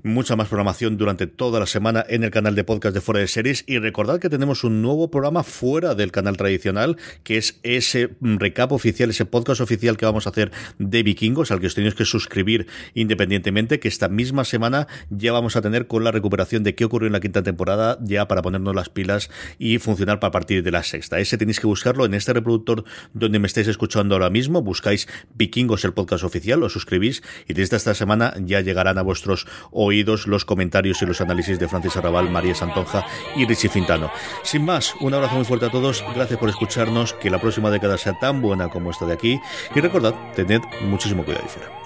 Mucha 0.04 0.36
más 0.36 0.46
programación 0.46 0.65
durante 0.66 1.28
toda 1.28 1.60
la 1.60 1.66
semana 1.66 2.04
en 2.08 2.24
el 2.24 2.32
canal 2.32 2.56
de 2.56 2.64
podcast 2.64 2.92
de 2.92 3.00
Fuera 3.00 3.20
de 3.20 3.28
Series 3.28 3.62
y 3.68 3.78
recordad 3.78 4.18
que 4.18 4.28
tenemos 4.28 4.64
un 4.64 4.82
nuevo 4.82 5.12
programa 5.12 5.44
fuera 5.44 5.94
del 5.94 6.10
canal 6.10 6.36
tradicional 6.36 6.96
que 7.22 7.36
es 7.36 7.60
ese 7.62 8.16
recap 8.20 8.72
oficial, 8.72 9.10
ese 9.10 9.26
podcast 9.26 9.60
oficial 9.60 9.96
que 9.96 10.06
vamos 10.06 10.26
a 10.26 10.30
hacer 10.30 10.50
de 10.80 11.04
vikingos 11.04 11.52
al 11.52 11.60
que 11.60 11.68
os 11.68 11.76
tenéis 11.76 11.94
que 11.94 12.04
suscribir 12.04 12.66
independientemente 12.94 13.78
que 13.78 13.86
esta 13.86 14.08
misma 14.08 14.44
semana 14.44 14.88
ya 15.08 15.30
vamos 15.30 15.54
a 15.54 15.62
tener 15.62 15.86
con 15.86 16.02
la 16.02 16.10
recuperación 16.10 16.64
de 16.64 16.74
qué 16.74 16.84
ocurrió 16.84 17.06
en 17.06 17.12
la 17.12 17.20
quinta 17.20 17.44
temporada 17.44 17.96
ya 18.02 18.26
para 18.26 18.42
ponernos 18.42 18.74
las 18.74 18.88
pilas 18.88 19.30
y 19.60 19.78
funcionar 19.78 20.18
para 20.18 20.32
partir 20.32 20.64
de 20.64 20.72
la 20.72 20.82
sexta. 20.82 21.20
Ese 21.20 21.38
tenéis 21.38 21.60
que 21.60 21.68
buscarlo 21.68 22.04
en 22.04 22.14
este 22.14 22.32
reproductor 22.32 22.84
donde 23.14 23.38
me 23.38 23.46
estáis 23.46 23.68
escuchando 23.68 24.16
ahora 24.16 24.30
mismo, 24.30 24.62
buscáis 24.62 25.06
vikingos 25.36 25.84
el 25.84 25.92
podcast 25.92 26.24
oficial, 26.24 26.64
os 26.64 26.72
suscribís 26.72 27.22
y 27.46 27.54
desde 27.54 27.76
esta 27.76 27.94
semana 27.94 28.34
ya 28.44 28.62
llegarán 28.62 28.98
a 28.98 29.02
vuestros 29.02 29.46
oídos 29.70 30.26
los 30.26 30.44
comentarios 30.44 30.55
y 30.62 31.06
los 31.06 31.20
análisis 31.20 31.58
de 31.58 31.68
Francis 31.68 31.96
Arrabal, 31.96 32.30
María 32.30 32.54
Santonja 32.54 33.06
y 33.36 33.46
Richie 33.46 33.68
Fintano. 33.68 34.10
Sin 34.42 34.64
más, 34.64 34.94
un 35.00 35.14
abrazo 35.14 35.36
muy 35.36 35.44
fuerte 35.44 35.66
a 35.66 35.70
todos, 35.70 36.04
gracias 36.14 36.38
por 36.38 36.48
escucharnos, 36.48 37.12
que 37.14 37.30
la 37.30 37.40
próxima 37.40 37.70
década 37.70 37.98
sea 37.98 38.18
tan 38.18 38.40
buena 38.40 38.68
como 38.68 38.90
esta 38.90 39.06
de 39.06 39.14
aquí 39.14 39.40
y 39.74 39.80
recordad, 39.80 40.14
tened 40.34 40.62
muchísimo 40.82 41.24
cuidado 41.24 41.44
y 41.46 41.48
fuera. 41.48 41.85